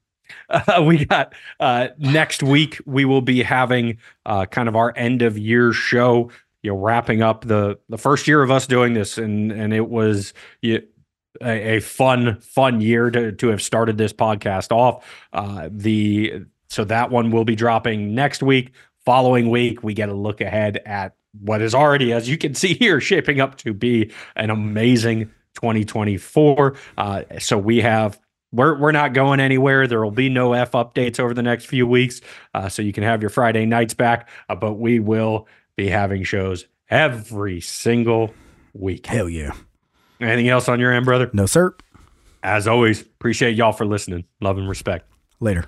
Uh, 0.49 0.84
we 0.88 1.05
got 1.05 1.36
uh, 1.59 1.89
next 1.99 2.41
week. 2.41 2.82
We 2.88 3.05
will 3.05 3.22
be 3.22 3.43
having 3.43 3.99
uh, 4.26 4.47
kind 4.47 4.68
of 4.68 4.76
our 4.76 4.91
end 4.95 5.22
of 5.22 5.38
year 5.38 5.72
show. 5.72 6.32
You 6.64 6.72
know, 6.72 6.78
wrapping 6.78 7.22
up 7.22 7.45
the 7.45 7.78
the 7.89 7.99
first 7.99 8.28
year 8.28 8.41
of 8.41 8.49
us 8.49 8.66
doing 8.66 8.95
this, 8.95 9.20
and 9.20 9.51
and 9.51 9.72
it 9.72 9.89
was 9.89 10.34
you, 10.64 10.82
a, 11.43 11.76
a, 11.76 11.80
fun 11.80 12.39
fun 12.41 12.82
year 12.82 13.11
to 13.11 13.34
to 13.34 13.49
have 13.49 13.61
started 13.61 13.99
this 13.99 14.14
podcast 14.14 14.72
off. 14.72 15.05
Uh, 15.32 15.70
the 15.72 16.45
so 16.70 16.84
that 16.86 17.11
one 17.11 17.30
will 17.30 17.45
be 17.45 17.55
dropping 17.55 18.16
next 18.16 18.41
week. 18.41 18.72
Following 19.06 19.49
week, 19.49 19.84
we 19.84 19.93
get 19.93 20.10
a 20.10 20.14
look 20.14 20.39
ahead 20.39 20.82
at 20.86 21.16
what 21.41 21.62
is 21.62 21.76
already, 21.76 22.14
as 22.14 22.30
you 22.30 22.38
can 22.38 22.54
see 22.54 22.74
here, 22.74 23.01
shaping 23.01 23.41
up 23.41 23.58
to 23.58 23.74
be 23.74 24.12
an 24.36 24.49
amazing 24.49 25.26
2024. 25.56 26.76
Uh, 26.97 27.24
so 27.39 27.58
we 27.58 27.82
have 27.82 28.20
we're 28.54 28.78
we're 28.78 28.91
not 28.91 29.14
going 29.14 29.39
anywhere. 29.39 29.88
There 29.88 30.04
will 30.04 30.12
be 30.12 30.30
no 30.30 30.54
F 30.54 30.72
updates 30.72 31.20
over 31.20 31.34
the 31.34 31.41
next 31.41 31.66
few 31.66 31.88
weeks, 31.88 32.22
uh, 32.54 32.70
so 32.70 32.82
you 32.82 32.93
can 32.93 33.04
have 33.04 33.22
your 33.22 33.30
Friday 33.30 33.66
nights 33.66 33.93
back. 33.93 34.30
Uh, 34.47 34.56
but 34.56 34.74
we 34.74 34.99
will 34.99 35.47
be 35.76 35.89
having 35.89 36.24
shows 36.24 36.66
every 36.89 37.60
single 37.60 38.34
week. 38.74 39.08
Hell 39.08 39.28
yeah! 39.28 39.54
Anything 40.22 40.49
else 40.49 40.70
on 40.70 40.80
your 40.80 40.93
end, 40.93 41.06
brother? 41.06 41.30
No, 41.34 41.45
sir. 41.45 41.76
As 42.43 42.68
always, 42.68 43.01
appreciate 43.01 43.56
y'all 43.56 43.72
for 43.72 43.86
listening. 43.86 44.26
Love 44.39 44.58
and 44.58 44.70
respect. 44.70 45.10
Later. 45.39 45.66